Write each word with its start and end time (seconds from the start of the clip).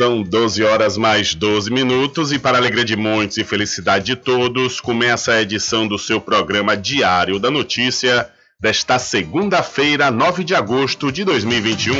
São 0.00 0.22
12 0.22 0.64
horas 0.64 0.96
mais 0.96 1.34
12 1.34 1.70
minutos 1.70 2.32
e 2.32 2.38
para 2.38 2.56
alegria 2.56 2.86
de 2.86 2.96
muitos 2.96 3.36
e 3.36 3.44
felicidade 3.44 4.06
de 4.06 4.16
todos, 4.16 4.80
começa 4.80 5.32
a 5.32 5.42
edição 5.42 5.86
do 5.86 5.98
seu 5.98 6.18
programa 6.18 6.74
Diário 6.74 7.38
da 7.38 7.50
Notícia 7.50 8.30
desta 8.58 8.98
segunda-feira, 8.98 10.10
9 10.10 10.42
de 10.42 10.54
agosto 10.54 11.12
de 11.12 11.22
2021. 11.22 11.94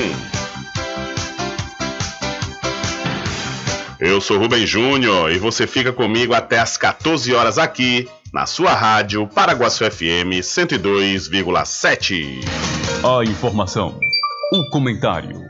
Eu 4.01 4.19
sou 4.23 4.39
Rubem 4.39 4.67
Júnior 4.67 5.31
e 5.31 5.37
você 5.37 5.67
fica 5.67 5.93
comigo 5.93 6.33
até 6.33 6.59
às 6.59 6.79
14 6.79 7.35
horas 7.35 7.59
aqui 7.59 8.09
na 8.33 8.47
sua 8.47 8.73
rádio 8.73 9.27
Paraguaçu 9.27 9.85
FM 9.85 10.41
102,7. 10.41 12.41
A 13.05 13.23
informação 13.25 14.01
o 14.53 14.69
comentário 14.71 15.50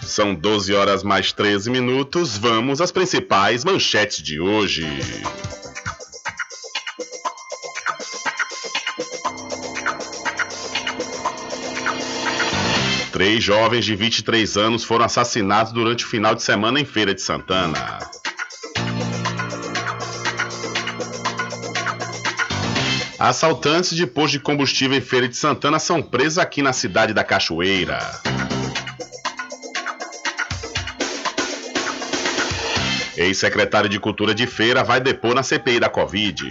São 0.00 0.34
12 0.34 0.72
horas 0.72 1.02
mais 1.02 1.32
13 1.32 1.68
minutos. 1.68 2.38
Vamos 2.38 2.80
às 2.80 2.90
principais 2.90 3.62
manchetes 3.62 4.22
de 4.22 4.40
hoje. 4.40 4.88
Três 13.12 13.44
jovens 13.44 13.84
de 13.84 13.94
23 13.94 14.56
anos 14.56 14.82
foram 14.82 15.04
assassinados 15.04 15.74
durante 15.74 16.06
o 16.06 16.08
final 16.08 16.34
de 16.34 16.42
semana 16.42 16.80
em 16.80 16.86
Feira 16.86 17.14
de 17.14 17.20
Santana. 17.20 18.21
Assaltantes 23.22 23.94
de 23.94 24.04
posto 24.04 24.32
de 24.32 24.40
combustível 24.40 24.98
em 24.98 25.00
Feira 25.00 25.28
de 25.28 25.36
Santana 25.36 25.78
são 25.78 26.02
presos 26.02 26.38
aqui 26.38 26.60
na 26.60 26.72
cidade 26.72 27.14
da 27.14 27.22
Cachoeira. 27.22 28.00
Ex-secretário 33.16 33.88
de 33.88 34.00
Cultura 34.00 34.34
de 34.34 34.44
Feira 34.44 34.82
vai 34.82 35.00
depor 35.00 35.36
na 35.36 35.44
CPI 35.44 35.78
da 35.78 35.88
Covid. 35.88 36.48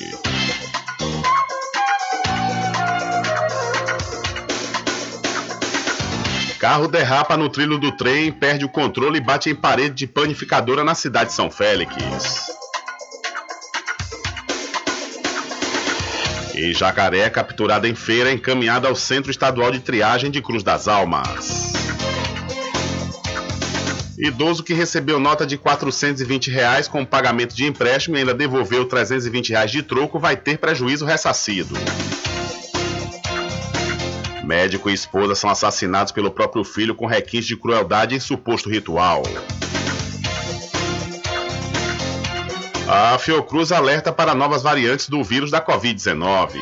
Carro 6.58 6.88
derrapa 6.88 7.36
no 7.36 7.50
trilho 7.50 7.78
do 7.78 7.92
trem, 7.92 8.32
perde 8.32 8.64
o 8.64 8.70
controle 8.70 9.18
e 9.18 9.22
bate 9.22 9.50
em 9.50 9.56
parede 9.56 9.94
de 9.94 10.08
panificadora 10.08 10.86
na 10.86 10.96
cidade 10.96 11.32
de 11.32 11.36
São 11.36 11.52
Félix. 11.52 12.61
E 16.62 16.74
jacaré 16.76 17.28
capturada 17.28 17.88
em 17.88 17.96
feira 17.96 18.32
encaminhada 18.32 18.88
ao 18.88 18.96
Centro 18.96 19.32
Estadual 19.32 19.72
de 19.72 19.80
Triagem 19.80 20.30
de 20.30 20.44
Cruz 20.44 20.62
das 20.62 20.88
Almas. 20.88 21.74
Idoso 24.16 24.62
que 24.62 24.72
recebeu 24.72 25.20
nota 25.20 25.44
de 25.44 25.58
420 25.58 26.52
reais 26.52 26.88
com 26.88 27.04
pagamento 27.04 27.56
de 27.56 27.66
empréstimo 27.66 28.16
e 28.16 28.20
ainda 28.20 28.36
devolveu 28.36 28.86
320 28.86 29.50
reais 29.50 29.72
de 29.72 29.82
troco 29.82 30.20
vai 30.20 30.38
ter 30.38 30.60
prejuízo 30.60 31.04
ressarcido. 31.04 31.74
Médico 34.44 34.88
e 34.92 34.94
esposa 34.94 35.34
são 35.34 35.50
assassinados 35.50 36.12
pelo 36.12 36.30
próprio 36.30 36.64
filho 36.64 36.94
com 36.94 37.08
requinte 37.08 37.48
de 37.48 37.58
crueldade 37.58 38.14
em 38.14 38.20
suposto 38.20 38.70
ritual. 38.70 39.24
A 42.94 43.18
Fiocruz 43.18 43.72
alerta 43.72 44.12
para 44.12 44.36
novas 44.36 44.62
variantes 44.62 45.08
do 45.08 45.24
vírus 45.24 45.50
da 45.50 45.66
Covid-19. 45.66 46.60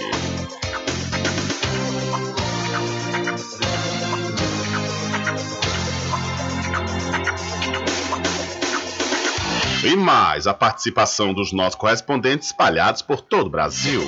E 9.83 9.95
mais 9.95 10.45
a 10.45 10.53
participação 10.53 11.33
dos 11.33 11.51
nossos 11.51 11.73
correspondentes 11.73 12.49
espalhados 12.49 13.01
por 13.01 13.21
todo 13.21 13.47
o 13.47 13.49
Brasil. 13.49 14.07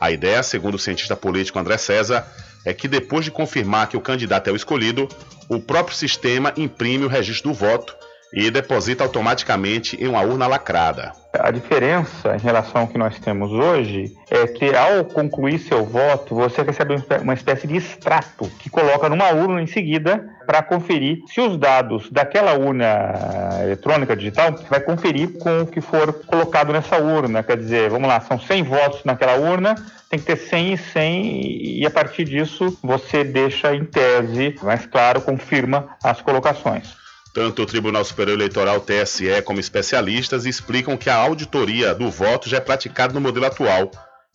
A 0.00 0.10
ideia, 0.10 0.42
segundo 0.42 0.76
o 0.76 0.78
cientista 0.78 1.16
político 1.16 1.58
André 1.58 1.76
César, 1.76 2.26
é 2.64 2.72
que 2.72 2.86
depois 2.86 3.24
de 3.24 3.30
confirmar 3.30 3.88
que 3.88 3.96
o 3.96 4.00
candidato 4.00 4.48
é 4.48 4.52
o 4.52 4.56
escolhido, 4.56 5.08
o 5.48 5.58
próprio 5.58 5.96
sistema 5.96 6.52
imprime 6.56 7.04
o 7.04 7.08
registro 7.08 7.50
do 7.50 7.54
voto 7.54 7.96
e 8.32 8.50
deposita 8.50 9.04
automaticamente 9.04 9.96
em 10.02 10.06
uma 10.06 10.20
urna 10.22 10.46
lacrada. 10.46 11.12
A 11.32 11.50
diferença 11.50 12.34
em 12.34 12.40
relação 12.40 12.82
ao 12.82 12.88
que 12.88 12.98
nós 12.98 13.18
temos 13.18 13.52
hoje 13.52 14.12
é 14.30 14.46
que 14.46 14.74
ao 14.74 15.04
concluir 15.04 15.58
seu 15.58 15.84
voto, 15.84 16.34
você 16.34 16.62
recebe 16.62 16.96
uma 17.22 17.34
espécie 17.34 17.66
de 17.66 17.76
extrato 17.76 18.50
que 18.58 18.70
coloca 18.70 19.08
numa 19.08 19.30
urna 19.30 19.62
em 19.62 19.66
seguida 19.66 20.26
para 20.46 20.62
conferir 20.62 21.18
se 21.26 21.40
os 21.40 21.56
dados 21.58 22.10
daquela 22.10 22.54
urna 22.54 23.60
eletrônica 23.62 24.16
digital 24.16 24.54
vai 24.68 24.80
conferir 24.80 25.38
com 25.38 25.62
o 25.62 25.66
que 25.66 25.80
for 25.80 26.12
colocado 26.24 26.72
nessa 26.72 26.96
urna. 26.96 27.42
Quer 27.42 27.58
dizer, 27.58 27.90
vamos 27.90 28.08
lá, 28.08 28.20
são 28.20 28.40
100 28.40 28.62
votos 28.62 29.04
naquela 29.04 29.36
urna, 29.36 29.74
tem 30.08 30.18
que 30.18 30.24
ter 30.24 30.36
100 30.36 30.72
e 30.72 30.78
100 30.78 31.78
e 31.80 31.86
a 31.86 31.90
partir 31.90 32.24
disso 32.24 32.76
você 32.82 33.22
deixa 33.22 33.74
em 33.74 33.84
tese, 33.84 34.56
mais 34.62 34.86
claro, 34.86 35.20
confirma 35.20 35.90
as 36.02 36.22
colocações. 36.22 36.96
Tanto 37.34 37.62
o 37.62 37.66
Tribunal 37.66 38.04
Superior 38.04 38.36
Eleitoral, 38.36 38.80
TSE, 38.80 39.42
como 39.44 39.60
especialistas 39.60 40.46
explicam 40.46 40.96
que 40.96 41.10
a 41.10 41.16
auditoria 41.16 41.94
do 41.94 42.10
voto 42.10 42.48
já 42.48 42.56
é 42.56 42.60
praticada 42.60 43.12
no 43.12 43.20
modelo 43.20 43.46
atual. 43.46 43.90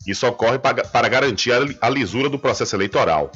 Isso 0.06 0.26
ocorre 0.26 0.58
para 0.58 1.08
garantir 1.08 1.52
a 1.80 1.88
lisura 1.88 2.28
do 2.28 2.38
processo 2.38 2.76
eleitoral. 2.76 3.30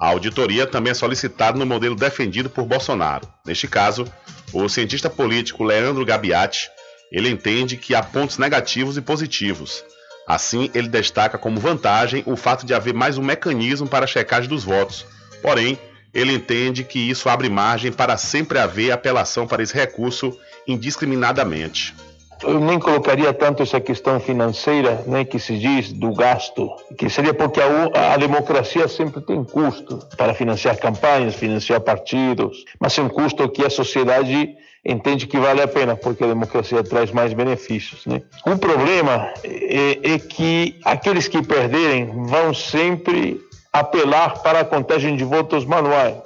A 0.00 0.08
auditoria 0.08 0.66
também 0.66 0.92
é 0.92 0.94
solicitada 0.94 1.58
no 1.58 1.66
modelo 1.66 1.96
defendido 1.96 2.48
por 2.48 2.64
Bolsonaro. 2.64 3.26
Neste 3.44 3.66
caso, 3.66 4.04
o 4.52 4.68
cientista 4.68 5.10
político 5.10 5.64
Leandro 5.64 6.04
Gabiati, 6.04 6.70
ele 7.10 7.28
entende 7.28 7.76
que 7.76 7.94
há 7.94 8.02
pontos 8.02 8.38
negativos 8.38 8.96
e 8.96 9.00
positivos. 9.00 9.82
Assim, 10.26 10.70
ele 10.74 10.88
destaca 10.88 11.38
como 11.38 11.58
vantagem 11.58 12.22
o 12.26 12.36
fato 12.36 12.66
de 12.66 12.74
haver 12.74 12.94
mais 12.94 13.18
um 13.18 13.22
mecanismo 13.22 13.88
para 13.88 14.04
a 14.04 14.08
checagem 14.08 14.48
dos 14.48 14.62
votos. 14.62 15.06
Porém, 15.40 15.78
ele 16.18 16.34
entende 16.34 16.84
que 16.84 16.98
isso 16.98 17.28
abre 17.28 17.48
margem 17.48 17.92
para 17.92 18.16
sempre 18.16 18.58
haver 18.58 18.90
apelação 18.90 19.46
para 19.46 19.62
esse 19.62 19.74
recurso 19.74 20.36
indiscriminadamente. 20.66 21.94
Eu 22.42 22.60
nem 22.60 22.78
colocaria 22.78 23.32
tanto 23.32 23.64
essa 23.64 23.80
questão 23.80 24.20
financeira, 24.20 25.02
né, 25.06 25.24
que 25.24 25.40
se 25.40 25.58
diz 25.58 25.92
do 25.92 26.12
gasto, 26.12 26.70
que 26.96 27.10
seria 27.10 27.34
porque 27.34 27.60
a, 27.60 28.14
a 28.14 28.16
democracia 28.16 28.86
sempre 28.86 29.20
tem 29.20 29.42
custo 29.42 29.98
para 30.16 30.34
financiar 30.34 30.76
campanhas, 30.76 31.34
financiar 31.34 31.80
partidos, 31.80 32.64
mas 32.78 32.96
é 32.96 33.02
um 33.02 33.08
custo 33.08 33.48
que 33.48 33.64
a 33.64 33.70
sociedade 33.70 34.54
entende 34.84 35.26
que 35.26 35.38
vale 35.38 35.60
a 35.60 35.68
pena, 35.68 35.96
porque 35.96 36.22
a 36.22 36.28
democracia 36.28 36.84
traz 36.84 37.10
mais 37.10 37.32
benefícios. 37.32 38.06
Né? 38.06 38.22
O 38.46 38.56
problema 38.56 39.32
é, 39.42 40.14
é 40.14 40.18
que 40.18 40.78
aqueles 40.84 41.26
que 41.26 41.42
perderem 41.42 42.06
vão 42.26 42.54
sempre 42.54 43.40
apelar 43.72 44.42
para 44.42 44.60
a 44.60 44.64
contagem 44.64 45.16
de 45.16 45.24
votos 45.24 45.64
manuais. 45.64 46.16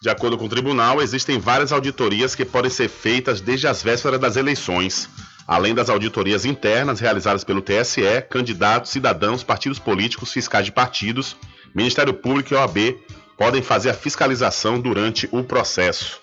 De 0.00 0.08
acordo 0.08 0.38
com 0.38 0.46
o 0.46 0.48
tribunal, 0.48 1.02
existem 1.02 1.38
várias 1.38 1.72
auditorias 1.72 2.34
que 2.34 2.44
podem 2.44 2.70
ser 2.70 2.88
feitas 2.88 3.40
desde 3.40 3.66
as 3.66 3.82
vésperas 3.82 4.18
das 4.18 4.36
eleições, 4.36 5.10
além 5.46 5.74
das 5.74 5.90
auditorias 5.90 6.44
internas 6.44 7.00
realizadas 7.00 7.44
pelo 7.44 7.60
TSE, 7.60 8.22
candidatos, 8.30 8.90
cidadãos, 8.90 9.42
partidos 9.42 9.78
políticos, 9.78 10.32
fiscais 10.32 10.64
de 10.64 10.72
partidos, 10.72 11.36
Ministério 11.74 12.14
Público 12.14 12.54
e 12.54 12.56
OAB 12.56 12.96
podem 13.36 13.62
fazer 13.62 13.90
a 13.90 13.94
fiscalização 13.94 14.80
durante 14.80 15.28
o 15.32 15.44
processo. 15.44 16.20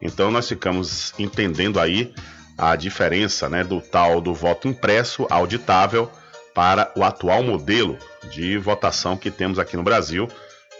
Então 0.00 0.30
nós 0.30 0.48
ficamos 0.48 1.14
entendendo 1.18 1.80
aí 1.80 2.12
a 2.56 2.76
diferença 2.76 3.48
né, 3.48 3.64
do 3.64 3.80
tal 3.80 4.20
do 4.20 4.34
voto 4.34 4.68
impresso 4.68 5.26
auditável 5.30 6.10
para 6.54 6.92
o 6.94 7.02
atual 7.02 7.42
modelo 7.42 7.98
de 8.30 8.56
votação 8.58 9.16
que 9.16 9.30
temos 9.30 9.58
aqui 9.58 9.76
no 9.76 9.82
Brasil, 9.82 10.28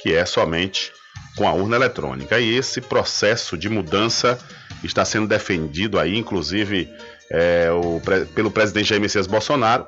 que 0.02 0.12
é 0.12 0.24
somente 0.24 0.92
com 1.36 1.48
a 1.48 1.52
urna 1.52 1.76
eletrônica. 1.76 2.38
E 2.38 2.56
esse 2.56 2.80
processo 2.80 3.56
de 3.56 3.68
mudança 3.68 4.38
está 4.82 5.04
sendo 5.04 5.26
defendido 5.26 5.98
aí, 5.98 6.16
inclusive, 6.16 6.88
é, 7.30 7.70
o, 7.70 8.00
pelo 8.34 8.50
presidente 8.50 8.88
Jair 8.88 9.00
Messias 9.00 9.26
Bolsonaro. 9.26 9.86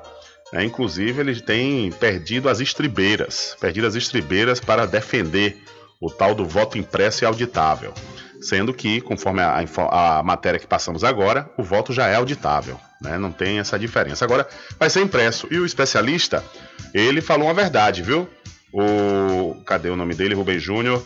É, 0.53 0.63
inclusive, 0.63 1.19
ele 1.19 1.41
tem 1.41 1.91
perdido 1.91 2.47
as 2.47 2.59
estribeiras, 2.59 3.55
perdido 3.59 3.85
as 3.85 3.95
estribeiras 3.95 4.59
para 4.59 4.85
defender 4.85 5.57
o 5.99 6.09
tal 6.09 6.33
do 6.33 6.45
voto 6.45 6.77
impresso 6.77 7.23
e 7.23 7.25
auditável. 7.25 7.93
Sendo 8.39 8.73
que, 8.73 9.01
conforme 9.01 9.41
a, 9.41 9.65
a, 9.89 10.23
matéria 10.23 10.59
que 10.59 10.67
passamos 10.67 11.03
agora, 11.03 11.49
o 11.57 11.63
voto 11.63 11.91
já 11.91 12.07
é 12.07 12.15
auditável. 12.15 12.79
Né? 13.01 13.17
Não 13.17 13.31
tem 13.31 13.59
essa 13.59 13.77
diferença. 13.79 14.23
Agora 14.23 14.47
vai 14.79 14.89
ser 14.89 15.01
impresso. 15.01 15.47
E 15.49 15.57
o 15.57 15.65
especialista, 15.65 16.43
ele 16.93 17.21
falou 17.21 17.47
uma 17.47 17.53
verdade, 17.53 18.01
viu? 18.01 18.27
O. 18.73 19.55
Cadê 19.65 19.89
o 19.89 19.95
nome 19.95 20.13
dele? 20.13 20.35
Rubem 20.35 20.59
Júnior. 20.59 21.03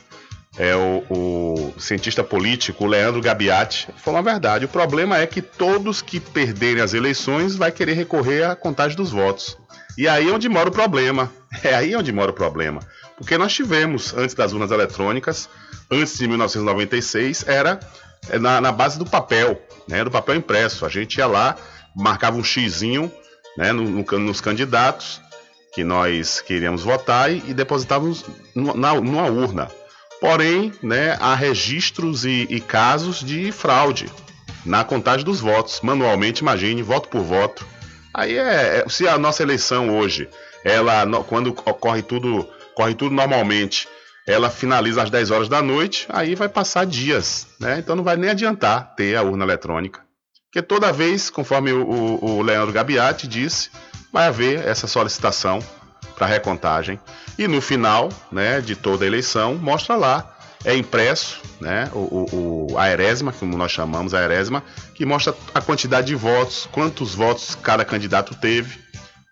É 0.58 0.75
o, 0.75 1.04
o, 1.10 1.74
cientista 1.80 2.25
político 2.25 2.86
Leandro 2.86 3.22
Gabiati 3.22 3.88
falou 3.96 4.20
a 4.20 4.24
verdade. 4.24 4.66
O 4.66 4.70
problema 4.70 5.18
é 5.18 5.25
que 5.25 5.42
todos 5.42 6.01
que 6.01 6.20
perderem 6.20 6.84
as 6.84 6.94
eleições 6.94 7.56
vai 7.56 7.72
querer 7.72 7.94
recorrer 7.94 8.44
à 8.44 8.56
contagem 8.56 8.98
dos 8.98 9.12
votos. 9.12 9.58
E 9.98 10.10
aí 10.10 10.30
é 10.30 10.32
onde 10.32 10.50
mora 10.50 10.70
o 10.70 10.72
problema. 10.72 11.32
É 11.63 11.75
aí 11.75 11.94
onde 11.98 12.13
mora 12.13 12.32
o 12.32 12.34
problema. 12.34 12.80
Porque 13.18 13.38
nós 13.38 13.54
tivemos, 13.54 14.13
antes 14.13 14.34
das 14.34 14.54
urnas 14.54 14.72
eletrônicas, 14.72 15.50
antes 15.92 16.18
de 16.18 16.25
1996, 16.25 17.46
era 17.46 17.78
é, 18.30 18.40
na, 18.40 18.62
na 18.62 18.72
base 18.72 18.98
do 18.98 19.06
papel, 19.06 19.62
né, 19.86 20.01
do 20.01 20.10
papel 20.10 20.36
impresso. 20.36 20.86
A 20.86 20.90
gente 20.90 21.18
ia 21.18 21.28
lá, 21.28 21.58
marcava 21.94 22.38
um 22.38 22.44
xizinho 22.44 23.12
né, 23.58 23.74
no, 23.74 23.84
no, 23.84 24.20
nos 24.20 24.40
candidatos 24.40 25.22
que 25.74 25.84
nós 25.84 26.42
queríamos 26.42 26.84
votar 26.84 27.32
e, 27.32 27.54
depositávamos 27.54 28.25
na, 28.54 28.94
numa 28.96 29.25
urna. 29.28 29.70
Porém, 30.20 30.72
né, 30.84 31.18
há 31.20 31.34
registros 31.34 32.25
e, 32.25 32.46
e, 32.50 32.60
casos 32.60 33.22
de 33.24 33.51
fraude 33.51 34.12
na 34.66 34.84
contagem 34.84 35.25
dos 35.25 35.40
votos, 35.40 35.82
manualmente, 35.82 36.42
imagine, 36.42 36.84
voto 36.84 37.10
por 37.10 37.22
voto. 37.22 37.66
Aí 38.13 38.38
é, 38.38 38.84
é 38.86 38.90
se 38.90 39.08
a 39.08 39.18
nossa 39.18 39.42
eleição 39.42 39.98
hoje, 39.98 40.30
ela 40.63 41.06
quando 41.24 41.48
ocorre 41.48 42.04
tudo, 42.04 42.48
corre 42.75 42.94
tudo 42.94 43.16
normalmente, 43.16 43.88
ela 44.28 44.50
finaliza 44.50 45.01
às 45.01 45.10
10 45.10 45.32
horas 45.32 45.50
da 45.50 45.62
noite, 45.62 46.06
aí 46.10 46.36
vai 46.36 46.48
passar 46.48 46.86
dias, 46.86 47.48
né? 47.60 47.80
Então 47.80 47.96
não 47.96 48.04
vai 48.04 48.16
nem 48.16 48.30
adiantar 48.30 48.94
ter 48.96 49.16
a 49.16 49.24
urna 49.24 49.44
eletrônica. 49.44 50.01
Porque 50.51 50.62
toda 50.62 50.92
vez, 50.92 51.30
conforme 51.30 51.72
o, 51.72 51.84
o, 51.84 52.25
o 52.38 52.42
Leandro 52.42 52.74
Gabiati 52.74 53.28
disse, 53.28 53.72
vai 54.12 54.27
haver 54.27 54.68
essa 54.68 54.88
solicitação 54.88 55.60
para 56.15 56.27
recontagem. 56.27 57.00
E 57.38 57.48
no 57.48 57.62
final 57.62 58.10
né, 58.32 58.62
de 58.62 58.75
toda 58.75 59.06
a 59.06 59.08
eleição, 59.08 59.56
mostra 59.56 59.96
lá, 59.96 60.38
é 60.63 60.75
impresso 60.75 61.41
né, 61.60 61.89
o, 61.94 62.68
o, 62.72 62.77
a 62.77 62.89
erésima, 62.89 63.32
como 63.32 63.58
nós 63.58 63.72
chamamos 63.72 64.13
a 64.13 64.22
erésima, 64.22 64.63
que 64.94 65.06
mostra 65.06 65.36
a 65.53 65.62
quantidade 65.62 66.08
de 66.08 66.15
votos, 66.15 66.68
quantos 66.72 67.15
votos 67.15 67.56
cada 67.56 67.84
candidato 67.84 68.36
teve. 68.36 68.80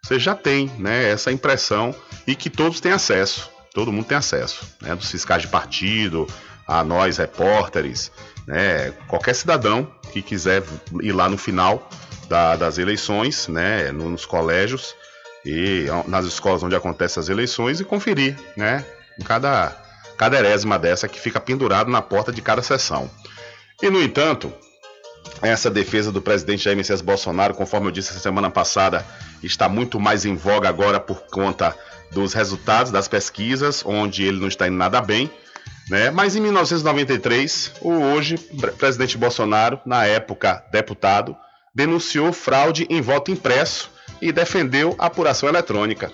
Você 0.03 0.17
já 0.17 0.33
tem 0.33 0.67
né, 0.79 1.09
essa 1.12 1.31
impressão 1.31 1.93
e 2.25 2.36
que 2.36 2.50
todos 2.50 2.79
têm 2.79 2.91
acesso. 2.91 3.50
Todo 3.74 3.91
mundo 3.91 4.05
tem 4.05 4.17
acesso, 4.17 4.65
né, 4.81 4.95
dos 4.95 5.12
fiscais 5.12 5.43
de 5.43 5.48
partido, 5.48 6.27
a 6.67 6.83
nós 6.83 7.17
repórteres, 7.17 8.12
né, 8.48 8.91
qualquer 9.07 9.36
cidadão 9.36 9.88
que 10.12 10.21
quiser 10.21 10.63
ir 11.01 11.12
lá 11.12 11.29
no 11.29 11.38
final 11.38 11.88
da, 12.29 12.55
das 12.55 12.77
eleições, 12.77 13.48
né, 13.48 13.91
nos 13.91 14.25
colégios 14.25 14.95
e 15.45 15.88
nas 16.07 16.25
escolas 16.25 16.62
onde 16.63 16.75
acontecem 16.75 17.19
as 17.19 17.27
eleições 17.27 17.79
e 17.79 17.83
conferir, 17.83 18.38
né, 18.55 18.86
cada 19.25 19.75
cada 20.17 20.38
erésima 20.38 20.77
dessa 20.77 21.07
que 21.07 21.17
fica 21.17 21.39
pendurado 21.39 21.89
na 21.89 22.01
porta 22.01 22.29
de 22.29 22.41
cada 22.41 22.62
sessão. 22.62 23.09
E 23.81 23.89
no 23.89 24.03
entanto, 24.03 24.51
essa 25.41 25.69
defesa 25.69 26.12
do 26.12 26.21
presidente 26.21 26.65
Jair 26.65 26.75
Messias 26.75 27.01
Bolsonaro, 27.01 27.53
conforme 27.53 27.88
eu 27.88 27.91
disse 27.91 28.19
semana 28.19 28.50
passada, 28.50 29.05
está 29.41 29.69
muito 29.69 29.98
mais 29.98 30.25
em 30.25 30.36
voga 30.36 30.67
agora 30.67 31.00
por 31.00 31.21
conta 31.27 31.74
dos 32.12 32.33
resultados 32.33 32.91
das 32.91 33.07
pesquisas, 33.07 33.81
onde 33.86 34.25
ele 34.25 34.41
não 34.41 34.50
está 34.50 34.67
indo 34.67 34.75
nada 34.75 35.00
bem. 35.00 35.31
Né? 35.89 36.12
Mas 36.12 36.36
em 36.36 36.41
1993, 36.41 37.75
o 37.81 37.91
hoje 37.91 38.38
presidente 38.77 39.17
Bolsonaro, 39.17 39.79
na 39.86 40.05
época 40.05 40.65
deputado, 40.69 41.36
denunciou 41.79 42.33
fraude 42.33 42.86
em 42.89 43.00
voto 43.00 43.31
impresso 43.31 43.89
e 44.21 44.33
defendeu 44.33 44.95
a 45.00 45.05
apuração 45.05 45.48
eletrônica. 45.48 46.12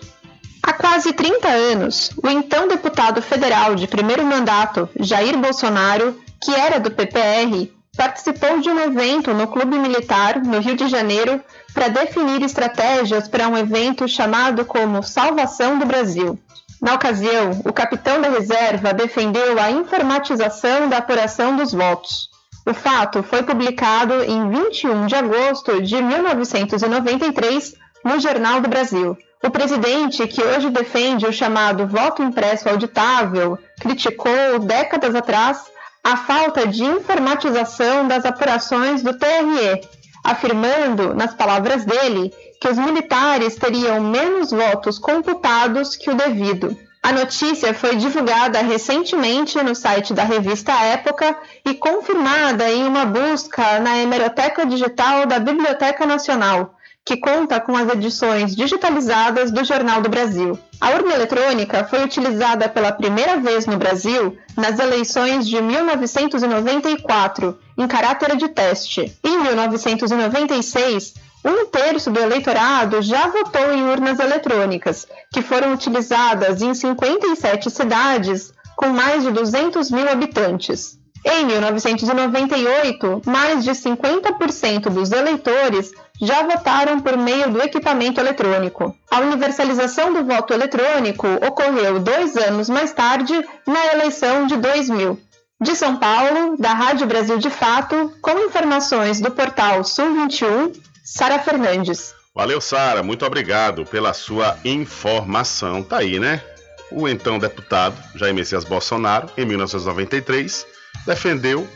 Há 0.61 0.73
quase 0.73 1.11
30 1.11 1.47
anos, 1.47 2.11
o 2.23 2.29
então 2.29 2.67
deputado 2.67 3.19
federal 3.19 3.73
de 3.73 3.87
primeiro 3.87 4.23
mandato, 4.23 4.87
Jair 4.99 5.35
Bolsonaro, 5.35 6.19
que 6.39 6.53
era 6.53 6.79
do 6.79 6.91
PPR, 6.91 7.71
participou 7.97 8.59
de 8.59 8.69
um 8.69 8.79
evento 8.79 9.33
no 9.33 9.47
Clube 9.47 9.79
Militar, 9.79 10.39
no 10.39 10.59
Rio 10.59 10.75
de 10.75 10.87
Janeiro, 10.87 11.41
para 11.73 11.87
definir 11.87 12.43
estratégias 12.43 13.27
para 13.27 13.47
um 13.47 13.57
evento 13.57 14.07
chamado 14.07 14.65
como 14.65 15.01
Salvação 15.01 15.79
do 15.79 15.85
Brasil. 15.87 16.37
Na 16.79 16.93
ocasião, 16.93 17.59
o 17.65 17.73
capitão 17.73 18.21
da 18.21 18.29
reserva 18.29 18.93
defendeu 18.93 19.59
a 19.59 19.71
informatização 19.71 20.87
da 20.87 20.97
apuração 20.97 21.55
dos 21.55 21.71
votos. 21.73 22.34
O 22.65 22.73
fato 22.73 23.21
foi 23.21 23.43
publicado 23.43 24.23
em 24.23 24.49
21 24.49 25.05
de 25.05 25.13
agosto 25.15 25.81
de 25.83 26.01
1993 26.01 27.75
no 28.03 28.19
Jornal 28.19 28.59
do 28.59 28.67
Brasil. 28.67 29.15
O 29.43 29.51
presidente, 29.51 30.25
que 30.27 30.41
hoje 30.41 30.71
defende 30.71 31.27
o 31.27 31.31
chamado 31.31 31.85
voto 31.85 32.23
impresso 32.23 32.67
auditável, 32.67 33.59
criticou 33.79 34.57
décadas 34.59 35.13
atrás 35.13 35.63
a 36.03 36.17
falta 36.17 36.67
de 36.67 36.83
informatização 36.83 38.07
das 38.07 38.25
apurações 38.25 39.03
do 39.03 39.13
TRE, 39.15 39.81
afirmando, 40.23 41.13
nas 41.13 41.35
palavras 41.35 41.85
dele, 41.85 42.33
que 42.59 42.67
os 42.67 42.79
militares 42.79 43.55
teriam 43.55 44.01
menos 44.01 44.49
votos 44.49 44.97
computados 44.97 45.95
que 45.95 46.09
o 46.09 46.15
devido. 46.15 46.75
A 47.05 47.11
notícia 47.11 47.71
foi 47.71 47.97
divulgada 47.97 48.59
recentemente 48.61 49.61
no 49.61 49.75
site 49.75 50.11
da 50.11 50.23
revista 50.23 50.71
Época 50.71 51.37
e 51.63 51.75
confirmada 51.75 52.67
em 52.71 52.83
uma 52.83 53.05
busca 53.05 53.79
na 53.79 53.95
hemeroteca 53.99 54.65
digital 54.65 55.27
da 55.27 55.37
Biblioteca 55.37 56.03
Nacional, 56.07 56.73
que 57.05 57.17
conta 57.17 57.59
com 57.59 57.77
as 57.77 57.87
edições 57.89 58.55
digitalizadas 58.55 59.51
do 59.51 59.63
Jornal 59.63 60.01
do 60.01 60.09
Brasil. 60.09 60.57
A 60.81 60.89
urna 60.89 61.13
eletrônica 61.13 61.83
foi 61.83 62.03
utilizada 62.03 62.67
pela 62.67 62.91
primeira 62.91 63.37
vez 63.37 63.67
no 63.67 63.77
Brasil 63.77 64.35
nas 64.57 64.79
eleições 64.79 65.47
de 65.47 65.61
1994, 65.61 67.55
em 67.77 67.87
caráter 67.87 68.35
de 68.35 68.47
teste. 68.49 69.15
Em 69.23 69.43
1996, 69.43 71.13
um 71.45 71.67
terço 71.67 72.09
do 72.09 72.19
eleitorado 72.19 73.01
já 73.03 73.27
votou 73.27 73.71
em 73.71 73.83
urnas 73.83 74.19
eletrônicas, 74.19 75.07
que 75.31 75.43
foram 75.43 75.73
utilizadas 75.73 76.61
em 76.61 76.73
57 76.73 77.69
cidades 77.69 78.51
com 78.75 78.87
mais 78.87 79.23
de 79.23 79.31
200 79.31 79.91
mil 79.91 80.09
habitantes. 80.09 80.97
Em 81.23 81.45
1998, 81.45 83.21
mais 83.25 83.63
de 83.63 83.71
50% 83.71 84.89
dos 84.89 85.11
eleitores 85.11 85.91
já 86.21 86.43
votaram 86.43 86.99
por 86.99 87.17
meio 87.17 87.49
do 87.49 87.61
equipamento 87.61 88.19
eletrônico. 88.19 88.95
A 89.09 89.19
universalização 89.21 90.13
do 90.13 90.23
voto 90.23 90.53
eletrônico 90.53 91.27
ocorreu 91.47 91.99
dois 91.99 92.37
anos 92.37 92.69
mais 92.69 92.93
tarde, 92.93 93.33
na 93.65 93.93
eleição 93.93 94.45
de 94.45 94.55
2000. 94.57 95.19
De 95.59 95.75
São 95.75 95.97
Paulo, 95.97 96.57
da 96.57 96.73
Rádio 96.73 97.07
Brasil 97.07 97.37
de 97.37 97.49
Fato, 97.49 98.11
com 98.21 98.45
informações 98.45 99.19
do 99.19 99.31
portal 99.31 99.83
Sul 99.83 100.13
21, 100.13 100.73
Sara 101.05 101.37
Fernandes. 101.37 102.15
Valeu, 102.33 102.59
Sara. 102.59 103.03
Muito 103.03 103.23
obrigado 103.25 103.85
pela 103.85 104.11
sua 104.11 104.57
informação. 104.65 105.83
Tá 105.83 105.99
aí, 105.99 106.19
né? 106.19 106.43
O 106.91 107.07
então 107.07 107.37
deputado 107.37 107.95
Jair 108.15 108.33
Messias 108.33 108.63
Bolsonaro, 108.63 109.29
em 109.37 109.45
1993, 109.45 110.65
defendeu 111.05 111.67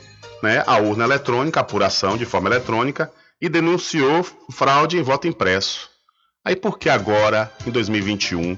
né, 0.41 0.63
a 0.65 0.77
urna 0.77 1.03
eletrônica, 1.03 1.59
a 1.59 1.61
apuração 1.61 2.17
de 2.17 2.25
forma 2.25 2.49
eletrônica, 2.49 3.11
e 3.39 3.47
denunciou 3.47 4.25
fraude 4.51 4.97
em 4.97 5.03
voto 5.03 5.27
impresso. 5.27 5.89
Aí 6.43 6.55
por 6.55 6.79
que 6.79 6.89
agora, 6.89 7.51
em 7.65 7.71
2021, 7.71 8.57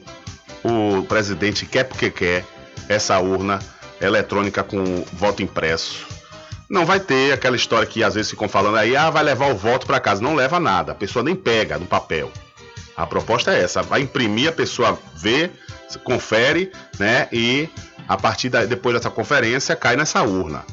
o 0.63 1.03
presidente 1.03 1.65
quer 1.65 1.83
porque 1.83 2.09
quer 2.09 2.45
essa 2.87 3.19
urna 3.19 3.59
eletrônica 3.99 4.63
com 4.63 5.03
voto 5.13 5.43
impresso? 5.43 6.20
Não 6.71 6.85
vai 6.85 7.01
ter 7.01 7.33
aquela 7.33 7.57
história 7.57 7.85
que 7.85 8.01
às 8.01 8.13
vezes 8.13 8.31
ficam 8.31 8.47
falando 8.47 8.77
aí, 8.77 8.95
ah, 8.95 9.09
vai 9.09 9.21
levar 9.21 9.51
o 9.51 9.57
voto 9.57 9.85
para 9.85 9.99
casa. 9.99 10.21
Não 10.21 10.33
leva 10.33 10.57
nada, 10.57 10.93
a 10.93 10.95
pessoa 10.95 11.21
nem 11.21 11.35
pega 11.35 11.77
no 11.77 11.85
papel. 11.85 12.31
A 12.95 13.05
proposta 13.05 13.53
é 13.53 13.61
essa, 13.61 13.81
vai 13.81 13.99
imprimir, 13.99 14.47
a 14.47 14.53
pessoa 14.53 14.97
vê, 15.13 15.51
confere, 16.05 16.71
né, 16.97 17.27
e 17.29 17.67
a 18.07 18.15
partir 18.15 18.47
da, 18.47 18.63
depois 18.63 18.95
dessa 18.95 19.09
conferência 19.09 19.75
cai 19.75 19.97
nessa 19.97 20.23
urna. 20.23 20.63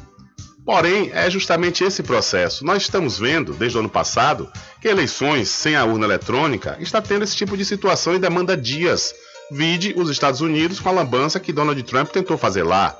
Porém, 0.65 1.11
é 1.13 1.29
justamente 1.29 1.83
esse 1.83 2.01
processo. 2.01 2.63
Nós 2.63 2.83
estamos 2.83 3.19
vendo, 3.19 3.53
desde 3.53 3.77
o 3.77 3.81
ano 3.81 3.89
passado, 3.89 4.49
que 4.79 4.87
eleições 4.87 5.49
sem 5.49 5.75
a 5.75 5.83
urna 5.83 6.05
eletrônica 6.05 6.77
está 6.79 7.01
tendo 7.01 7.23
esse 7.23 7.35
tipo 7.35 7.57
de 7.57 7.65
situação 7.65 8.15
e 8.15 8.19
demanda 8.19 8.55
dias. 8.55 9.13
Vide 9.51 9.93
os 9.97 10.09
Estados 10.09 10.39
Unidos 10.39 10.79
com 10.79 10.87
a 10.87 10.93
lambança 10.93 11.41
que 11.41 11.51
Donald 11.51 11.83
Trump 11.83 12.09
tentou 12.09 12.37
fazer 12.37 12.63
lá. 12.63 12.97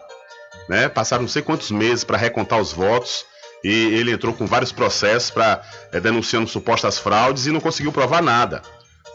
Né? 0.69 0.87
Passaram 0.87 1.23
não 1.23 1.29
sei 1.29 1.41
quantos 1.41 1.71
meses 1.71 2.03
para 2.03 2.17
recontar 2.17 2.59
os 2.59 2.71
votos 2.71 3.25
e 3.63 3.69
ele 3.69 4.11
entrou 4.11 4.33
com 4.33 4.45
vários 4.45 4.71
processos 4.71 5.31
para 5.31 5.61
é, 5.91 5.99
denunciando 5.99 6.47
supostas 6.47 6.99
fraudes 6.99 7.47
e 7.47 7.51
não 7.51 7.59
conseguiu 7.59 7.91
provar 7.91 8.21
nada. 8.21 8.61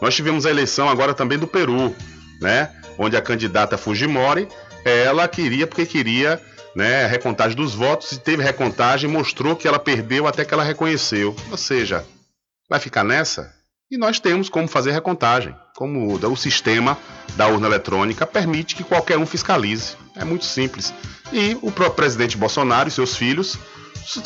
Nós 0.01 0.13
tivemos 0.13 0.45
a 0.45 0.49
eleição 0.49 0.89
agora 0.89 1.13
também 1.13 1.39
do 1.39 1.47
Peru, 1.47 1.95
né? 2.41 2.69
onde 2.97 3.15
a 3.15 3.21
candidata 3.21 3.77
Fujimori, 3.77 4.47
ela 4.83 5.27
queria 5.27 5.65
porque 5.65 5.85
queria 5.85 6.41
né, 6.75 7.07
recontagem 7.07 7.55
dos 7.55 7.73
votos 7.73 8.11
e 8.11 8.19
teve 8.19 8.43
recontagem, 8.43 9.09
mostrou 9.09 9.55
que 9.55 9.67
ela 9.67 9.79
perdeu 9.79 10.27
até 10.27 10.43
que 10.43 10.53
ela 10.53 10.63
reconheceu. 10.63 11.33
Ou 11.49 11.57
seja, 11.57 12.05
vai 12.69 12.79
ficar 12.79 13.03
nessa? 13.03 13.53
E 13.89 13.97
nós 13.97 14.19
temos 14.19 14.49
como 14.49 14.67
fazer 14.67 14.91
recontagem, 14.91 15.55
como 15.75 16.13
o 16.13 16.35
sistema 16.35 16.97
da 17.35 17.47
urna 17.47 17.67
eletrônica 17.67 18.25
permite 18.25 18.75
que 18.75 18.83
qualquer 18.83 19.17
um 19.17 19.25
fiscalize. 19.25 19.95
É 20.15 20.25
muito 20.25 20.43
simples. 20.43 20.93
E 21.31 21.57
o 21.61 21.71
próprio 21.71 21.95
presidente 21.95 22.37
Bolsonaro 22.37 22.87
e 22.87 22.91
seus 22.91 23.15
filhos 23.15 23.57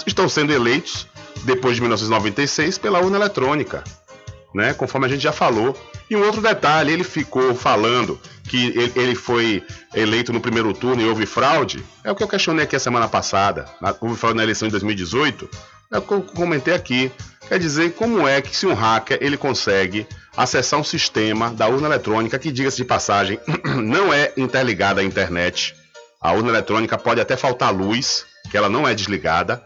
estão 0.06 0.28
sendo 0.28 0.52
eleitos 0.52 1.08
depois 1.44 1.76
de 1.76 1.82
1996 1.82 2.78
pela 2.78 3.00
urna 3.00 3.18
eletrônica, 3.18 3.84
né? 4.54 4.74
Conforme 4.74 5.08
a 5.08 5.10
gente 5.10 5.22
já 5.22 5.32
falou. 5.32 5.78
E 6.10 6.16
um 6.16 6.24
outro 6.24 6.42
detalhe, 6.42 6.92
ele 6.92 7.04
ficou 7.04 7.54
falando 7.54 8.20
que 8.44 8.92
ele 8.96 9.14
foi 9.14 9.64
eleito 9.94 10.34
no 10.34 10.42
primeiro 10.42 10.74
turno 10.74 11.02
e 11.02 11.06
houve 11.08 11.26
fraude, 11.26 11.86
é 12.04 12.12
o 12.12 12.16
que 12.16 12.24
eu 12.24 12.28
questionei 12.28 12.66
aqui 12.66 12.76
a 12.76 12.80
semana 12.80 13.08
passada. 13.08 13.66
Houve 14.02 14.16
fraude 14.16 14.38
na 14.38 14.44
eleição 14.44 14.68
de 14.68 14.72
2018. 14.72 15.48
É 15.92 15.98
o 15.98 16.02
que 16.02 16.14
eu 16.14 16.22
comentei 16.22 16.74
aqui. 16.74 17.12
Quer 17.48 17.60
dizer, 17.60 17.94
como 17.94 18.28
é 18.28 18.42
que 18.42 18.56
se 18.56 18.66
um 18.66 18.74
hacker 18.74 19.18
ele 19.22 19.38
consegue 19.38 20.06
acessar 20.36 20.80
um 20.80 20.84
sistema 20.84 21.52
da 21.52 21.68
urna 21.68 21.88
eletrônica 21.88 22.38
que, 22.38 22.52
diga-se 22.52 22.78
de 22.78 22.86
passagem, 22.86 23.40
não 23.84 24.14
é 24.14 24.32
interligada 24.38 25.02
à 25.02 25.04
internet. 25.04 25.76
A 26.22 26.34
urna 26.34 26.50
eletrônica 26.50 26.98
pode 26.98 27.22
até 27.22 27.38
faltar 27.38 27.74
luz, 27.74 28.26
que 28.52 28.58
ela 28.58 28.68
não 28.68 28.88
é 28.88 28.94
desligada. 28.94 29.64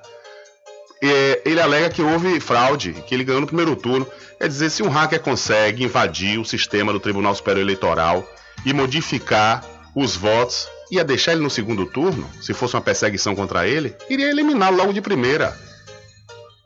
E 1.01 1.41
ele 1.43 1.59
alega 1.59 1.89
que 1.89 2.01
houve 2.01 2.39
fraude, 2.39 2.93
que 3.07 3.13
ele 3.13 3.23
ganhou 3.23 3.41
no 3.41 3.47
primeiro 3.47 3.75
turno. 3.75 4.07
Quer 4.37 4.47
dizer, 4.47 4.69
se 4.69 4.83
um 4.83 4.89
hacker 4.89 5.19
consegue 5.19 5.83
invadir 5.83 6.39
o 6.39 6.45
sistema 6.45 6.93
do 6.93 6.99
Tribunal 6.99 7.33
Superior 7.33 7.63
Eleitoral 7.63 8.27
e 8.65 8.71
modificar 8.71 9.63
os 9.95 10.15
votos, 10.15 10.69
ia 10.91 11.03
deixar 11.03 11.33
ele 11.33 11.41
no 11.41 11.49
segundo 11.49 11.85
turno, 11.85 12.29
se 12.41 12.53
fosse 12.53 12.75
uma 12.75 12.81
perseguição 12.81 13.35
contra 13.35 13.67
ele, 13.67 13.95
iria 14.09 14.29
eliminá-lo 14.29 14.77
logo 14.77 14.93
de 14.93 15.01
primeira. 15.01 15.57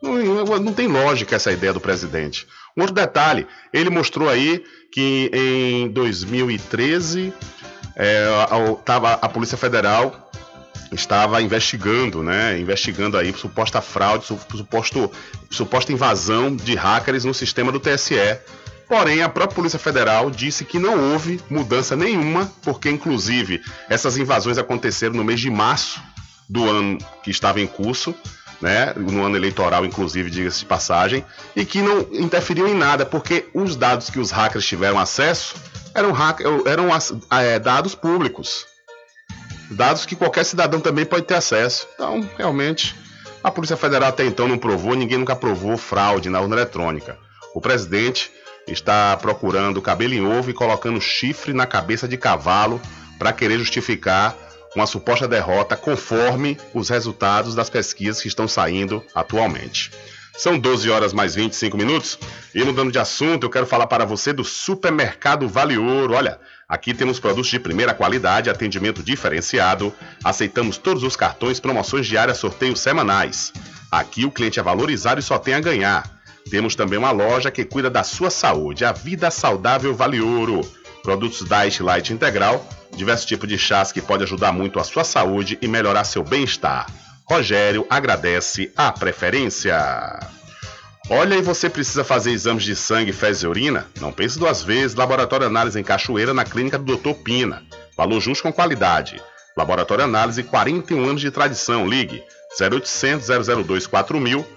Não, 0.01 0.13
não, 0.59 0.73
tem 0.73 0.87
lógica 0.87 1.35
essa 1.35 1.51
ideia 1.51 1.73
do 1.73 1.79
presidente. 1.79 2.45
Um 2.75 2.81
outro 2.81 2.93
detalhe, 2.93 3.47
ele 3.73 3.89
mostrou 3.89 4.29
aí 4.29 4.63
que 4.91 5.31
em 5.33 5.87
2013 5.89 7.33
é, 7.97 8.27
a, 8.47 8.75
tava, 8.75 9.13
a 9.13 9.27
Polícia 9.27 9.57
Federal 9.57 10.29
estava 10.91 11.41
investigando, 11.41 12.21
né? 12.21 12.59
Investigando 12.59 13.17
aí 13.17 13.33
suposta 13.33 13.81
fraude, 13.81 14.25
suposto, 14.25 15.11
suposta 15.49 15.91
invasão 15.91 16.55
de 16.55 16.75
hackers 16.75 17.25
no 17.25 17.33
sistema 17.33 17.71
do 17.71 17.79
TSE. 17.79 18.37
Porém, 18.87 19.21
a 19.21 19.27
própria 19.27 19.55
Polícia 19.55 19.79
Federal 19.79 20.29
disse 20.29 20.63
que 20.63 20.79
não 20.79 21.11
houve 21.11 21.41
mudança 21.49 21.95
nenhuma, 21.95 22.49
porque 22.61 22.89
inclusive 22.89 23.61
essas 23.89 24.15
invasões 24.15 24.57
aconteceram 24.57 25.15
no 25.15 25.25
mês 25.25 25.41
de 25.41 25.49
março 25.49 25.99
do 26.47 26.69
ano 26.69 26.97
que 27.21 27.31
estava 27.31 27.59
em 27.59 27.67
curso, 27.67 28.15
né, 28.61 28.93
no 28.95 29.23
ano 29.23 29.35
eleitoral, 29.35 29.85
inclusive, 29.85 30.29
diga-se 30.29 30.59
de 30.59 30.65
passagem, 30.65 31.23
e 31.55 31.65
que 31.65 31.81
não 31.81 31.99
interferiu 32.11 32.67
em 32.67 32.73
nada, 32.73 33.05
porque 33.05 33.47
os 33.53 33.75
dados 33.75 34.09
que 34.09 34.19
os 34.19 34.31
hackers 34.31 34.65
tiveram 34.65 34.99
acesso 34.99 35.55
eram, 35.93 36.13
eram 36.65 36.89
é, 37.31 37.59
dados 37.59 37.95
públicos. 37.95 38.65
Dados 39.71 40.05
que 40.05 40.15
qualquer 40.15 40.45
cidadão 40.45 40.79
também 40.79 41.05
pode 41.05 41.25
ter 41.25 41.35
acesso. 41.35 41.87
Então, 41.95 42.27
realmente, 42.37 42.95
a 43.43 43.51
Polícia 43.51 43.77
Federal 43.77 44.09
até 44.09 44.25
então 44.25 44.47
não 44.47 44.57
provou, 44.57 44.95
ninguém 44.95 45.17
nunca 45.17 45.35
provou 45.35 45.77
fraude 45.77 46.29
na 46.29 46.39
urna 46.39 46.55
eletrônica. 46.55 47.17
O 47.53 47.61
presidente 47.61 48.31
está 48.67 49.15
procurando 49.17 49.81
cabelo 49.81 50.13
em 50.13 50.25
ovo 50.25 50.49
e 50.49 50.53
colocando 50.53 51.01
chifre 51.01 51.53
na 51.53 51.65
cabeça 51.65 52.07
de 52.07 52.17
cavalo 52.17 52.81
para 53.17 53.33
querer 53.33 53.57
justificar 53.57 54.35
uma 54.75 54.85
suposta 54.85 55.27
derrota 55.27 55.75
conforme 55.75 56.57
os 56.73 56.89
resultados 56.89 57.55
das 57.55 57.69
pesquisas 57.69 58.21
que 58.21 58.27
estão 58.27 58.47
saindo 58.47 59.03
atualmente. 59.13 59.91
São 60.37 60.59
12 60.59 60.87
horas 60.91 61.13
mais 61.13 61.33
25 61.33 61.75
minutos 61.75 62.19
e 62.53 62.63
mudando 62.63 62.91
de 62.91 62.99
assunto, 62.99 63.43
eu 63.43 63.49
quero 63.49 63.65
falar 63.65 63.87
para 63.87 64.05
você 64.05 64.31
do 64.31 64.43
Supermercado 64.43 65.47
Vale 65.47 65.79
Ouro. 65.79 66.13
Olha, 66.13 66.39
aqui 66.69 66.93
temos 66.93 67.19
produtos 67.19 67.49
de 67.49 67.59
primeira 67.59 67.91
qualidade, 67.91 68.47
atendimento 68.47 69.01
diferenciado, 69.01 69.91
aceitamos 70.23 70.77
todos 70.77 71.01
os 71.01 71.15
cartões, 71.15 71.59
promoções 71.59 72.05
diárias, 72.05 72.37
sorteios 72.37 72.79
semanais. 72.79 73.51
Aqui 73.91 74.25
o 74.25 74.31
cliente 74.31 74.59
é 74.59 74.63
valorizado 74.63 75.19
e 75.19 75.23
só 75.23 75.39
tem 75.39 75.55
a 75.55 75.59
ganhar. 75.59 76.07
Temos 76.51 76.75
também 76.75 76.99
uma 76.99 77.11
loja 77.11 77.49
que 77.49 77.65
cuida 77.65 77.89
da 77.89 78.03
sua 78.03 78.29
saúde, 78.29 78.85
a 78.85 78.91
Vida 78.91 79.31
Saudável 79.31 79.95
Vale 79.95 80.21
Ouro. 80.21 80.61
Produtos 81.01 81.43
Diet 81.47 81.81
Light 81.81 82.11
Integral, 82.11 82.67
diversos 82.95 83.25
tipos 83.25 83.47
de 83.47 83.57
chás 83.57 83.91
que 83.91 84.01
pode 84.01 84.23
ajudar 84.23 84.51
muito 84.51 84.79
a 84.79 84.83
sua 84.83 85.03
saúde 85.03 85.57
e 85.61 85.67
melhorar 85.67 86.03
seu 86.03 86.23
bem-estar. 86.23 86.87
Rogério 87.25 87.85
agradece 87.89 88.71
a 88.75 88.91
preferência. 88.91 89.75
Olha, 91.09 91.35
e 91.35 91.41
você 91.41 91.69
precisa 91.69 92.03
fazer 92.03 92.31
exames 92.31 92.63
de 92.63 92.75
sangue, 92.75 93.13
fezes 93.13 93.43
e 93.43 93.47
urina? 93.47 93.87
Não 93.99 94.11
pense 94.11 94.37
duas 94.37 94.61
vezes. 94.61 94.95
Laboratório 94.95 95.47
Análise 95.47 95.79
em 95.79 95.83
Cachoeira, 95.83 96.33
na 96.33 96.43
clínica 96.43 96.77
do 96.77 96.97
Dr. 96.97 97.13
Pina. 97.23 97.63
Valor 97.95 98.19
justo 98.19 98.43
com 98.43 98.51
qualidade. 98.51 99.21
Laboratório 99.55 100.03
Análise, 100.03 100.43
41 100.43 101.03
anos 101.09 101.21
de 101.21 101.31
tradição. 101.31 101.87
Ligue 101.87 102.23
0800 102.59 103.27
002 103.65 103.87
4000 103.87 104.56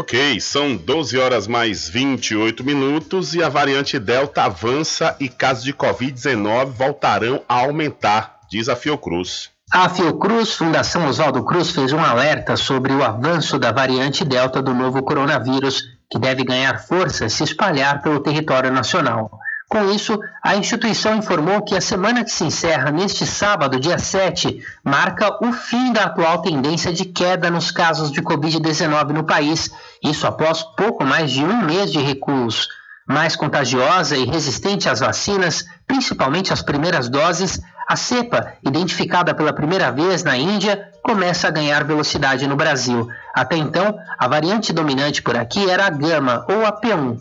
Ok, 0.00 0.38
são 0.38 0.76
12 0.76 1.18
horas 1.18 1.48
mais 1.48 1.88
28 1.88 2.62
minutos 2.62 3.34
e 3.34 3.42
a 3.42 3.48
variante 3.48 3.98
Delta 3.98 4.44
avança 4.44 5.16
e 5.18 5.28
casos 5.28 5.64
de 5.64 5.74
Covid-19 5.74 6.66
voltarão 6.66 7.42
a 7.48 7.54
aumentar, 7.54 8.38
diz 8.48 8.68
a 8.68 8.76
Fiocruz. 8.76 9.50
A 9.72 9.88
Fiocruz, 9.88 10.54
Fundação 10.54 11.08
Oswaldo 11.08 11.44
Cruz, 11.44 11.72
fez 11.72 11.92
um 11.92 11.98
alerta 11.98 12.56
sobre 12.56 12.92
o 12.92 13.02
avanço 13.02 13.58
da 13.58 13.72
variante 13.72 14.24
Delta 14.24 14.62
do 14.62 14.72
novo 14.72 15.02
coronavírus, 15.02 15.82
que 16.08 16.16
deve 16.16 16.44
ganhar 16.44 16.78
força 16.78 17.26
e 17.26 17.30
se 17.30 17.42
espalhar 17.42 18.00
pelo 18.00 18.20
território 18.20 18.70
nacional. 18.70 19.28
Com 19.68 19.90
isso, 19.90 20.18
a 20.42 20.56
instituição 20.56 21.14
informou 21.14 21.60
que 21.60 21.76
a 21.76 21.80
semana 21.80 22.24
que 22.24 22.30
se 22.30 22.42
encerra 22.42 22.90
neste 22.90 23.26
sábado, 23.26 23.78
dia 23.78 23.98
7, 23.98 24.64
marca 24.82 25.44
o 25.44 25.52
fim 25.52 25.92
da 25.92 26.04
atual 26.04 26.40
tendência 26.40 26.90
de 26.90 27.04
queda 27.04 27.50
nos 27.50 27.70
casos 27.70 28.10
de 28.10 28.22
Covid-19 28.22 29.10
no 29.10 29.24
país, 29.24 29.70
isso 30.02 30.26
após 30.26 30.62
pouco 30.62 31.04
mais 31.04 31.30
de 31.30 31.44
um 31.44 31.60
mês 31.66 31.92
de 31.92 31.98
recuos. 31.98 32.66
Mais 33.06 33.36
contagiosa 33.36 34.16
e 34.16 34.24
resistente 34.24 34.88
às 34.88 35.00
vacinas, 35.00 35.66
principalmente 35.86 36.50
as 36.50 36.62
primeiras 36.62 37.10
doses, 37.10 37.60
a 37.86 37.96
cepa, 37.96 38.54
identificada 38.62 39.34
pela 39.34 39.52
primeira 39.52 39.90
vez 39.90 40.24
na 40.24 40.36
Índia, 40.36 40.90
começa 41.02 41.48
a 41.48 41.50
ganhar 41.50 41.84
velocidade 41.84 42.46
no 42.46 42.56
Brasil. 42.56 43.08
Até 43.34 43.56
então, 43.56 43.98
a 44.18 44.28
variante 44.28 44.72
dominante 44.72 45.22
por 45.22 45.36
aqui 45.36 45.68
era 45.68 45.86
a 45.86 45.90
Gama 45.90 46.44
ou 46.48 46.66
a 46.66 46.72
P1. 46.72 47.16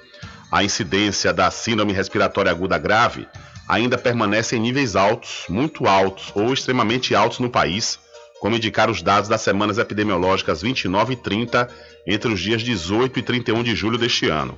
A 0.51 0.63
incidência 0.63 1.31
da 1.31 1.49
síndrome 1.51 1.93
respiratória 1.93 2.51
aguda 2.51 2.77
grave 2.77 3.27
ainda 3.67 3.97
permanece 3.97 4.55
em 4.55 4.59
níveis 4.59 4.95
altos, 4.95 5.45
muito 5.47 5.87
altos 5.87 6.31
ou 6.33 6.51
extremamente 6.51 7.13
altos 7.13 7.39
no 7.39 7.49
país, 7.49 7.99
como 8.39 8.55
indicaram 8.55 8.91
os 8.91 9.01
dados 9.01 9.29
das 9.29 9.41
semanas 9.41 9.77
epidemiológicas 9.77 10.61
29 10.61 11.13
e 11.13 11.15
30 11.17 11.69
entre 12.07 12.31
os 12.31 12.39
dias 12.39 12.61
18 12.63 13.19
e 13.19 13.21
31 13.21 13.63
de 13.63 13.75
julho 13.75 13.97
deste 13.97 14.27
ano. 14.27 14.57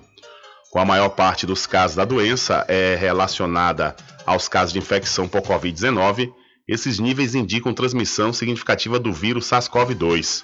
Com 0.70 0.80
a 0.80 0.86
maior 0.86 1.10
parte 1.10 1.46
dos 1.46 1.66
casos 1.66 1.98
da 1.98 2.06
doença 2.06 2.64
é 2.70 2.96
relacionada 2.96 3.94
aos 4.26 4.48
casos 4.48 4.72
de 4.72 4.80
infecção 4.80 5.28
por 5.28 5.42
Covid-19, 5.42 6.32
esses 6.68 7.00
níveis 7.00 7.36
indicam 7.36 7.74
transmissão 7.74 8.32
significativa 8.32 9.00
do 9.00 9.12
vírus 9.12 9.46
SARS-CoV-2. 9.46 10.44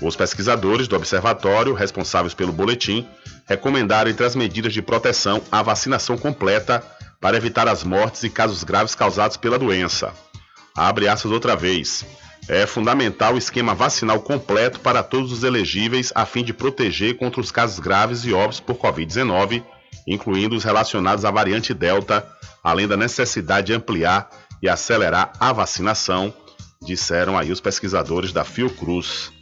Os 0.00 0.16
pesquisadores 0.16 0.88
do 0.88 0.96
observatório, 0.96 1.74
responsáveis 1.74 2.32
pelo 2.32 2.52
boletim, 2.52 3.06
recomendaram 3.46 4.10
entre 4.10 4.24
as 4.24 4.34
medidas 4.34 4.72
de 4.72 4.80
proteção 4.80 5.42
a 5.52 5.62
vacinação 5.62 6.16
completa 6.16 6.82
para 7.20 7.36
evitar 7.36 7.68
as 7.68 7.84
mortes 7.84 8.22
e 8.22 8.30
casos 8.30 8.64
graves 8.64 8.94
causados 8.94 9.36
pela 9.36 9.58
doença. 9.58 10.12
Abre 10.74 11.06
aspas 11.06 11.30
outra 11.30 11.54
vez. 11.54 12.06
É 12.48 12.66
fundamental 12.66 13.34
o 13.34 13.38
esquema 13.38 13.74
vacinal 13.74 14.20
completo 14.20 14.80
para 14.80 15.02
todos 15.02 15.30
os 15.30 15.44
elegíveis 15.44 16.10
a 16.14 16.24
fim 16.24 16.42
de 16.42 16.54
proteger 16.54 17.16
contra 17.16 17.40
os 17.40 17.52
casos 17.52 17.78
graves 17.78 18.24
e 18.24 18.32
óbvios 18.32 18.60
por 18.60 18.76
Covid-19, 18.76 19.62
incluindo 20.06 20.56
os 20.56 20.64
relacionados 20.64 21.24
à 21.24 21.30
variante 21.30 21.74
Delta, 21.74 22.26
além 22.64 22.88
da 22.88 22.96
necessidade 22.96 23.68
de 23.68 23.74
ampliar 23.74 24.30
e 24.62 24.68
acelerar 24.68 25.32
a 25.38 25.52
vacinação, 25.52 26.32
disseram 26.82 27.36
aí 27.36 27.50
os 27.50 27.60
pesquisadores 27.60 28.32
da 28.32 28.44
Fiocruz. 28.44 29.32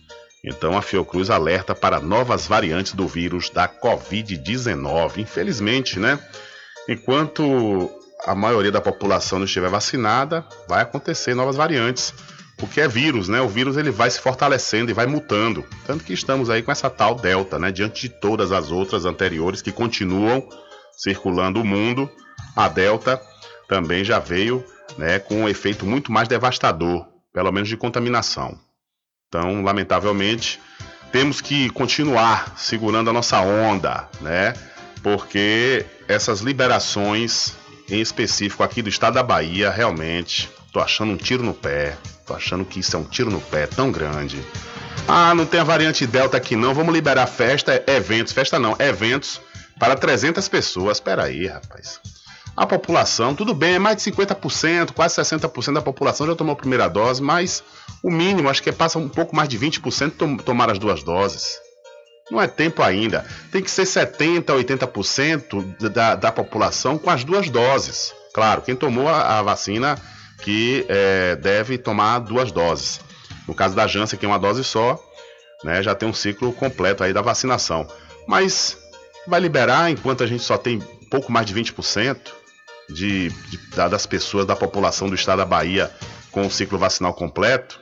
Então 0.44 0.76
a 0.76 0.82
Fiocruz 0.82 1.30
alerta 1.30 1.74
para 1.74 2.00
novas 2.00 2.46
variantes 2.46 2.94
do 2.94 3.06
vírus 3.06 3.50
da 3.50 3.68
Covid-19. 3.68 5.18
Infelizmente, 5.18 5.98
né? 5.98 6.18
Enquanto 6.88 7.90
a 8.24 8.34
maioria 8.34 8.72
da 8.72 8.80
população 8.80 9.38
não 9.38 9.46
estiver 9.46 9.68
vacinada, 9.68 10.44
vai 10.68 10.82
acontecer 10.82 11.34
novas 11.34 11.56
variantes, 11.56 12.14
porque 12.56 12.80
é 12.80 12.88
vírus, 12.88 13.28
né? 13.28 13.40
O 13.40 13.48
vírus 13.48 13.76
ele 13.76 13.90
vai 13.90 14.10
se 14.10 14.20
fortalecendo 14.20 14.90
e 14.90 14.94
vai 14.94 15.06
mutando, 15.06 15.64
tanto 15.86 16.04
que 16.04 16.12
estamos 16.12 16.50
aí 16.50 16.62
com 16.62 16.72
essa 16.72 16.90
tal 16.90 17.14
delta, 17.14 17.58
né? 17.58 17.70
Diante 17.70 18.02
de 18.02 18.08
todas 18.08 18.52
as 18.52 18.70
outras 18.70 19.04
anteriores 19.04 19.62
que 19.62 19.72
continuam 19.72 20.48
circulando 20.96 21.60
o 21.60 21.64
mundo, 21.64 22.10
a 22.56 22.68
delta 22.68 23.20
também 23.68 24.02
já 24.04 24.18
veio 24.18 24.64
né, 24.96 25.18
com 25.18 25.42
um 25.42 25.48
efeito 25.48 25.84
muito 25.84 26.10
mais 26.10 26.28
devastador, 26.28 27.06
pelo 27.32 27.52
menos 27.52 27.68
de 27.68 27.76
contaminação. 27.76 28.58
Então, 29.28 29.62
lamentavelmente, 29.62 30.60
temos 31.12 31.40
que 31.40 31.70
continuar 31.70 32.54
segurando 32.56 33.10
a 33.10 33.12
nossa 33.12 33.40
onda, 33.40 34.08
né? 34.20 34.54
Porque 35.02 35.84
essas 36.06 36.40
liberações, 36.40 37.54
em 37.88 38.00
específico 38.00 38.62
aqui 38.62 38.82
do 38.82 38.88
estado 38.88 39.14
da 39.14 39.22
Bahia, 39.22 39.70
realmente, 39.70 40.48
tô 40.72 40.80
achando 40.80 41.12
um 41.12 41.16
tiro 41.16 41.42
no 41.42 41.54
pé. 41.54 41.96
Tô 42.26 42.34
achando 42.34 42.64
que 42.64 42.80
isso 42.80 42.96
é 42.96 42.98
um 42.98 43.04
tiro 43.04 43.30
no 43.30 43.40
pé 43.40 43.66
tão 43.66 43.90
grande. 43.90 44.42
Ah, 45.06 45.34
não 45.34 45.46
tem 45.46 45.60
a 45.60 45.64
variante 45.64 46.06
Delta 46.06 46.36
aqui 46.36 46.56
não, 46.56 46.74
vamos 46.74 46.92
liberar 46.92 47.26
festa, 47.26 47.82
eventos, 47.86 48.32
festa 48.32 48.58
não, 48.58 48.76
eventos 48.78 49.40
para 49.78 49.94
300 49.94 50.46
pessoas. 50.48 50.98
Espera 50.98 51.24
aí, 51.24 51.46
rapaz 51.46 52.00
a 52.58 52.66
população, 52.66 53.36
tudo 53.36 53.54
bem, 53.54 53.74
é 53.74 53.78
mais 53.78 53.96
de 53.96 54.10
50%, 54.10 54.92
quase 54.92 55.14
60% 55.14 55.74
da 55.74 55.80
população 55.80 56.26
já 56.26 56.34
tomou 56.34 56.52
a 56.52 56.56
primeira 56.56 56.88
dose, 56.88 57.22
mas 57.22 57.62
o 58.02 58.10
mínimo, 58.10 58.48
acho 58.48 58.62
que 58.62 58.72
passa 58.72 58.98
um 58.98 59.08
pouco 59.08 59.34
mais 59.34 59.48
de 59.48 59.56
20% 59.56 60.12
tom, 60.18 60.36
tomar 60.36 60.68
as 60.68 60.78
duas 60.78 61.04
doses. 61.04 61.60
Não 62.28 62.42
é 62.42 62.48
tempo 62.48 62.82
ainda. 62.82 63.24
Tem 63.52 63.62
que 63.62 63.70
ser 63.70 63.84
70%, 63.84 64.44
80% 64.44 65.88
da, 65.88 66.16
da 66.16 66.32
população 66.32 66.98
com 66.98 67.08
as 67.08 67.22
duas 67.22 67.48
doses. 67.48 68.12
Claro, 68.34 68.60
quem 68.60 68.74
tomou 68.74 69.08
a, 69.08 69.38
a 69.38 69.42
vacina 69.42 69.96
que 70.42 70.84
é, 70.88 71.36
deve 71.36 71.78
tomar 71.78 72.18
duas 72.18 72.50
doses. 72.50 73.00
No 73.46 73.54
caso 73.54 73.74
da 73.74 73.86
Janssen, 73.86 74.18
que 74.18 74.26
é 74.26 74.28
uma 74.28 74.38
dose 74.38 74.64
só, 74.64 74.98
né, 75.62 75.82
já 75.82 75.94
tem 75.94 76.08
um 76.08 76.12
ciclo 76.12 76.52
completo 76.52 77.04
aí 77.04 77.12
da 77.12 77.22
vacinação. 77.22 77.86
Mas 78.26 78.76
vai 79.26 79.38
liberar 79.40 79.90
enquanto 79.90 80.24
a 80.24 80.26
gente 80.26 80.42
só 80.42 80.58
tem 80.58 80.80
pouco 81.08 81.30
mais 81.30 81.46
de 81.46 81.54
20% 81.54 82.37
de, 82.88 83.28
de, 83.28 83.58
das 83.74 84.06
pessoas 84.06 84.46
da 84.46 84.56
população 84.56 85.08
do 85.08 85.14
estado 85.14 85.38
da 85.38 85.44
Bahia 85.44 85.90
com 86.30 86.46
o 86.46 86.50
ciclo 86.50 86.78
vacinal 86.78 87.14
completo, 87.14 87.80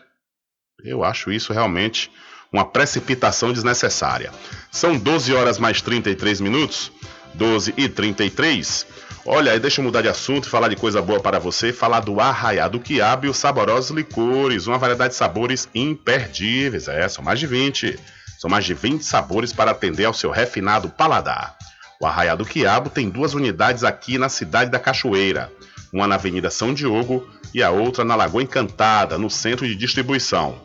eu 0.85 1.03
acho 1.03 1.33
isso 1.33 1.53
realmente 1.53 2.11
uma 2.53 2.64
precipitação 2.64 3.53
desnecessária. 3.53 4.33
São 4.71 4.97
12 4.97 5.35
horas 5.35 5.59
mais 5.59 5.81
33 5.81 6.40
minutos, 6.40 6.92
12 7.35 7.75
e 7.77 7.88
33. 7.88 8.87
Olha, 9.25 9.59
deixa 9.59 9.81
eu 9.81 9.85
mudar 9.85 10.03
de 10.03 10.09
assunto 10.09 10.47
e 10.47 10.51
falar 10.51 10.69
de 10.69 10.77
coisa 10.77 11.03
boa 11.03 11.19
para 11.19 11.38
você, 11.38 11.73
falar 11.73 12.01
do 12.01 12.21
Arraiá 12.21 12.69
do 12.69 12.79
Quiabo 12.79 13.27
e 13.27 13.29
os 13.29 13.37
saborosos 13.37 13.90
licores, 13.90 14.66
uma 14.69 14.79
variedade 14.79 15.11
de 15.11 15.16
sabores 15.16 15.69
imperdíveis. 15.75 16.87
É, 16.87 17.09
são 17.09 17.25
mais 17.25 17.40
de 17.40 17.47
20. 17.47 17.99
São 18.38 18.51
mais 18.51 18.64
de 18.64 18.75
20 18.75 19.03
sabores 19.03 19.53
para 19.53 19.73
atender 19.73 20.05
ao 20.05 20.14
seu 20.14 20.31
refinado 20.31 20.90
paladar. 20.90 21.56
O 22.00 22.06
Arraiá 22.06 22.35
do 22.35 22.44
Quiabo 22.44 22.90
tem 22.90 23.09
duas 23.09 23.35
unidades 23.35 23.85
aqui 23.85 24.18
na 24.18 24.28
cidade 24.28 24.70
da 24.70 24.78
Cachoeira, 24.78 25.50
uma 25.92 26.06
na 26.06 26.16
Avenida 26.16 26.50
São 26.50 26.74
Diogo 26.74 27.26
e 27.54 27.62
a 27.62 27.70
outra 27.70 28.04
na 28.04 28.14
Lagoa 28.14 28.42
Encantada, 28.42 29.16
no 29.16 29.30
centro 29.30 29.66
de 29.66 29.74
distribuição. 29.74 30.61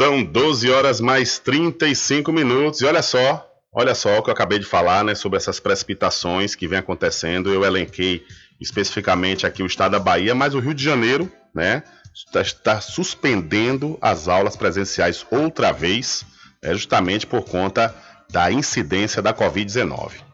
São 0.00 0.24
12 0.24 0.70
horas 0.70 0.98
mais 0.98 1.38
35 1.38 2.32
minutos. 2.32 2.80
E 2.80 2.86
olha 2.86 3.02
só, 3.02 3.46
olha 3.70 3.94
só 3.94 4.18
o 4.18 4.22
que 4.22 4.30
eu 4.30 4.32
acabei 4.32 4.58
de 4.58 4.64
falar, 4.64 5.04
né, 5.04 5.14
sobre 5.14 5.36
essas 5.36 5.60
precipitações 5.60 6.54
que 6.54 6.66
vem 6.66 6.78
acontecendo. 6.78 7.52
Eu 7.52 7.64
elenquei 7.66 8.24
especificamente 8.58 9.46
aqui 9.46 9.62
o 9.62 9.66
estado 9.66 9.92
da 9.92 9.98
Bahia, 9.98 10.34
mas 10.34 10.54
o 10.54 10.58
Rio 10.58 10.72
de 10.72 10.82
Janeiro, 10.82 11.30
né, 11.54 11.82
está, 12.14 12.40
está 12.40 12.80
suspendendo 12.80 13.98
as 14.00 14.26
aulas 14.26 14.56
presenciais 14.56 15.26
outra 15.30 15.70
vez, 15.70 16.24
é 16.62 16.72
justamente 16.72 17.26
por 17.26 17.42
conta 17.42 17.94
da 18.30 18.50
incidência 18.50 19.20
da 19.20 19.34
Covid-19. 19.34 20.29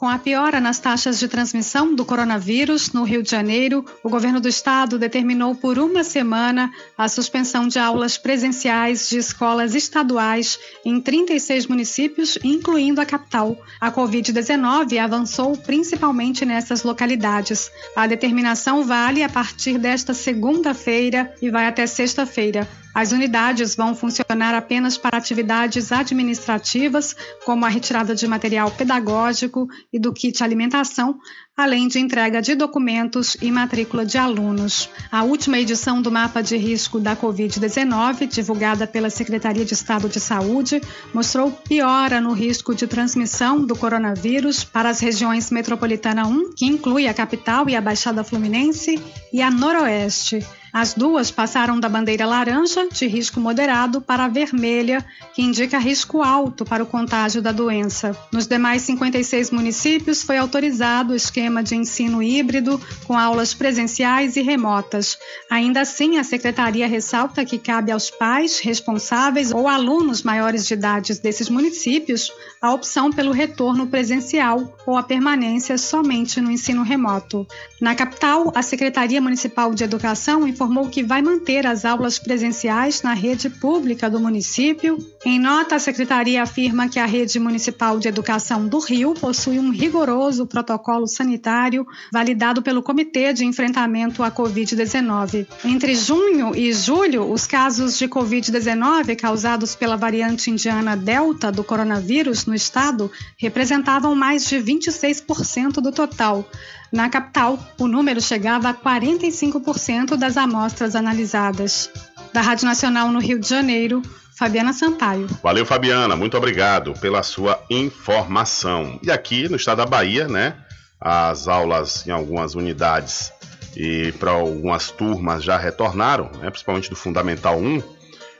Com 0.00 0.08
a 0.08 0.18
piora 0.18 0.62
nas 0.62 0.78
taxas 0.78 1.18
de 1.18 1.28
transmissão 1.28 1.94
do 1.94 2.06
coronavírus 2.06 2.90
no 2.90 3.02
Rio 3.02 3.22
de 3.22 3.30
Janeiro, 3.30 3.84
o 4.02 4.08
governo 4.08 4.40
do 4.40 4.48
estado 4.48 4.98
determinou 4.98 5.54
por 5.54 5.78
uma 5.78 6.02
semana 6.02 6.72
a 6.96 7.06
suspensão 7.06 7.68
de 7.68 7.78
aulas 7.78 8.16
presenciais 8.16 9.10
de 9.10 9.18
escolas 9.18 9.74
estaduais 9.74 10.58
em 10.86 10.98
36 11.02 11.66
municípios, 11.66 12.38
incluindo 12.42 12.98
a 12.98 13.04
capital. 13.04 13.54
A 13.78 13.92
Covid-19 13.92 14.96
avançou 14.96 15.54
principalmente 15.54 16.46
nessas 16.46 16.82
localidades. 16.82 17.70
A 17.94 18.06
determinação 18.06 18.82
vale 18.84 19.22
a 19.22 19.28
partir 19.28 19.76
desta 19.76 20.14
segunda-feira 20.14 21.34
e 21.42 21.50
vai 21.50 21.66
até 21.66 21.86
sexta-feira. 21.86 22.66
As 22.94 23.12
unidades 23.12 23.76
vão 23.76 23.94
funcionar 23.94 24.54
apenas 24.54 24.98
para 24.98 25.16
atividades 25.16 25.92
administrativas, 25.92 27.14
como 27.44 27.64
a 27.64 27.68
retirada 27.68 28.14
de 28.14 28.26
material 28.26 28.70
pedagógico 28.70 29.68
e 29.92 29.98
do 29.98 30.12
kit 30.12 30.42
alimentação, 30.42 31.18
além 31.56 31.86
de 31.86 32.00
entrega 32.00 32.42
de 32.42 32.54
documentos 32.54 33.36
e 33.40 33.50
matrícula 33.50 34.04
de 34.04 34.18
alunos. 34.18 34.88
A 35.10 35.22
última 35.22 35.58
edição 35.58 36.02
do 36.02 36.10
mapa 36.10 36.42
de 36.42 36.56
risco 36.56 36.98
da 36.98 37.14
Covid-19, 37.14 38.26
divulgada 38.26 38.86
pela 38.86 39.10
Secretaria 39.10 39.64
de 39.64 39.74
Estado 39.74 40.08
de 40.08 40.18
Saúde, 40.18 40.80
mostrou 41.14 41.50
piora 41.50 42.20
no 42.20 42.32
risco 42.32 42.74
de 42.74 42.86
transmissão 42.86 43.64
do 43.64 43.76
coronavírus 43.76 44.64
para 44.64 44.90
as 44.90 45.00
regiões 45.00 45.50
metropolitana 45.50 46.26
1, 46.26 46.54
que 46.56 46.66
inclui 46.66 47.06
a 47.06 47.14
capital 47.14 47.68
e 47.68 47.76
a 47.76 47.80
Baixada 47.80 48.24
Fluminense, 48.24 49.00
e 49.32 49.40
a 49.40 49.50
Noroeste. 49.50 50.44
As 50.72 50.94
duas 50.94 51.30
passaram 51.30 51.80
da 51.80 51.88
bandeira 51.88 52.24
laranja, 52.24 52.88
de 52.92 53.06
risco 53.06 53.40
moderado, 53.40 54.00
para 54.00 54.24
a 54.24 54.28
vermelha, 54.28 55.04
que 55.34 55.42
indica 55.42 55.78
risco 55.78 56.22
alto 56.22 56.64
para 56.64 56.82
o 56.82 56.86
contágio 56.86 57.42
da 57.42 57.50
doença. 57.50 58.16
Nos 58.32 58.46
demais 58.46 58.82
56 58.82 59.50
municípios 59.50 60.22
foi 60.22 60.38
autorizado 60.38 61.12
o 61.12 61.16
esquema 61.16 61.62
de 61.62 61.74
ensino 61.74 62.22
híbrido, 62.22 62.80
com 63.04 63.18
aulas 63.18 63.52
presenciais 63.52 64.36
e 64.36 64.42
remotas. 64.42 65.18
Ainda 65.50 65.80
assim, 65.80 66.18
a 66.18 66.24
secretaria 66.24 66.86
ressalta 66.86 67.44
que 67.44 67.58
cabe 67.58 67.90
aos 67.90 68.08
pais, 68.08 68.60
responsáveis 68.60 69.52
ou 69.52 69.66
alunos 69.66 70.22
maiores 70.22 70.66
de 70.66 70.74
idade 70.74 71.20
desses 71.20 71.48
municípios 71.48 72.30
a 72.60 72.72
opção 72.72 73.10
pelo 73.10 73.32
retorno 73.32 73.86
presencial 73.86 74.76
ou 74.86 74.96
a 74.96 75.02
permanência 75.02 75.76
somente 75.78 76.40
no 76.40 76.50
ensino 76.50 76.82
remoto. 76.82 77.46
Na 77.80 77.94
capital, 77.94 78.52
a 78.54 78.62
Secretaria 78.62 79.20
Municipal 79.20 79.74
de 79.74 79.82
Educação 79.82 80.46
informou 80.60 80.90
que 80.90 81.02
vai 81.02 81.22
manter 81.22 81.66
as 81.66 81.86
aulas 81.86 82.18
presenciais 82.18 83.00
na 83.00 83.14
rede 83.14 83.48
pública 83.48 84.10
do 84.10 84.20
município. 84.20 84.98
Em 85.24 85.38
nota, 85.38 85.76
a 85.76 85.78
secretaria 85.78 86.42
afirma 86.42 86.86
que 86.86 86.98
a 86.98 87.06
rede 87.06 87.40
municipal 87.40 87.98
de 87.98 88.08
educação 88.08 88.68
do 88.68 88.78
Rio 88.78 89.14
possui 89.14 89.58
um 89.58 89.70
rigoroso 89.70 90.46
protocolo 90.46 91.06
sanitário 91.06 91.86
validado 92.12 92.60
pelo 92.60 92.82
Comitê 92.82 93.32
de 93.32 93.46
Enfrentamento 93.46 94.22
à 94.22 94.30
Covid-19. 94.30 95.46
Entre 95.64 95.94
junho 95.94 96.54
e 96.54 96.70
julho, 96.74 97.32
os 97.32 97.46
casos 97.46 97.96
de 97.96 98.06
Covid-19 98.06 99.16
causados 99.16 99.74
pela 99.74 99.96
variante 99.96 100.50
indiana 100.50 100.94
Delta 100.94 101.50
do 101.50 101.64
coronavírus 101.64 102.44
no 102.44 102.54
estado 102.54 103.10
representavam 103.38 104.14
mais 104.14 104.46
de 104.46 104.56
26% 104.56 105.80
do 105.80 105.90
total. 105.90 106.46
Na 106.92 107.08
capital, 107.08 107.58
o 107.78 107.86
número 107.86 108.20
chegava 108.20 108.70
a 108.70 108.74
45% 108.74 110.16
das 110.16 110.36
amostras 110.36 110.96
analisadas. 110.96 111.88
Da 112.32 112.40
Rádio 112.40 112.66
Nacional 112.66 113.12
no 113.12 113.20
Rio 113.20 113.38
de 113.38 113.48
Janeiro, 113.48 114.02
Fabiana 114.36 114.72
Sampaio. 114.72 115.28
Valeu, 115.42 115.64
Fabiana. 115.64 116.16
Muito 116.16 116.36
obrigado 116.36 116.92
pela 116.94 117.22
sua 117.22 117.62
informação. 117.70 118.98
E 119.02 119.10
aqui 119.10 119.48
no 119.48 119.56
estado 119.56 119.78
da 119.78 119.86
Bahia, 119.86 120.26
né, 120.26 120.56
as 121.00 121.46
aulas 121.46 122.06
em 122.06 122.10
algumas 122.10 122.54
unidades 122.54 123.32
e 123.76 124.12
para 124.12 124.32
algumas 124.32 124.90
turmas 124.90 125.44
já 125.44 125.56
retornaram, 125.56 126.30
né, 126.40 126.50
principalmente 126.50 126.90
do 126.90 126.96
Fundamental 126.96 127.56
1. 127.58 127.82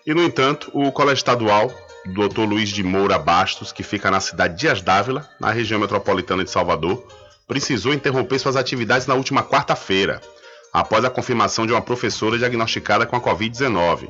E, 0.07 0.15
no 0.15 0.23
entanto, 0.25 0.71
o 0.73 0.91
Colégio 0.91 1.19
Estadual 1.19 1.71
Dr. 2.07 2.41
Luiz 2.49 2.71
de 2.71 2.83
Moura 2.83 3.19
Bastos, 3.19 3.73
que 3.73 3.83
fica 3.83 4.11
na 4.11 4.21
cidade 4.21 4.55
de 4.55 4.61
Dias 4.61 4.81
Dávila, 4.81 5.29
na 5.39 5.51
região 5.51 5.79
metropolitana 5.79 6.43
de 6.43 6.51
Salvador, 6.51 7.07
precisou 7.51 7.93
interromper 7.93 8.39
suas 8.39 8.55
atividades 8.55 9.09
na 9.09 9.15
última 9.17 9.43
quarta-feira, 9.43 10.21
após 10.73 11.05
a 11.05 11.11
confirmação 11.11 11.67
de 11.67 11.73
uma 11.73 11.83
professora 11.83 12.39
diagnosticada 12.39 13.05
com 13.05 13.17
a 13.17 13.21
Covid-19. 13.21 14.09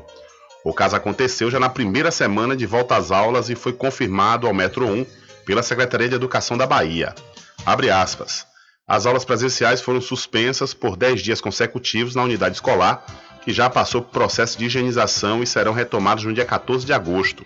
O 0.63 0.75
caso 0.75 0.95
aconteceu 0.95 1.51
já 1.51 1.59
na 1.59 1.71
primeira 1.71 2.11
semana 2.11 2.55
de 2.55 2.67
volta 2.67 2.97
às 2.97 3.11
aulas 3.11 3.49
e 3.49 3.55
foi 3.55 3.73
confirmado 3.73 4.47
ao 4.47 4.53
Metro 4.53 4.87
1 4.87 5.07
pela 5.47 5.63
Secretaria 5.63 6.07
de 6.07 6.15
Educação 6.15 6.55
da 6.55 6.67
Bahia. 6.67 7.15
Abre 7.65 7.89
aspas. 7.91 8.47
As 8.87 9.07
aulas 9.07 9.25
presenciais 9.25 9.81
foram 9.81 10.03
suspensas 10.03 10.75
por 10.75 10.95
10 10.95 11.23
dias 11.23 11.41
consecutivos 11.41 12.15
na 12.15 12.23
unidade 12.23 12.57
escolar, 12.57 13.07
que 13.43 13.55
já 13.55 13.71
passou 13.71 14.03
por 14.03 14.11
processo 14.11 14.59
de 14.59 14.67
higienização 14.67 15.43
e 15.43 15.47
serão 15.47 15.73
retomadas 15.73 16.25
no 16.25 16.35
dia 16.35 16.45
14 16.45 16.85
de 16.85 16.93
agosto. 16.93 17.43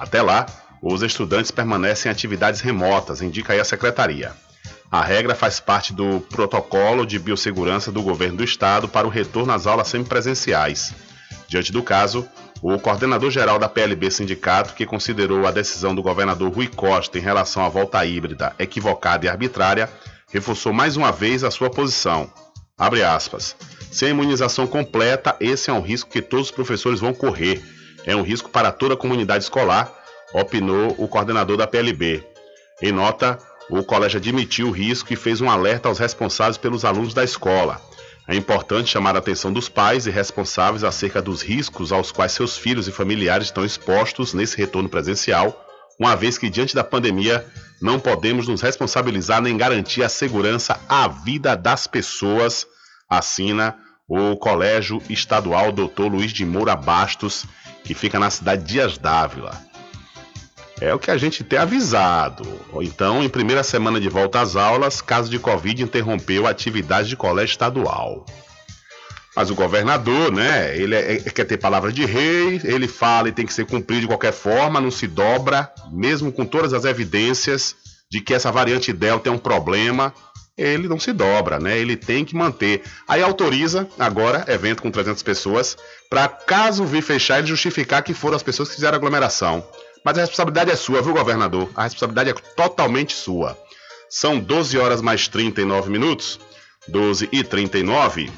Até 0.00 0.20
lá, 0.20 0.46
os 0.82 1.00
estudantes 1.02 1.52
permanecem 1.52 2.10
em 2.10 2.12
atividades 2.12 2.60
remotas, 2.60 3.22
indica 3.22 3.52
aí 3.52 3.60
a 3.60 3.64
secretaria. 3.64 4.32
A 4.90 5.02
regra 5.02 5.34
faz 5.34 5.60
parte 5.60 5.92
do 5.92 6.20
protocolo 6.20 7.04
de 7.04 7.18
biossegurança 7.18 7.92
do 7.92 8.02
governo 8.02 8.38
do 8.38 8.44
estado 8.44 8.88
para 8.88 9.06
o 9.06 9.10
retorno 9.10 9.52
às 9.52 9.66
aulas 9.66 9.88
semipresenciais. 9.88 10.94
Diante 11.46 11.70
do 11.70 11.82
caso, 11.82 12.26
o 12.62 12.78
coordenador-geral 12.78 13.58
da 13.58 13.68
PLB 13.68 14.10
Sindicato, 14.10 14.74
que 14.74 14.86
considerou 14.86 15.46
a 15.46 15.50
decisão 15.50 15.94
do 15.94 16.02
governador 16.02 16.50
Rui 16.50 16.68
Costa 16.68 17.18
em 17.18 17.20
relação 17.20 17.64
à 17.64 17.68
volta 17.68 18.04
híbrida 18.04 18.54
equivocada 18.58 19.26
e 19.26 19.28
arbitrária, 19.28 19.90
reforçou 20.32 20.72
mais 20.72 20.96
uma 20.96 21.12
vez 21.12 21.44
a 21.44 21.50
sua 21.50 21.68
posição. 21.68 22.30
Abre 22.76 23.02
aspas. 23.02 23.56
Sem 23.90 24.10
imunização 24.10 24.66
completa, 24.66 25.36
esse 25.38 25.70
é 25.70 25.72
um 25.72 25.80
risco 25.80 26.10
que 26.10 26.22
todos 26.22 26.46
os 26.46 26.52
professores 26.52 27.00
vão 27.00 27.12
correr. 27.12 27.62
É 28.06 28.16
um 28.16 28.22
risco 28.22 28.48
para 28.48 28.72
toda 28.72 28.94
a 28.94 28.96
comunidade 28.96 29.44
escolar, 29.44 29.92
opinou 30.32 30.94
o 30.98 31.06
coordenador 31.08 31.56
da 31.56 31.66
PLB. 31.66 32.24
Em 32.80 32.92
nota, 32.92 33.38
o 33.70 33.82
colégio 33.82 34.18
admitiu 34.18 34.68
o 34.68 34.72
risco 34.72 35.12
e 35.12 35.16
fez 35.16 35.40
um 35.40 35.50
alerta 35.50 35.88
aos 35.88 35.98
responsáveis 35.98 36.56
pelos 36.56 36.84
alunos 36.84 37.12
da 37.12 37.22
escola. 37.22 37.80
É 38.26 38.36
importante 38.36 38.90
chamar 38.90 39.16
a 39.16 39.18
atenção 39.18 39.52
dos 39.52 39.68
pais 39.68 40.06
e 40.06 40.10
responsáveis 40.10 40.84
acerca 40.84 41.22
dos 41.22 41.40
riscos 41.40 41.92
aos 41.92 42.12
quais 42.12 42.32
seus 42.32 42.56
filhos 42.58 42.86
e 42.86 42.92
familiares 42.92 43.46
estão 43.46 43.64
expostos 43.64 44.34
nesse 44.34 44.56
retorno 44.56 44.88
presencial, 44.88 45.64
uma 45.98 46.14
vez 46.14 46.38
que, 46.38 46.48
diante 46.48 46.74
da 46.74 46.84
pandemia, 46.84 47.44
não 47.80 47.98
podemos 47.98 48.46
nos 48.46 48.60
responsabilizar 48.60 49.42
nem 49.42 49.56
garantir 49.56 50.02
a 50.02 50.08
segurança 50.08 50.78
à 50.88 51.08
vida 51.08 51.56
das 51.56 51.86
pessoas, 51.86 52.66
assina 53.08 53.76
o 54.06 54.36
Colégio 54.36 55.02
Estadual 55.10 55.72
Dr. 55.72 56.02
Luiz 56.02 56.32
de 56.32 56.44
Moura 56.44 56.76
Bastos, 56.76 57.44
que 57.82 57.94
fica 57.94 58.18
na 58.18 58.30
cidade 58.30 58.64
de 58.64 58.98
Dávila. 58.98 59.67
É 60.80 60.94
o 60.94 60.98
que 60.98 61.10
a 61.10 61.16
gente 61.16 61.42
tem 61.42 61.58
avisado. 61.58 62.46
Então, 62.80 63.22
em 63.22 63.28
primeira 63.28 63.62
semana 63.62 64.00
de 64.00 64.08
volta 64.08 64.40
às 64.40 64.54
aulas, 64.54 65.00
caso 65.00 65.28
de 65.28 65.38
Covid 65.38 65.82
interrompeu 65.82 66.46
a 66.46 66.50
atividade 66.50 67.08
de 67.08 67.16
colégio 67.16 67.52
estadual. 67.52 68.24
Mas 69.34 69.50
o 69.50 69.54
governador, 69.54 70.32
né, 70.32 70.76
ele 70.76 70.94
é, 70.94 71.14
é, 71.14 71.18
quer 71.30 71.44
ter 71.44 71.58
palavra 71.58 71.92
de 71.92 72.04
rei, 72.04 72.60
ele 72.64 72.88
fala 72.88 73.28
e 73.28 73.32
tem 73.32 73.46
que 73.46 73.52
ser 73.52 73.66
cumprido 73.66 74.02
de 74.02 74.06
qualquer 74.06 74.32
forma, 74.32 74.80
não 74.80 74.90
se 74.90 75.06
dobra, 75.06 75.72
mesmo 75.92 76.32
com 76.32 76.44
todas 76.44 76.72
as 76.72 76.84
evidências 76.84 77.76
de 78.10 78.20
que 78.20 78.34
essa 78.34 78.50
variante 78.50 78.92
Delta 78.92 79.28
é 79.28 79.32
um 79.32 79.38
problema, 79.38 80.12
ele 80.56 80.88
não 80.88 80.98
se 80.98 81.12
dobra, 81.12 81.60
né? 81.60 81.78
Ele 81.78 81.96
tem 81.96 82.24
que 82.24 82.34
manter. 82.34 82.82
Aí 83.06 83.22
autoriza 83.22 83.88
agora 83.96 84.44
evento 84.48 84.82
com 84.82 84.90
300 84.90 85.22
pessoas 85.22 85.76
para 86.10 86.26
caso 86.26 86.84
vir 86.84 87.02
fechar 87.02 87.38
ele 87.38 87.46
justificar 87.46 88.02
que 88.02 88.14
foram 88.14 88.34
as 88.34 88.42
pessoas 88.42 88.68
que 88.70 88.74
fizeram 88.74 88.96
aglomeração. 88.96 89.64
Mas 90.08 90.16
a 90.16 90.20
responsabilidade 90.22 90.70
é 90.70 90.74
sua, 90.74 91.02
viu, 91.02 91.12
governador? 91.12 91.68
A 91.76 91.82
responsabilidade 91.82 92.30
é 92.30 92.32
totalmente 92.56 93.14
sua. 93.14 93.58
São 94.08 94.40
12 94.40 94.78
horas 94.78 95.02
mais 95.02 95.28
39 95.28 95.90
minutos. 95.90 96.40
12 96.88 97.28
e 97.30 97.44
39. 97.44 98.32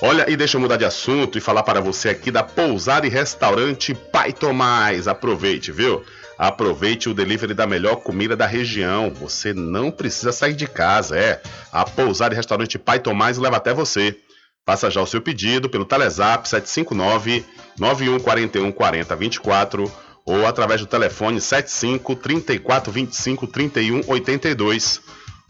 Olha, 0.00 0.30
e 0.30 0.36
deixa 0.36 0.56
eu 0.56 0.60
mudar 0.60 0.76
de 0.76 0.84
assunto 0.84 1.36
e 1.36 1.40
falar 1.40 1.64
para 1.64 1.80
você 1.80 2.08
aqui 2.08 2.30
da 2.30 2.44
pousada 2.44 3.04
e 3.04 3.10
restaurante 3.10 3.94
Pai 3.94 4.32
Tomás. 4.32 5.08
Aproveite, 5.08 5.72
viu? 5.72 6.04
Aproveite 6.38 7.08
o 7.08 7.14
delivery 7.14 7.52
da 7.52 7.66
melhor 7.66 7.96
comida 7.96 8.36
da 8.36 8.46
região. 8.46 9.12
Você 9.12 9.52
não 9.52 9.90
precisa 9.90 10.30
sair 10.30 10.54
de 10.54 10.68
casa, 10.68 11.18
é. 11.18 11.42
A 11.72 11.84
pousada 11.84 12.32
e 12.32 12.36
restaurante 12.36 12.78
Pai 12.78 13.00
Tomás 13.00 13.38
leva 13.38 13.56
até 13.56 13.74
você. 13.74 14.16
Faça 14.64 14.88
já 14.88 15.02
o 15.02 15.06
seu 15.06 15.20
pedido 15.20 15.68
pelo 15.68 15.84
Telezap 15.84 16.48
759 16.48 17.44
9141 17.76 18.70
4024 18.70 20.03
ou 20.24 20.46
através 20.46 20.80
do 20.80 20.86
telefone 20.86 21.40
75 21.40 22.16
34 22.16 22.92
25 22.92 23.46
31 23.46 24.02
82. 24.06 25.00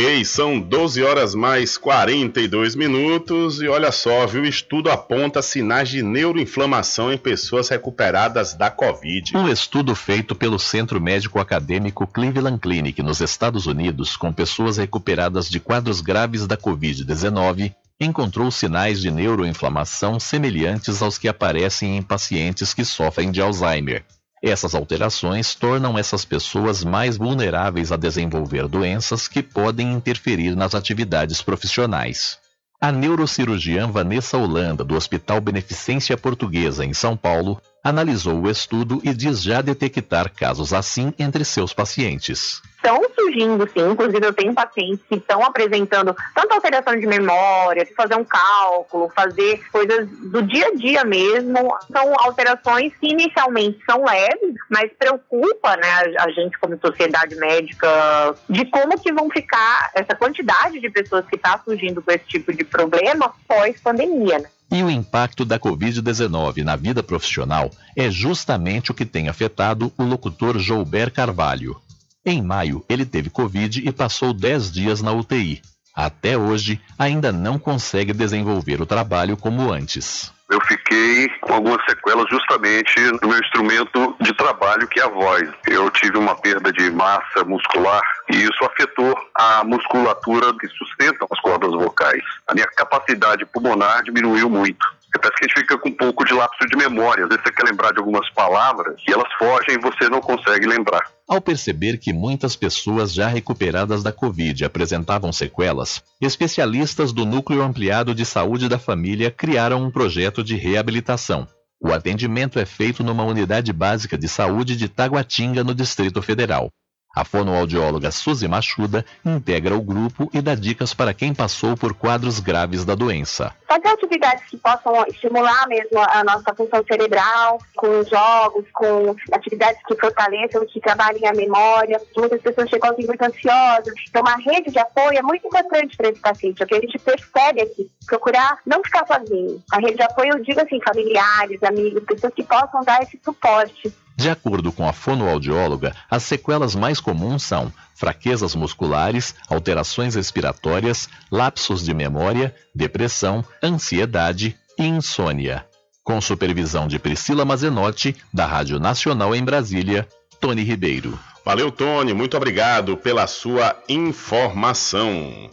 Ok, 0.00 0.24
são 0.24 0.58
12 0.58 1.02
horas 1.02 1.34
mais 1.34 1.76
42 1.76 2.74
minutos 2.74 3.60
e 3.60 3.68
olha 3.68 3.92
só, 3.92 4.26
viu? 4.26 4.46
Estudo 4.46 4.90
aponta 4.90 5.42
sinais 5.42 5.90
de 5.90 6.02
neuroinflamação 6.02 7.12
em 7.12 7.18
pessoas 7.18 7.68
recuperadas 7.68 8.54
da 8.54 8.70
Covid. 8.70 9.36
Um 9.36 9.46
estudo 9.46 9.94
feito 9.94 10.34
pelo 10.34 10.58
Centro 10.58 10.98
Médico 10.98 11.38
Acadêmico 11.38 12.06
Cleveland 12.06 12.58
Clinic 12.58 13.02
nos 13.02 13.20
Estados 13.20 13.66
Unidos 13.66 14.16
com 14.16 14.32
pessoas 14.32 14.78
recuperadas 14.78 15.50
de 15.50 15.60
quadros 15.60 16.00
graves 16.00 16.46
da 16.46 16.56
Covid-19 16.56 17.74
encontrou 18.00 18.50
sinais 18.50 19.02
de 19.02 19.10
neuroinflamação 19.10 20.18
semelhantes 20.18 21.02
aos 21.02 21.18
que 21.18 21.28
aparecem 21.28 21.98
em 21.98 22.02
pacientes 22.02 22.72
que 22.72 22.86
sofrem 22.86 23.30
de 23.30 23.42
Alzheimer. 23.42 24.02
Essas 24.42 24.74
alterações 24.74 25.54
tornam 25.54 25.98
essas 25.98 26.24
pessoas 26.24 26.82
mais 26.82 27.18
vulneráveis 27.18 27.92
a 27.92 27.96
desenvolver 27.96 28.66
doenças 28.66 29.28
que 29.28 29.42
podem 29.42 29.92
interferir 29.92 30.56
nas 30.56 30.74
atividades 30.74 31.42
profissionais. 31.42 32.38
A 32.80 32.90
neurocirurgiã 32.90 33.86
Vanessa 33.86 34.38
Holanda, 34.38 34.82
do 34.82 34.94
Hospital 34.94 35.42
Beneficência 35.42 36.16
Portuguesa, 36.16 36.86
em 36.86 36.94
São 36.94 37.14
Paulo, 37.14 37.60
analisou 37.82 38.40
o 38.40 38.50
estudo 38.50 39.00
e 39.02 39.12
diz 39.14 39.42
já 39.42 39.60
detectar 39.60 40.32
casos 40.32 40.72
assim 40.72 41.12
entre 41.18 41.44
seus 41.44 41.72
pacientes. 41.72 42.62
Então, 42.78 43.00
surgindo, 43.14 43.68
sim. 43.68 43.90
Inclusive, 43.90 44.26
eu 44.26 44.32
tenho 44.32 44.54
pacientes 44.54 45.04
que 45.08 45.16
estão 45.16 45.44
apresentando 45.44 46.16
tanto 46.34 46.52
alteração 46.54 46.98
de 46.98 47.06
memória, 47.06 47.86
fazer 47.96 48.16
um 48.16 48.24
cálculo, 48.24 49.10
fazer 49.14 49.60
coisas 49.70 50.08
do 50.08 50.42
dia 50.42 50.68
a 50.68 50.74
dia 50.74 51.04
mesmo. 51.04 51.76
São 51.92 52.14
alterações 52.18 52.92
que 52.98 53.08
inicialmente 53.08 53.78
são 53.84 54.04
leves, 54.04 54.54
mas 54.68 54.90
preocupa 54.98 55.76
né, 55.76 56.14
a 56.18 56.30
gente 56.30 56.58
como 56.58 56.78
sociedade 56.78 57.36
médica 57.36 58.34
de 58.48 58.64
como 58.66 58.98
que 58.98 59.12
vão 59.12 59.30
ficar 59.30 59.90
essa 59.94 60.14
quantidade 60.14 60.80
de 60.80 60.90
pessoas 60.90 61.26
que 61.26 61.36
está 61.36 61.60
surgindo 61.64 62.02
com 62.02 62.10
esse 62.10 62.24
tipo 62.26 62.52
de 62.52 62.64
problema 62.64 63.32
pós-pandemia. 63.46 64.38
Né? 64.38 64.48
E 64.70 64.82
o 64.82 64.90
impacto 64.90 65.44
da 65.44 65.58
Covid-19 65.58 66.62
na 66.62 66.76
vida 66.76 67.02
profissional 67.02 67.70
é 67.96 68.10
justamente 68.10 68.90
o 68.90 68.94
que 68.94 69.04
tem 69.04 69.28
afetado 69.28 69.92
o 69.98 70.04
locutor 70.04 70.58
Joubert 70.58 71.12
Carvalho. 71.12 71.76
Em 72.24 72.40
maio, 72.40 72.84
ele 72.88 73.04
teve 73.04 73.30
Covid 73.30 73.80
e 73.86 73.90
passou 73.90 74.32
10 74.32 74.70
dias 74.70 75.02
na 75.02 75.12
UTI. 75.12 75.60
Até 75.94 76.38
hoje, 76.38 76.80
ainda 76.98 77.32
não 77.32 77.58
consegue 77.58 78.12
desenvolver 78.12 78.80
o 78.80 78.86
trabalho 78.86 79.36
como 79.36 79.72
antes 79.72 80.32
eu 80.50 80.60
fiquei 80.66 81.28
com 81.40 81.54
algumas 81.54 81.82
sequelas 81.84 82.28
justamente 82.28 82.94
no 83.22 83.28
meu 83.28 83.38
instrumento 83.38 84.16
de 84.20 84.32
trabalho, 84.34 84.88
que 84.88 85.00
é 85.00 85.04
a 85.04 85.08
voz. 85.08 85.48
Eu 85.66 85.88
tive 85.90 86.18
uma 86.18 86.34
perda 86.34 86.72
de 86.72 86.90
massa 86.90 87.44
muscular 87.44 88.02
e 88.32 88.36
isso 88.36 88.64
afetou 88.64 89.16
a 89.34 89.62
musculatura 89.64 90.52
que 90.58 90.66
sustenta 90.68 91.24
as 91.30 91.40
cordas 91.40 91.70
vocais. 91.70 92.22
A 92.48 92.54
minha 92.54 92.66
capacidade 92.66 93.46
pulmonar 93.46 94.02
diminuiu 94.02 94.50
muito. 94.50 94.99
Parece 95.18 95.38
que 95.38 95.44
a 95.44 95.48
gente 95.48 95.60
fica 95.60 95.78
com 95.78 95.88
um 95.88 95.94
pouco 95.94 96.24
de 96.24 96.32
lapso 96.32 96.66
de 96.66 96.76
memória. 96.76 97.24
Às 97.24 97.28
vezes 97.30 97.44
você 97.44 97.52
quer 97.52 97.64
lembrar 97.64 97.92
de 97.92 97.98
algumas 97.98 98.28
palavras 98.30 99.00
e 99.06 99.12
elas 99.12 99.32
fogem 99.38 99.74
e 99.74 99.78
você 99.78 100.08
não 100.08 100.20
consegue 100.20 100.66
lembrar. 100.66 101.02
Ao 101.28 101.40
perceber 101.40 101.98
que 101.98 102.12
muitas 102.12 102.56
pessoas 102.56 103.12
já 103.12 103.28
recuperadas 103.28 104.02
da 104.02 104.12
Covid 104.12 104.64
apresentavam 104.64 105.32
sequelas, 105.32 106.02
especialistas 106.20 107.12
do 107.12 107.24
Núcleo 107.24 107.62
Ampliado 107.62 108.14
de 108.14 108.24
Saúde 108.24 108.68
da 108.68 108.78
Família 108.78 109.30
criaram 109.30 109.82
um 109.82 109.90
projeto 109.90 110.42
de 110.42 110.56
reabilitação. 110.56 111.46
O 111.82 111.92
atendimento 111.92 112.58
é 112.58 112.66
feito 112.66 113.02
numa 113.02 113.24
unidade 113.24 113.72
básica 113.72 114.18
de 114.18 114.28
saúde 114.28 114.76
de 114.76 114.86
Taguatinga, 114.86 115.64
no 115.64 115.74
Distrito 115.74 116.20
Federal. 116.20 116.70
A 117.14 117.24
fonoaudióloga 117.24 118.12
Suzy 118.12 118.46
Machuda 118.46 119.04
integra 119.24 119.74
o 119.74 119.82
grupo 119.82 120.30
e 120.32 120.40
dá 120.40 120.54
dicas 120.54 120.94
para 120.94 121.12
quem 121.12 121.34
passou 121.34 121.76
por 121.76 121.92
quadros 121.92 122.38
graves 122.38 122.84
da 122.84 122.94
doença. 122.94 123.52
Fazer 123.66 123.88
atividades 123.88 124.44
que 124.48 124.56
possam 124.56 125.04
estimular 125.08 125.66
mesmo 125.66 125.98
a 125.98 126.22
nossa 126.22 126.54
função 126.54 126.84
cerebral, 126.86 127.58
com 127.76 128.04
jogos, 128.04 128.64
com 128.72 129.16
atividades 129.32 129.80
que 129.88 129.96
fortaleçam, 129.96 130.64
que 130.66 130.80
trabalhem 130.80 131.26
a 131.26 131.32
memória. 131.32 132.00
Muitas 132.16 132.40
pessoas 132.40 132.70
chegam 132.70 132.90
aqui 132.90 133.04
muito 133.04 133.22
ansiosas. 133.22 133.94
Então, 134.08 134.22
uma 134.22 134.36
rede 134.36 134.70
de 134.70 134.78
apoio 134.78 135.18
é 135.18 135.22
muito 135.22 135.44
importante 135.46 135.96
para 135.96 136.10
esse 136.10 136.20
paciente, 136.20 136.62
é 136.62 136.64
o 136.64 136.68
que 136.68 136.74
a 136.76 136.80
gente 136.80 136.98
percebe 136.98 137.60
aqui. 137.62 137.90
Procurar 138.06 138.58
não 138.64 138.84
ficar 138.84 139.04
sozinho. 139.06 139.60
A 139.72 139.78
rede 139.78 139.96
de 139.96 140.02
apoio, 140.02 140.34
eu 140.34 140.44
digo 140.44 140.60
assim, 140.60 140.80
familiares, 140.80 141.60
amigos, 141.64 142.04
pessoas 142.04 142.34
que 142.34 142.44
possam 142.44 142.84
dar 142.84 143.02
esse 143.02 143.18
suporte. 143.24 143.92
De 144.20 144.28
acordo 144.28 144.70
com 144.70 144.86
a 144.86 144.92
fonoaudióloga, 144.92 145.96
as 146.10 146.24
sequelas 146.24 146.74
mais 146.74 147.00
comuns 147.00 147.42
são 147.42 147.72
fraquezas 147.94 148.54
musculares, 148.54 149.34
alterações 149.48 150.14
respiratórias, 150.14 151.08
lapsos 151.32 151.82
de 151.82 151.94
memória, 151.94 152.54
depressão, 152.74 153.42
ansiedade 153.62 154.54
e 154.78 154.84
insônia. 154.84 155.64
Com 156.04 156.20
supervisão 156.20 156.86
de 156.86 156.98
Priscila 156.98 157.46
Mazenotti, 157.46 158.14
da 158.30 158.44
Rádio 158.44 158.78
Nacional 158.78 159.34
em 159.34 159.42
Brasília, 159.42 160.06
Tony 160.38 160.64
Ribeiro. 160.64 161.18
Valeu, 161.42 161.72
Tony, 161.72 162.12
muito 162.12 162.36
obrigado 162.36 162.98
pela 162.98 163.26
sua 163.26 163.74
informação. 163.88 165.48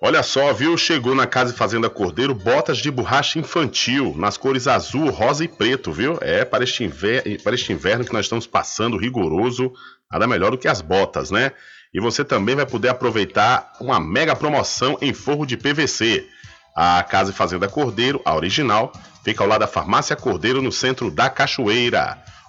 Olha 0.00 0.22
só, 0.22 0.52
viu? 0.52 0.76
Chegou 0.76 1.14
na 1.14 1.26
Casa 1.26 1.54
e 1.54 1.56
Fazenda 1.56 1.88
Cordeiro 1.88 2.34
botas 2.34 2.78
de 2.78 2.90
borracha 2.90 3.38
infantil, 3.38 4.14
nas 4.16 4.36
cores 4.36 4.68
azul, 4.68 5.08
rosa 5.08 5.42
e 5.42 5.48
preto, 5.48 5.90
viu? 5.90 6.18
É, 6.20 6.44
para 6.44 6.64
este, 6.64 6.84
inverno, 6.84 7.40
para 7.42 7.54
este 7.54 7.72
inverno 7.72 8.04
que 8.04 8.12
nós 8.12 8.26
estamos 8.26 8.46
passando 8.46 8.98
rigoroso, 8.98 9.72
nada 10.12 10.26
melhor 10.26 10.50
do 10.50 10.58
que 10.58 10.68
as 10.68 10.82
botas, 10.82 11.30
né? 11.30 11.52
E 11.94 12.00
você 12.00 12.22
também 12.22 12.54
vai 12.54 12.66
poder 12.66 12.90
aproveitar 12.90 13.72
uma 13.80 13.98
mega 13.98 14.36
promoção 14.36 14.98
em 15.00 15.14
forro 15.14 15.46
de 15.46 15.56
PVC. 15.56 16.26
A 16.76 17.02
Casa 17.02 17.30
e 17.30 17.34
Fazenda 17.34 17.66
Cordeiro, 17.66 18.20
a 18.22 18.34
original, 18.34 18.92
fica 19.24 19.42
ao 19.42 19.48
lado 19.48 19.60
da 19.60 19.66
Farmácia 19.66 20.14
Cordeiro, 20.14 20.60
no 20.60 20.70
centro 20.70 21.10
da 21.10 21.30
Cachoeira. 21.30 22.22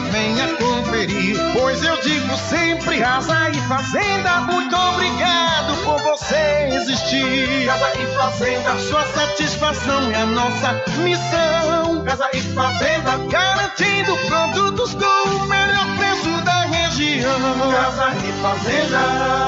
Venha 0.00 0.48
conferir. 0.56 1.36
Pois 1.52 1.82
eu 1.82 2.00
digo 2.00 2.36
sempre: 2.36 2.98
Casa 2.98 3.50
e 3.50 3.60
Fazenda, 3.68 4.40
muito 4.42 4.76
obrigado 4.76 5.76
por 5.84 5.98
você 6.02 6.68
existir. 6.72 7.66
Casa 7.66 7.92
e 8.00 8.06
Fazenda 8.16 8.78
sua 8.80 9.04
satisfação 9.06 10.10
é 10.12 10.22
a 10.22 10.26
nossa 10.26 10.72
missão. 10.98 12.04
Casa 12.04 12.28
e 12.32 12.40
Fazenda, 12.40 13.16
garantindo 13.30 14.16
produtos 14.26 14.94
com 14.94 15.28
o 15.28 15.46
melhor 15.46 15.86
preço 15.96 16.44
da 16.44 16.62
região. 16.66 17.72
Casa 17.72 18.12
e 18.16 18.32
Fazenda. 18.42 19.46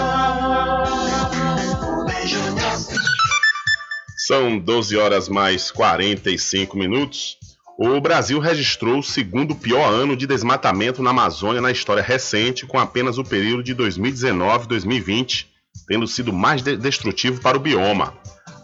São 4.17 4.59
12 4.59 4.97
horas 4.99 5.29
mais 5.29 5.71
45 5.71 6.77
minutos. 6.77 7.39
O 7.81 8.01
Brasil 8.01 8.41
registrou 8.41 8.99
o 8.99 9.05
segundo 9.05 9.55
pior 9.55 9.89
ano 9.89 10.17
de 10.17 10.27
desmatamento 10.27 11.01
na 11.01 11.11
Amazônia 11.11 11.63
na 11.63 11.71
história 11.71 12.03
recente, 12.03 12.67
com 12.67 12.77
apenas 12.77 13.19
o 13.19 13.25
período 13.25 13.63
de 13.63 13.73
2019-2020 13.77 15.47
tendo 15.87 16.07
sido 16.07 16.33
mais 16.33 16.61
destrutivo 16.61 17.41
para 17.41 17.57
o 17.57 17.61
bioma. 17.61 18.15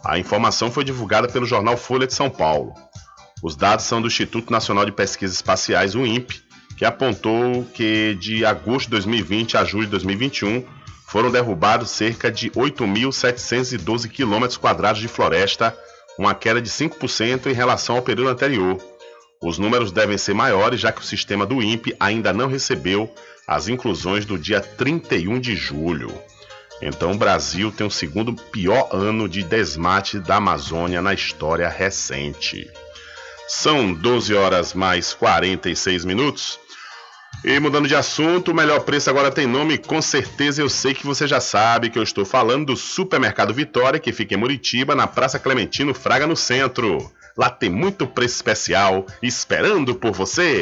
A 0.03 0.19
informação 0.19 0.69
foi 0.69 0.83
divulgada 0.83 1.27
pelo 1.27 1.45
jornal 1.45 1.77
Folha 1.77 2.05
de 2.05 2.13
São 2.13 2.29
Paulo. 2.29 2.73
Os 3.41 3.55
dados 3.55 3.85
são 3.85 4.01
do 4.01 4.07
Instituto 4.07 4.51
Nacional 4.51 4.85
de 4.85 4.91
Pesquisas 4.91 5.37
Espaciais, 5.37 5.95
o 5.95 6.05
INPE, 6.05 6.41
que 6.77 6.83
apontou 6.83 7.63
que 7.73 8.15
de 8.19 8.45
agosto 8.45 8.87
de 8.87 8.91
2020 8.91 9.55
a 9.55 9.63
julho 9.63 9.85
de 9.85 9.91
2021 9.91 10.65
foram 11.07 11.31
derrubados 11.31 11.89
cerca 11.89 12.29
de 12.29 12.49
8.712 12.51 14.09
km 14.09 14.57
quadrados 14.57 14.99
de 14.99 15.07
floresta, 15.07 15.73
uma 16.19 16.35
queda 16.35 16.61
de 16.61 16.69
5% 16.69 17.47
em 17.47 17.53
relação 17.53 17.95
ao 17.95 18.01
período 18.01 18.29
anterior. 18.29 18.94
Os 19.41 19.57
números 19.57 19.91
devem 19.91 20.17
ser 20.17 20.33
maiores, 20.33 20.79
já 20.79 20.91
que 20.91 21.01
o 21.01 21.05
sistema 21.05 21.45
do 21.45 21.61
INPE 21.61 21.95
ainda 21.99 22.33
não 22.33 22.47
recebeu 22.47 23.13
as 23.47 23.67
inclusões 23.67 24.25
do 24.25 24.37
dia 24.37 24.61
31 24.61 25.39
de 25.39 25.55
julho. 25.55 26.11
Então 26.81 27.11
o 27.11 27.17
Brasil 27.17 27.71
tem 27.71 27.85
o 27.85 27.91
segundo 27.91 28.33
pior 28.33 28.89
ano 28.91 29.29
de 29.29 29.43
desmate 29.43 30.19
da 30.19 30.37
Amazônia 30.37 31.01
na 31.01 31.13
história 31.13 31.69
recente. 31.69 32.69
São 33.47 33.93
12 33.93 34.33
horas 34.33 34.73
mais 34.73 35.13
46 35.13 36.03
minutos. 36.03 36.59
E 37.43 37.59
mudando 37.59 37.87
de 37.87 37.95
assunto, 37.95 38.51
o 38.51 38.55
melhor 38.55 38.79
preço 38.79 39.09
agora 39.09 39.29
tem 39.29 39.45
nome, 39.45 39.77
com 39.77 40.01
certeza 40.01 40.61
eu 40.61 40.69
sei 40.69 40.95
que 40.95 41.05
você 41.05 41.27
já 41.27 41.39
sabe 41.39 41.91
que 41.91 41.99
eu 41.99 42.03
estou 42.03 42.25
falando 42.25 42.67
do 42.67 42.75
Supermercado 42.75 43.53
Vitória, 43.53 43.99
que 43.99 44.11
fica 44.11 44.33
em 44.33 44.37
Muritiba, 44.37 44.95
na 44.95 45.05
Praça 45.05 45.37
Clementino 45.37 45.93
Fraga, 45.93 46.25
no 46.25 46.35
centro. 46.35 47.11
Lá 47.37 47.49
tem 47.49 47.69
muito 47.69 48.07
preço 48.07 48.35
especial 48.35 49.05
esperando 49.21 49.93
por 49.93 50.13
você. 50.13 50.61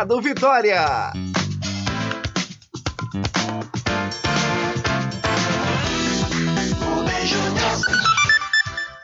Mercado 0.00 0.20
Vitória. 0.22 1.12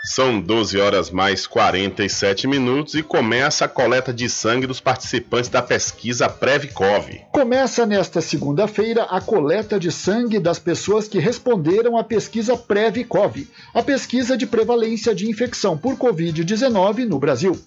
São 0.03 0.41
12 0.41 0.79
horas 0.79 1.11
mais 1.11 1.47
47 1.47 2.47
minutos 2.47 2.95
e 2.95 3.03
começa 3.03 3.67
a 3.67 3.69
coleta 3.69 4.11
de 4.11 4.31
sangue 4.31 4.67
dos 4.67 4.81
participantes 4.81 5.51
da 5.51 5.61
pesquisa 5.61 6.31
Previcov. 6.31 7.27
Começa 7.31 7.85
nesta 7.85 8.23
segunda-feira 8.23 9.03
a 9.03 9.21
coleta 9.21 9.79
de 9.79 9.93
sangue 9.93 10.39
das 10.39 10.59
pessoas 10.59 11.07
que 11.07 11.19
responderam 11.19 11.99
à 11.99 12.05
pesquisa 12.05 12.57
Previcov, 12.57 13.47
a 13.75 13.83
pesquisa 13.83 14.35
de 14.35 14.47
prevalência 14.47 15.15
de 15.15 15.29
infecção 15.29 15.77
por 15.77 15.97
Covid-19 15.97 17.05
no 17.05 17.19
Brasil. 17.19 17.61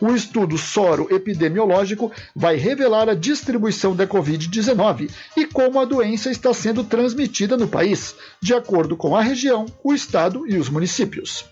O 0.00 0.14
estudo 0.14 0.56
soro-epidemiológico 0.56 2.12
vai 2.34 2.56
revelar 2.56 3.08
a 3.08 3.14
distribuição 3.14 3.96
da 3.96 4.06
Covid-19 4.06 5.10
e 5.36 5.44
como 5.44 5.80
a 5.80 5.84
doença 5.84 6.30
está 6.30 6.54
sendo 6.54 6.84
transmitida 6.84 7.56
no 7.56 7.66
país, 7.66 8.14
de 8.40 8.54
acordo 8.54 8.96
com 8.96 9.16
a 9.16 9.22
região, 9.22 9.66
o 9.82 9.92
estado 9.92 10.46
e 10.46 10.56
os 10.56 10.68
municípios. 10.68 11.44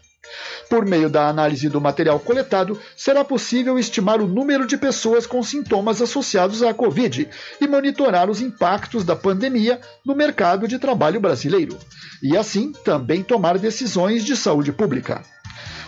Por 0.69 0.85
meio 0.85 1.09
da 1.09 1.29
análise 1.29 1.69
do 1.69 1.81
material 1.81 2.19
coletado, 2.19 2.81
será 2.97 3.25
possível 3.25 3.79
estimar 3.79 4.21
o 4.21 4.27
número 4.27 4.67
de 4.67 4.77
pessoas 4.77 5.27
com 5.27 5.43
sintomas 5.43 6.03
associados 6.03 6.63
à 6.63 6.75
Covid 6.75 7.29
e 7.61 7.69
monitorar 7.69 8.29
os 8.29 8.41
impactos 8.41 9.05
da 9.05 9.15
pandemia 9.15 9.81
no 10.05 10.15
mercado 10.15 10.67
de 10.67 10.79
trabalho 10.79 11.21
brasileiro, 11.21 11.79
e 12.23 12.37
assim 12.37 12.73
também 12.85 13.23
tomar 13.23 13.59
decisões 13.59 14.25
de 14.25 14.37
saúde 14.37 14.73
pública. 14.73 15.23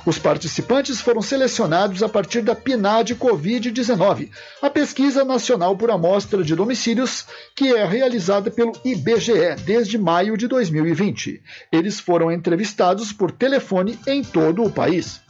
Os 0.08 0.18
participantes 0.18 1.02
foram 1.02 1.20
selecionados 1.20 2.02
a 2.02 2.08
partir 2.08 2.40
da 2.40 2.54
PNAD 2.54 3.14
Covid-19, 3.16 4.30
a 4.62 4.70
Pesquisa 4.70 5.22
Nacional 5.22 5.76
por 5.76 5.90
Amostra 5.90 6.42
de 6.42 6.56
Domicílios, 6.56 7.26
que 7.54 7.74
é 7.74 7.84
realizada 7.84 8.50
pelo 8.50 8.72
IBGE 8.82 9.56
desde 9.66 9.98
maio 9.98 10.34
de 10.34 10.48
2020. 10.48 11.42
Eles 11.70 12.00
foram 12.00 12.32
entrevistados 12.32 13.12
por 13.12 13.30
telefone 13.30 13.98
em 14.06 14.24
todo 14.24 14.64
o 14.64 14.70
país. 14.70 15.20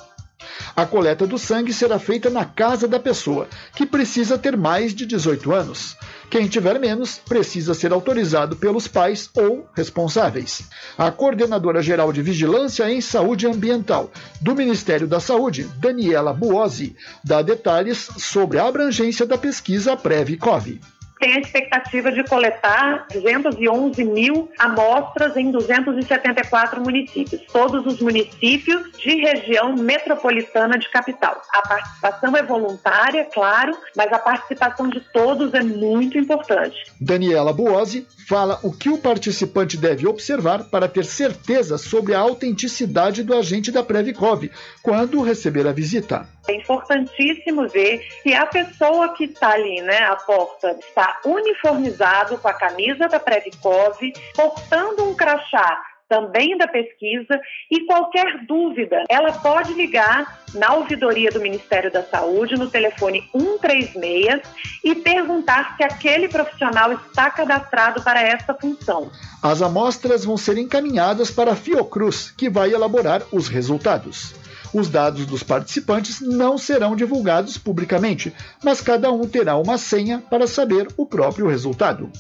A 0.76 0.86
coleta 0.86 1.26
do 1.26 1.36
sangue 1.36 1.72
será 1.72 1.98
feita 1.98 2.30
na 2.30 2.44
casa 2.44 2.86
da 2.86 3.00
pessoa, 3.00 3.48
que 3.74 3.84
precisa 3.84 4.38
ter 4.38 4.56
mais 4.56 4.94
de 4.94 5.04
18 5.04 5.52
anos. 5.52 5.96
Quem 6.30 6.46
tiver 6.46 6.78
menos 6.78 7.18
precisa 7.18 7.74
ser 7.74 7.92
autorizado 7.92 8.54
pelos 8.54 8.86
pais 8.86 9.28
ou 9.34 9.68
responsáveis. 9.74 10.68
A 10.96 11.10
coordenadora 11.10 11.82
geral 11.82 12.12
de 12.12 12.22
Vigilância 12.22 12.88
em 12.88 13.00
Saúde 13.00 13.46
Ambiental 13.46 14.12
do 14.40 14.54
Ministério 14.54 15.08
da 15.08 15.18
Saúde, 15.18 15.64
Daniela 15.78 16.32
Buozzi, 16.32 16.94
dá 17.24 17.42
detalhes 17.42 18.08
sobre 18.18 18.58
a 18.58 18.68
abrangência 18.68 19.26
da 19.26 19.36
pesquisa 19.36 19.96
Prev-Cov 19.96 20.78
tem 21.18 21.34
a 21.34 21.40
expectativa 21.40 22.10
de 22.10 22.24
coletar 22.24 23.06
211 23.12 24.04
mil 24.04 24.50
amostras 24.58 25.36
em 25.36 25.50
274 25.50 26.80
municípios, 26.80 27.42
todos 27.52 27.86
os 27.86 28.00
municípios 28.00 28.92
de 28.98 29.16
região 29.16 29.74
metropolitana 29.76 30.78
de 30.78 30.88
capital. 30.90 31.40
A 31.52 31.68
participação 31.68 32.36
é 32.36 32.42
voluntária, 32.42 33.24
claro, 33.32 33.76
mas 33.96 34.12
a 34.12 34.18
participação 34.18 34.88
de 34.88 35.00
todos 35.12 35.52
é 35.54 35.62
muito 35.62 36.18
importante. 36.18 36.76
Daniela 37.00 37.52
Buozzi 37.52 38.06
fala 38.28 38.58
o 38.62 38.72
que 38.72 38.88
o 38.88 38.98
participante 38.98 39.76
deve 39.76 40.06
observar 40.06 40.64
para 40.64 40.88
ter 40.88 41.04
certeza 41.04 41.78
sobre 41.78 42.14
a 42.14 42.20
autenticidade 42.20 43.22
do 43.22 43.34
agente 43.34 43.72
da 43.72 43.82
Previcov 43.82 44.50
quando 44.82 45.22
receber 45.22 45.66
a 45.66 45.72
visita. 45.72 46.26
É 46.48 46.54
importantíssimo 46.54 47.68
ver 47.68 48.00
se 48.22 48.34
a 48.34 48.46
pessoa 48.46 49.14
que 49.14 49.24
está 49.24 49.50
ali, 49.50 49.82
né, 49.82 49.98
à 50.04 50.16
porta, 50.16 50.70
está 50.80 51.20
uniformizado 51.24 52.38
com 52.38 52.48
a 52.48 52.54
camisa 52.54 53.06
da 53.06 53.20
Previcov, 53.20 53.98
portando 54.34 55.04
um 55.04 55.14
crachá 55.14 55.82
também 56.08 56.56
da 56.56 56.66
pesquisa 56.66 57.38
e 57.70 57.84
qualquer 57.84 58.46
dúvida, 58.46 59.04
ela 59.08 59.32
pode 59.32 59.74
ligar 59.74 60.40
na 60.54 60.74
ouvidoria 60.74 61.30
do 61.30 61.40
Ministério 61.40 61.92
da 61.92 62.02
Saúde 62.02 62.56
no 62.56 62.70
telefone 62.70 63.28
136 63.30 64.40
e 64.82 64.94
perguntar 64.94 65.76
se 65.76 65.84
aquele 65.84 66.28
profissional 66.28 66.92
está 66.92 67.30
cadastrado 67.30 68.02
para 68.02 68.22
essa 68.22 68.54
função. 68.54 69.10
As 69.42 69.60
amostras 69.60 70.24
vão 70.24 70.38
ser 70.38 70.56
encaminhadas 70.56 71.30
para 71.30 71.52
a 71.52 71.56
Fiocruz, 71.56 72.30
que 72.30 72.48
vai 72.48 72.72
elaborar 72.72 73.22
os 73.30 73.48
resultados. 73.48 74.47
Os 74.72 74.88
dados 74.88 75.26
dos 75.26 75.42
participantes 75.42 76.20
não 76.20 76.58
serão 76.58 76.94
divulgados 76.94 77.56
publicamente, 77.56 78.32
mas 78.62 78.80
cada 78.80 79.10
um 79.10 79.26
terá 79.26 79.56
uma 79.56 79.78
senha 79.78 80.22
para 80.30 80.46
saber 80.46 80.88
o 80.96 81.06
próprio 81.06 81.46
resultado. 81.46 82.10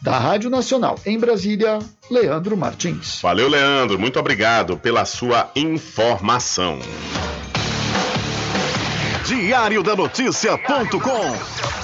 Da 0.00 0.18
Rádio 0.18 0.50
Nacional 0.50 0.98
em 1.06 1.18
Brasília, 1.18 1.78
Leandro 2.10 2.56
Martins. 2.56 3.20
Valeu, 3.22 3.48
Leandro. 3.48 3.98
Muito 3.98 4.18
obrigado 4.18 4.76
pela 4.76 5.04
sua 5.04 5.50
informação. 5.56 6.78
Diário 9.24 9.82
da 9.82 9.96
Notícia.com 9.96 11.83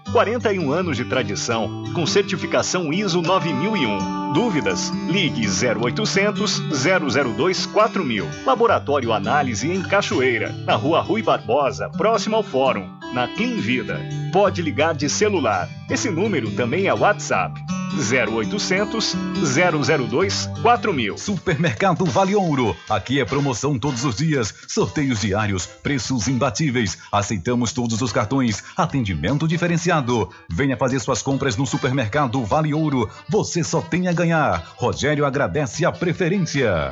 41 0.11 0.71
anos 0.73 0.97
de 0.97 1.05
tradição, 1.05 1.85
com 1.93 2.05
certificação 2.05 2.91
ISO 2.91 3.21
9001. 3.21 4.33
Dúvidas? 4.33 4.89
Ligue 5.07 5.47
0800 5.47 6.61
002 7.35 7.65
4000. 7.67 8.27
Laboratório 8.45 9.13
Análise 9.13 9.71
em 9.71 9.81
Cachoeira, 9.81 10.51
na 10.65 10.75
Rua 10.75 10.99
Rui 10.99 11.21
Barbosa, 11.21 11.89
próximo 11.89 12.35
ao 12.35 12.43
Fórum, 12.43 12.89
na 13.13 13.27
Clean 13.27 13.57
Vida. 13.57 13.99
Pode 14.31 14.61
ligar 14.61 14.93
de 14.93 15.09
celular. 15.09 15.69
Esse 15.89 16.09
número 16.09 16.51
também 16.51 16.87
é 16.87 16.93
WhatsApp. 16.93 17.59
0800 17.93 19.15
002 20.09 20.49
4000. 20.61 21.17
Supermercado 21.17 22.05
Vale 22.05 22.35
Ouro. 22.35 22.75
Aqui 22.89 23.19
é 23.19 23.25
promoção 23.25 23.77
todos 23.77 24.05
os 24.05 24.15
dias, 24.15 24.53
sorteios 24.67 25.21
diários, 25.21 25.65
preços 25.65 26.27
imbatíveis. 26.27 26.97
Aceitamos 27.11 27.73
todos 27.73 28.01
os 28.01 28.11
cartões, 28.11 28.63
atendimento 28.77 29.47
diferenciado. 29.47 30.29
Venha 30.49 30.77
fazer 30.77 30.99
suas 30.99 31.21
compras 31.21 31.57
no 31.57 31.65
Supermercado 31.65 32.43
Vale 32.45 32.73
Ouro. 32.73 33.09
Você 33.29 33.63
só 33.63 33.81
tem 33.81 34.07
a 34.07 34.13
ganhar. 34.13 34.73
Rogério 34.77 35.25
agradece 35.25 35.83
a 35.83 35.91
preferência. 35.91 36.91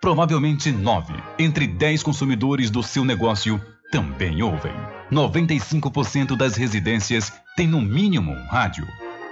Provavelmente 0.00 0.70
9 0.70 1.12
entre 1.38 1.66
10 1.66 2.02
consumidores 2.02 2.70
do 2.70 2.82
seu 2.82 3.04
negócio 3.04 3.60
também 3.90 4.42
ouvem. 4.42 4.72
95% 5.10 6.36
das 6.36 6.56
residências 6.56 7.32
têm 7.56 7.66
no 7.66 7.80
mínimo 7.80 8.32
um 8.32 8.46
rádio. 8.46 8.86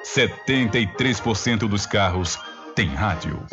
73% 0.04 1.68
dos 1.68 1.86
carros 1.86 2.38
têm 2.74 2.88
rádio. 2.88 3.44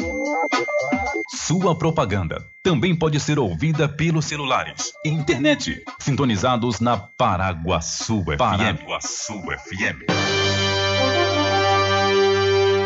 Sua 1.36 1.78
propaganda 1.78 2.43
também 2.64 2.95
pode 2.95 3.20
ser 3.20 3.38
ouvida 3.38 3.88
pelos 3.88 4.26
celulares 4.26 4.93
e 5.05 5.09
internet, 5.09 5.84
sintonizados 5.99 6.80
na 6.80 6.97
Paraguaçu 6.97 8.24
FM. 8.24 8.38
Paraguaçu 8.38 9.34
FM. 9.41 10.43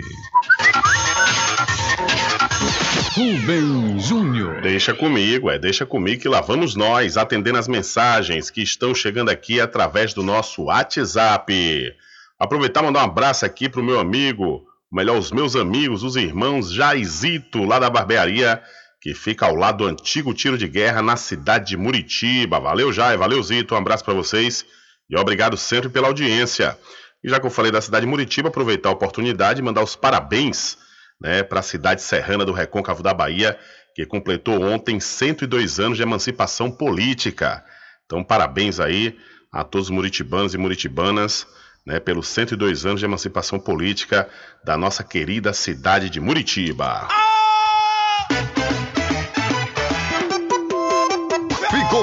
Rubem 3.13 3.99
Júnior. 3.99 4.61
Deixa 4.61 4.93
comigo, 4.93 5.51
é, 5.51 5.59
deixa 5.59 5.85
comigo 5.85 6.21
que 6.21 6.29
lá 6.29 6.39
vamos 6.39 6.73
nós 6.73 7.17
atendendo 7.17 7.57
as 7.57 7.67
mensagens 7.67 8.49
que 8.49 8.61
estão 8.61 8.95
chegando 8.95 9.27
aqui 9.27 9.59
através 9.59 10.13
do 10.13 10.23
nosso 10.23 10.63
WhatsApp. 10.63 11.93
Aproveitar 12.39 12.81
e 12.81 12.85
mandar 12.85 13.01
um 13.01 13.07
abraço 13.07 13.45
aqui 13.45 13.67
pro 13.67 13.83
meu 13.83 13.99
amigo, 13.99 14.65
melhor, 14.89 15.17
os 15.17 15.33
meus 15.33 15.53
amigos, 15.53 16.01
os 16.01 16.15
irmãos 16.15 16.71
Jaizito, 16.71 17.65
lá 17.65 17.77
da 17.77 17.89
barbearia 17.89 18.63
que 19.01 19.13
fica 19.13 19.45
ao 19.45 19.55
lado 19.55 19.79
do 19.79 19.85
antigo 19.85 20.33
tiro 20.33 20.57
de 20.57 20.67
guerra 20.67 21.01
na 21.01 21.15
cidade 21.15 21.67
de 21.67 21.77
Muritiba. 21.77 22.59
Valeu, 22.59 22.91
Jai, 22.91 23.15
valeu, 23.15 23.41
Zito, 23.41 23.75
um 23.75 23.77
abraço 23.77 24.03
para 24.03 24.13
vocês 24.13 24.65
e 25.09 25.17
obrigado 25.17 25.55
sempre 25.55 25.89
pela 25.89 26.07
audiência. 26.07 26.77
E 27.23 27.29
já 27.29 27.39
que 27.39 27.45
eu 27.45 27.51
falei 27.51 27.71
da 27.71 27.81
cidade 27.81 28.05
de 28.05 28.09
Muritiba, 28.09 28.49
aproveitar 28.49 28.89
a 28.89 28.93
oportunidade 28.93 29.59
e 29.59 29.63
mandar 29.63 29.83
os 29.83 29.95
parabéns 29.95 30.77
né, 31.21 31.43
para 31.43 31.59
a 31.59 31.63
cidade 31.63 32.01
serrana 32.01 32.45
do 32.45 32.51
Recôncavo 32.51 33.01
da 33.01 33.13
Bahia, 33.13 33.57
que 33.95 34.05
completou 34.05 34.61
ontem 34.61 34.99
102 34.99 35.79
anos 35.79 35.97
de 35.97 36.03
emancipação 36.03 36.71
política. 36.71 37.63
Então, 38.05 38.23
parabéns 38.23 38.79
aí 38.79 39.17
a 39.51 39.63
todos 39.63 39.87
os 39.87 39.95
muritibanos 39.95 40.53
e 40.53 40.57
muritibanas 40.57 41.47
né, 41.85 41.99
pelos 41.99 42.27
102 42.27 42.85
anos 42.85 42.99
de 42.99 43.05
emancipação 43.05 43.59
política 43.59 44.29
da 44.63 44.77
nossa 44.77 45.03
querida 45.03 45.53
cidade 45.53 46.09
de 46.09 46.19
Muritiba. 46.19 47.07
Ah! 47.09 47.36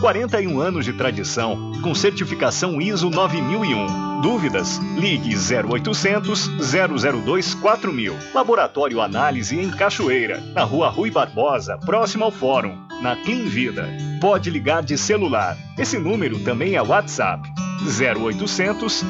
41 0.00 0.58
anos 0.60 0.86
de 0.86 0.94
tradição, 0.94 1.72
com 1.82 1.94
certificação 1.94 2.80
ISO 2.80 3.10
9001. 3.10 4.22
Dúvidas? 4.22 4.78
Ligue 4.96 5.34
0800 5.36 6.48
002 7.22 7.54
4000. 7.54 8.16
Laboratório 8.34 9.00
Análise 9.02 9.58
em 9.60 9.70
Cachoeira, 9.70 10.40
na 10.54 10.64
Rua 10.64 10.88
Rui 10.88 11.10
Barbosa, 11.10 11.76
próximo 11.76 12.24
ao 12.24 12.30
Fórum, 12.30 12.78
na 13.02 13.14
Clean 13.16 13.44
Vida. 13.44 13.88
Pode 14.20 14.48
ligar 14.48 14.82
de 14.82 14.96
celular. 14.96 15.56
Esse 15.78 15.98
número 15.98 16.38
também 16.38 16.76
é 16.76 16.82
WhatsApp. 16.82 17.46
0800 17.82 19.04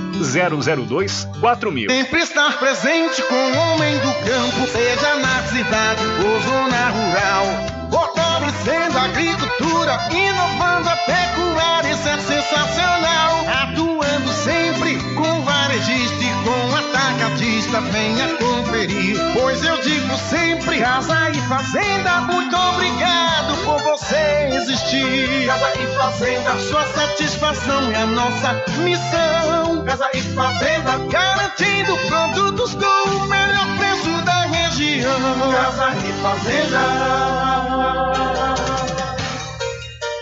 002 0.88 1.28
4000. 1.40 1.90
Sempre 1.90 2.20
estar 2.20 2.58
presente 2.58 3.22
com 3.22 3.34
o 3.34 3.56
homem 3.56 3.94
do 3.98 4.12
campo, 4.28 4.66
seja 4.66 5.16
na 5.16 5.42
cidade 5.44 6.02
ou 6.04 6.40
zona 6.40 6.88
rural. 6.90 7.79
Fortalecendo 7.90 8.98
a 8.98 9.04
agricultura, 9.04 9.98
inovando 10.12 10.88
a 10.88 10.96
pecuária, 10.96 11.90
isso 11.90 12.08
é 12.08 12.18
sensacional. 12.18 13.44
Atuando 13.62 14.32
sempre 14.32 14.96
com 15.14 15.42
varejista 15.42 16.24
e 16.24 16.32
com 16.44 16.76
atacadista, 16.76 17.80
venha 17.80 18.28
conferir. 18.36 19.16
Pois 19.34 19.62
eu 19.64 19.76
digo 19.82 20.16
sempre, 20.16 20.80
casa 20.80 21.30
e 21.30 21.40
fazenda, 21.48 22.20
muito 22.22 22.56
obrigado 22.56 23.56
por 23.64 23.82
você 23.82 24.50
existir. 24.54 25.46
Casa 25.46 25.72
e 25.78 25.86
fazenda, 25.96 26.58
sua 26.60 26.86
satisfação 26.94 27.90
é 27.92 28.02
a 28.02 28.06
nossa 28.06 28.64
missão. 28.78 29.84
Casa 29.84 30.08
e 30.14 30.22
fazenda, 30.22 30.98
garantindo 31.10 31.96
produtos 32.06 32.74
com 32.74 33.10
o 33.10 33.26
melhor 33.26 33.66
preço 33.78 34.24
da 34.24 34.39
região. 34.80 35.20
Casa 35.50 35.92
e 35.98 36.12
fazenda. 36.22 36.80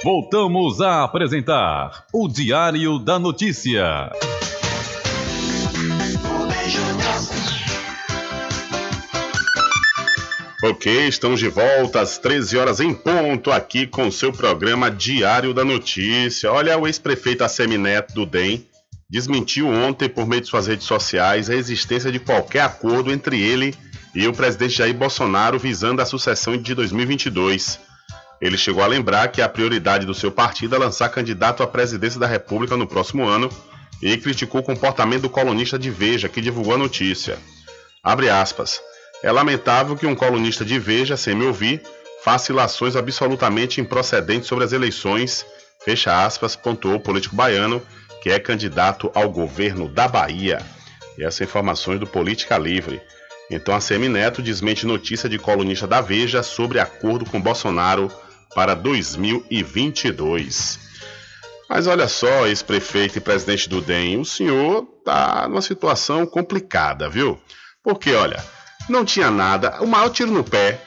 Voltamos 0.05 0.81
a 0.81 1.05
apresentar 1.05 2.05
o 2.13 2.29
Diário 2.29 2.99
da 2.99 3.19
Notícia. 3.19 4.11
Ok, 10.65 11.07
estamos 11.07 11.39
de 11.39 11.49
volta 11.49 12.01
às 12.01 12.19
13 12.19 12.59
horas 12.59 12.81
em 12.81 12.93
ponto 12.93 13.53
aqui 13.53 13.87
com 13.87 14.11
seu 14.11 14.33
programa 14.33 14.91
Diário 14.91 15.55
da 15.55 15.65
Notícia. 15.65 16.51
Olha, 16.51 16.77
o 16.77 16.87
ex-prefeito 16.87 17.45
Assemineto 17.45 18.13
do 18.13 18.27
DEM 18.27 18.67
desmentiu 19.09 19.69
ontem, 19.69 20.09
por 20.09 20.27
meio 20.27 20.43
de 20.43 20.49
suas 20.49 20.67
redes 20.67 20.87
sociais, 20.87 21.49
a 21.49 21.55
existência 21.55 22.11
de 22.11 22.19
qualquer 22.19 22.63
acordo 22.63 23.13
entre 23.13 23.41
ele 23.41 23.73
e 24.19 24.27
o 24.27 24.33
presidente 24.33 24.75
Jair 24.75 24.93
Bolsonaro 24.93 25.61
visando 25.61 26.03
a 26.03 26.05
sucessão 26.05 26.57
de 26.57 26.75
2022. 26.75 27.79
Ele 28.41 28.59
chegou 28.59 28.83
a 28.83 28.87
lembrar 28.89 29.29
que 29.29 29.41
a 29.41 29.49
prioridade 29.49 30.05
do 30.05 30.13
seu 30.13 30.33
partido 30.33 30.75
é 30.75 30.79
lançar 30.79 31.09
candidato 31.09 31.63
à 31.63 31.69
presidência 31.69 32.19
da 32.19 32.27
República 32.27 32.77
no 32.77 32.85
próximo 32.85 33.29
ano 33.29 33.49
e 34.03 34.17
criticou 34.17 34.61
o 34.61 34.65
comportamento 34.65 35.23
do 35.23 35.31
colunista 35.31 35.79
de 35.79 35.89
Veja 35.89 36.29
que 36.29 36.41
divulgou 36.41 36.75
a 36.75 36.79
notícia. 36.79 37.39
Abre 38.03 38.29
aspas. 38.29 38.81
É 39.23 39.31
lamentável 39.31 39.95
que 39.95 40.05
um 40.05 40.17
colunista 40.17 40.65
de 40.65 40.81
Veja, 40.81 41.17
sem 41.17 41.37
me 41.37 41.47
ouvir, 41.47 41.81
faça 42.25 42.51
ilações 42.51 42.97
absolutamente 42.97 43.81
improcedentes 43.81 44.49
sobre 44.49 44.65
as 44.65 44.73
eleições, 44.73 45.47
fecha 45.85 46.27
aspas, 46.27 46.57
pontuou 46.57 46.97
o 46.97 47.01
político 47.01 47.37
baiano, 47.37 47.81
que 48.21 48.31
é 48.31 48.41
candidato 48.41 49.13
ao 49.15 49.31
governo 49.31 49.89
da 49.89 50.09
Bahia. 50.09 50.61
E 51.17 51.23
essas 51.23 51.43
informações 51.43 52.01
do 52.01 52.07
Política 52.07 52.59
Livre. 52.59 53.01
Então 53.51 53.75
a 53.75 53.81
Semineto 53.81 54.43
desmente 54.43 54.87
notícia 54.87 55.29
de 55.29 55.39
colunista 55.39 55.87
da 55.87 56.01
Veja 56.01 56.43
sobre 56.43 56.79
acordo 56.79 57.25
com 57.25 57.41
Bolsonaro 57.41 58.11
para 58.55 58.75
2022. 58.75 60.79
Mas 61.69 61.87
olha 61.87 62.09
só, 62.09 62.47
ex-prefeito 62.47 63.19
e 63.19 63.21
presidente 63.21 63.69
do 63.69 63.81
DEM, 63.81 64.21
o 64.21 64.25
senhor 64.25 64.85
tá 65.05 65.47
numa 65.49 65.61
situação 65.61 66.27
complicada, 66.27 67.11
viu? 67.11 67.39
Porque, 67.83 68.15
olha, 68.15 68.43
não 68.89 69.05
tinha 69.05 69.31
nada. 69.31 69.83
O 69.83 69.87
maior 69.87 70.09
tiro 70.09 70.31
no 70.31 70.43
pé 70.43 70.83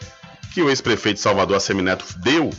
que 0.53 0.61
o 0.61 0.69
ex-prefeito 0.69 1.19
Salvador, 1.19 1.57
Assemineto, 1.57 2.05
deu 2.19 2.49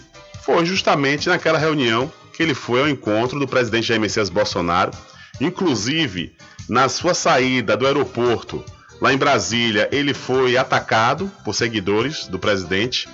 foi 0.44 0.64
justamente 0.64 1.28
naquela 1.28 1.58
reunião 1.58 2.10
que 2.34 2.42
ele 2.42 2.54
foi 2.54 2.80
ao 2.80 2.88
encontro 2.88 3.38
do 3.38 3.46
presidente 3.46 3.88
Jair 3.88 4.00
Messias 4.00 4.30
Bolsonaro. 4.30 4.92
Inclusive, 5.40 6.34
na 6.68 6.88
sua 6.88 7.14
saída 7.14 7.76
do 7.76 7.86
aeroporto, 7.86 8.64
lá 9.02 9.12
em 9.12 9.18
Brasília, 9.18 9.88
ele 9.90 10.14
foi 10.14 10.56
atacado 10.56 11.28
por 11.44 11.52
seguidores 11.54 12.28
do 12.28 12.38
presidente, 12.38 13.08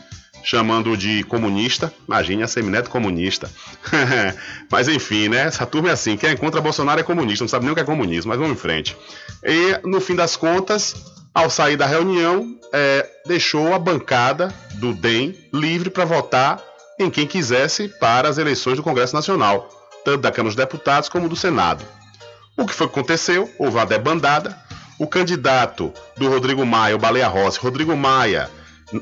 chamando-o 0.44 0.98
de 0.98 1.24
comunista. 1.24 1.90
Imagine 2.06 2.42
a 2.42 2.46
Semineto 2.46 2.90
comunista. 2.90 3.50
mas 4.70 4.86
enfim, 4.86 5.30
né? 5.30 5.46
Essa 5.46 5.64
turma 5.64 5.88
é 5.88 5.92
assim: 5.92 6.18
quem 6.18 6.30
encontra 6.30 6.60
Bolsonaro 6.60 7.00
é 7.00 7.02
comunista, 7.02 7.42
não 7.42 7.48
sabe 7.48 7.64
nem 7.64 7.72
o 7.72 7.74
que 7.74 7.80
é 7.80 7.84
comunismo, 7.84 8.28
mas 8.28 8.38
vamos 8.38 8.52
em 8.52 8.60
frente. 8.60 8.94
E, 9.42 9.80
no 9.82 9.98
fim 9.98 10.14
das 10.14 10.36
contas, 10.36 10.94
ao 11.34 11.48
sair 11.48 11.78
da 11.78 11.86
reunião, 11.86 12.54
é, 12.70 13.08
deixou 13.26 13.72
a 13.72 13.78
bancada 13.78 14.54
do 14.74 14.92
DEM 14.92 15.34
livre 15.54 15.88
para 15.88 16.04
votar 16.04 16.62
em 17.00 17.08
quem 17.08 17.26
quisesse 17.26 17.88
para 17.88 18.28
as 18.28 18.36
eleições 18.36 18.76
do 18.76 18.82
Congresso 18.82 19.14
Nacional, 19.14 19.70
tanto 20.04 20.20
da 20.20 20.30
Câmara 20.30 20.54
dos 20.54 20.56
Deputados 20.56 21.08
como 21.08 21.30
do 21.30 21.36
Senado. 21.36 21.82
O 22.58 22.66
que 22.66 22.74
foi 22.74 22.88
que 22.88 22.92
aconteceu? 22.92 23.50
Houve 23.56 23.76
uma 23.78 23.86
debandada. 23.86 24.67
O 24.98 25.06
candidato 25.06 25.92
do 26.16 26.28
Rodrigo 26.28 26.66
Maia, 26.66 26.96
o 26.96 26.98
Baleia 26.98 27.28
Rossi, 27.28 27.58
Rodrigo 27.58 27.96
Maia, 27.96 28.50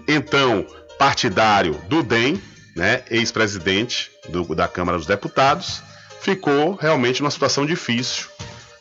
então 0.07 0.66
partidário 0.99 1.74
do 1.88 2.03
DEM, 2.03 2.40
né, 2.74 3.03
ex-presidente 3.11 4.11
da 4.55 4.68
Câmara 4.68 4.99
dos 4.99 5.07
Deputados, 5.07 5.82
ficou 6.20 6.74
realmente 6.74 7.22
numa 7.22 7.30
situação 7.30 7.64
difícil 7.64 8.26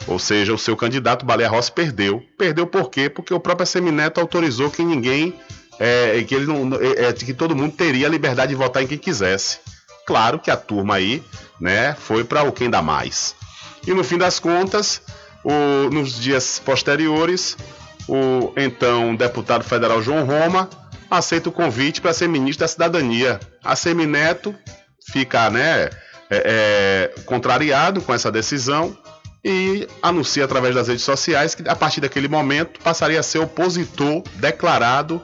Ou 0.07 0.19
seja, 0.19 0.53
o 0.53 0.57
seu 0.57 0.75
candidato, 0.75 1.25
Baleia 1.25 1.49
Rossi, 1.49 1.71
perdeu. 1.71 2.21
Perdeu 2.37 2.67
por 2.67 2.89
quê? 2.89 3.09
Porque 3.09 3.33
o 3.33 3.39
próprio 3.39 3.65
Semineto 3.65 4.19
autorizou 4.19 4.69
que 4.69 4.83
ninguém. 4.83 5.33
É, 5.79 6.23
que, 6.23 6.33
ele 6.35 6.45
não, 6.45 6.69
é, 6.79 7.11
que 7.11 7.33
todo 7.33 7.55
mundo 7.55 7.73
teria 7.75 8.07
a 8.07 8.09
liberdade 8.09 8.49
de 8.49 8.55
votar 8.55 8.83
em 8.83 8.87
quem 8.87 8.97
quisesse. 8.97 9.59
Claro 10.05 10.39
que 10.39 10.51
a 10.51 10.55
turma 10.55 10.95
aí 10.95 11.23
né, 11.59 11.95
foi 11.99 12.23
para 12.23 12.43
o 12.43 12.51
quem 12.51 12.69
dá 12.69 12.81
mais. 12.81 13.35
E 13.85 13.93
no 13.93 14.03
fim 14.03 14.17
das 14.17 14.39
contas, 14.39 15.01
o, 15.45 15.89
nos 15.91 16.19
dias 16.19 16.59
posteriores, 16.59 17.55
o 18.07 18.51
então 18.57 19.15
deputado 19.15 19.63
federal 19.63 20.01
João 20.01 20.25
Roma 20.25 20.67
aceita 21.09 21.49
o 21.49 21.51
convite 21.51 22.01
para 22.01 22.13
ser 22.13 22.27
ministro 22.27 22.63
da 22.63 22.67
Cidadania. 22.67 23.39
A 23.63 23.75
Semineto 23.75 24.55
fica 25.11 25.49
né, 25.51 25.83
é, 25.83 25.91
é, 26.31 27.21
contrariado 27.25 28.01
com 28.01 28.11
essa 28.11 28.31
decisão 28.31 28.97
e 29.43 29.87
anuncia 30.01 30.43
através 30.43 30.73
das 30.73 30.87
redes 30.87 31.03
sociais 31.03 31.53
que 31.53 31.69
a 31.69 31.75
partir 31.75 32.01
daquele 32.01 32.27
momento 32.27 32.79
passaria 32.79 33.19
a 33.19 33.23
ser 33.23 33.37
opositor 33.37 34.23
declarado 34.37 35.21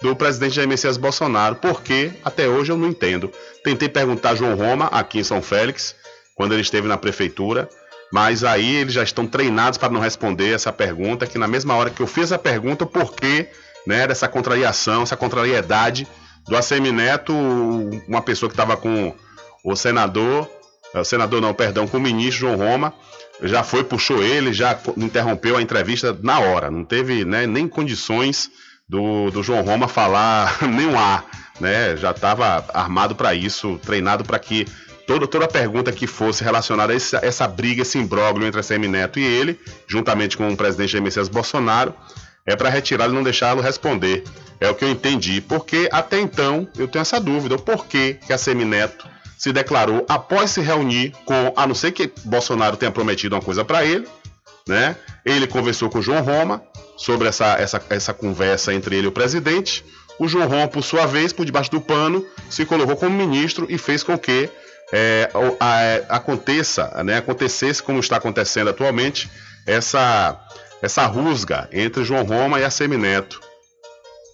do 0.00 0.14
presidente 0.14 0.54
Jair 0.54 0.68
Messias 0.68 0.96
Bolsonaro. 0.96 1.56
Por 1.56 1.82
quê? 1.82 2.12
Até 2.24 2.46
hoje 2.46 2.70
eu 2.70 2.76
não 2.76 2.88
entendo. 2.88 3.32
Tentei 3.64 3.88
perguntar 3.88 4.30
a 4.30 4.34
João 4.36 4.54
Roma 4.54 4.86
aqui 4.86 5.18
em 5.18 5.24
São 5.24 5.42
Félix, 5.42 5.96
quando 6.36 6.52
ele 6.52 6.62
esteve 6.62 6.86
na 6.86 6.96
prefeitura, 6.96 7.68
mas 8.12 8.44
aí 8.44 8.76
eles 8.76 8.94
já 8.94 9.02
estão 9.02 9.26
treinados 9.26 9.78
para 9.78 9.92
não 9.92 10.00
responder 10.00 10.54
essa 10.54 10.72
pergunta, 10.72 11.26
que 11.26 11.38
na 11.38 11.48
mesma 11.48 11.74
hora 11.74 11.90
que 11.90 12.00
eu 12.00 12.06
fiz 12.06 12.32
a 12.32 12.38
pergunta, 12.38 12.86
por 12.86 13.14
que 13.14 13.48
né, 13.86 14.06
dessa 14.06 14.28
contrariação, 14.28 15.02
essa 15.02 15.16
contrariedade 15.16 16.06
do 16.48 16.56
ACM 16.56 16.92
Neto, 16.92 17.32
uma 18.06 18.22
pessoa 18.22 18.48
que 18.48 18.54
estava 18.54 18.76
com 18.76 19.14
o 19.64 19.74
senador, 19.74 20.48
o 20.94 21.04
senador 21.04 21.40
não, 21.40 21.52
perdão, 21.52 21.88
com 21.88 21.96
o 21.96 22.00
ministro 22.00 22.40
João 22.40 22.56
Roma, 22.56 22.94
já 23.42 23.62
foi, 23.62 23.82
puxou 23.82 24.22
ele, 24.22 24.52
já 24.52 24.78
interrompeu 24.96 25.56
a 25.56 25.62
entrevista 25.62 26.16
na 26.22 26.38
hora, 26.38 26.70
não 26.70 26.84
teve 26.84 27.24
né, 27.24 27.46
nem 27.46 27.66
condições 27.66 28.50
do, 28.88 29.30
do 29.30 29.42
João 29.42 29.62
Roma 29.62 29.88
falar 29.88 30.58
nenhum 30.62 30.98
A, 30.98 31.24
né, 31.60 31.96
já 31.96 32.10
estava 32.10 32.64
armado 32.72 33.14
para 33.14 33.34
isso, 33.34 33.78
treinado 33.84 34.24
para 34.24 34.38
que 34.38 34.66
toda, 35.06 35.26
toda 35.26 35.48
pergunta 35.48 35.92
que 35.92 36.06
fosse 36.06 36.42
relacionada 36.42 36.92
a 36.92 36.96
essa, 36.96 37.20
essa 37.22 37.46
briga, 37.48 37.82
esse 37.82 37.98
imbróglio 37.98 38.46
entre 38.46 38.60
a 38.60 38.62
CM 38.62 38.88
Neto 38.88 39.18
e 39.18 39.24
ele, 39.24 39.58
juntamente 39.86 40.36
com 40.36 40.48
o 40.48 40.56
presidente 40.56 40.92
Jair 40.92 41.02
Messias 41.02 41.28
Bolsonaro, 41.28 41.94
é 42.46 42.54
para 42.54 42.68
retirá-lo 42.68 43.12
e 43.12 43.16
não 43.16 43.22
deixá-lo 43.22 43.60
responder. 43.60 44.24
É 44.60 44.68
o 44.68 44.74
que 44.74 44.84
eu 44.84 44.90
entendi, 44.90 45.40
porque 45.40 45.88
até 45.90 46.20
então 46.20 46.68
eu 46.76 46.86
tenho 46.86 47.02
essa 47.02 47.20
dúvida, 47.20 47.54
o 47.54 47.62
porquê 47.62 48.18
que 48.26 48.32
a 48.32 48.38
CM 48.38 48.64
Neto 48.64 49.08
se 49.36 49.52
declarou 49.52 50.04
após 50.08 50.52
se 50.52 50.60
reunir 50.60 51.12
com, 51.24 51.52
a 51.56 51.66
não 51.66 51.74
ser 51.74 51.92
que 51.92 52.10
Bolsonaro 52.24 52.76
tenha 52.76 52.90
prometido 52.90 53.34
uma 53.34 53.42
coisa 53.42 53.64
para 53.64 53.84
ele, 53.84 54.06
né? 54.66 54.96
Ele 55.24 55.46
conversou 55.46 55.90
com 55.90 55.98
o 55.98 56.02
João 56.02 56.22
Roma 56.22 56.62
sobre 56.96 57.28
essa, 57.28 57.54
essa, 57.58 57.82
essa 57.90 58.14
conversa 58.14 58.72
entre 58.72 58.96
ele 58.96 59.06
e 59.06 59.08
o 59.08 59.12
presidente. 59.12 59.84
O 60.18 60.28
João 60.28 60.48
Roma, 60.48 60.68
por 60.68 60.82
sua 60.82 61.06
vez, 61.06 61.32
por 61.32 61.44
debaixo 61.44 61.70
do 61.70 61.80
pano, 61.80 62.24
se 62.48 62.64
colocou 62.64 62.96
como 62.96 63.16
ministro 63.16 63.66
e 63.68 63.76
fez 63.76 64.02
com 64.02 64.16
que 64.16 64.48
é, 64.96 65.28
a, 65.58 66.14
a, 66.14 66.16
aconteça, 66.18 67.02
né, 67.02 67.16
acontecesse 67.16 67.82
como 67.82 67.98
está 67.98 68.16
acontecendo 68.16 68.70
atualmente, 68.70 69.28
essa, 69.66 70.40
essa 70.80 71.04
rusga 71.06 71.68
entre 71.72 72.04
João 72.04 72.22
Roma 72.22 72.60
e 72.60 72.64
a 72.64 72.70
Semineto. 72.70 73.40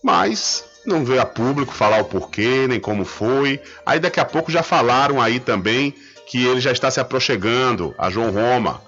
Mas 0.05 0.63
não 0.85 1.03
veio 1.03 1.23
a 1.23 1.25
público 1.25 1.73
falar 1.73 2.01
o 2.01 2.05
porquê, 2.05 2.67
nem 2.69 2.79
como 2.79 3.07
foi. 3.07 3.59
Aí 3.87 3.99
daqui 3.99 4.21
a 4.21 4.25
pouco 4.25 4.53
já 4.53 4.63
falaram 4.63 5.19
aí 5.19 5.41
também 5.41 5.95
que 6.27 6.45
ele 6.45 6.61
já 6.61 6.73
está 6.73 6.91
se 6.91 7.01
aproximando 7.01 7.95
a 7.97 8.11
João 8.11 8.31
Roma, 8.31 8.83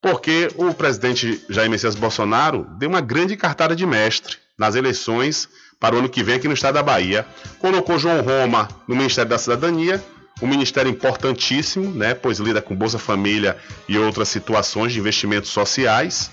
porque 0.00 0.48
o 0.54 0.72
presidente 0.72 1.44
Jair 1.50 1.68
Messias 1.68 1.96
Bolsonaro 1.96 2.64
deu 2.78 2.88
uma 2.88 3.00
grande 3.00 3.36
cartada 3.36 3.74
de 3.74 3.84
mestre 3.84 4.36
nas 4.56 4.76
eleições 4.76 5.48
para 5.80 5.96
o 5.96 5.98
ano 5.98 6.08
que 6.08 6.22
vem 6.22 6.36
aqui 6.36 6.46
no 6.46 6.54
estado 6.54 6.74
da 6.74 6.82
Bahia. 6.82 7.26
Colocou 7.58 7.98
João 7.98 8.20
Roma 8.20 8.68
no 8.86 8.94
Ministério 8.94 9.28
da 9.28 9.38
Cidadania, 9.38 10.02
um 10.40 10.46
ministério 10.46 10.90
importantíssimo, 10.90 11.92
né, 11.92 12.14
pois 12.14 12.38
lida 12.38 12.62
com 12.62 12.74
Bolsa 12.74 12.98
Família 12.98 13.56
e 13.88 13.98
outras 13.98 14.28
situações 14.28 14.92
de 14.92 15.00
investimentos 15.00 15.50
sociais, 15.50 16.30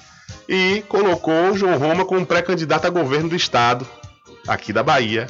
e 0.47 0.83
colocou 0.87 1.55
João 1.55 1.77
Roma 1.77 2.05
como 2.05 2.25
pré-candidato 2.25 2.85
a 2.85 2.89
governo 2.89 3.29
do 3.29 3.35
estado, 3.35 3.87
aqui 4.47 4.71
da 4.71 4.83
Bahia. 4.83 5.27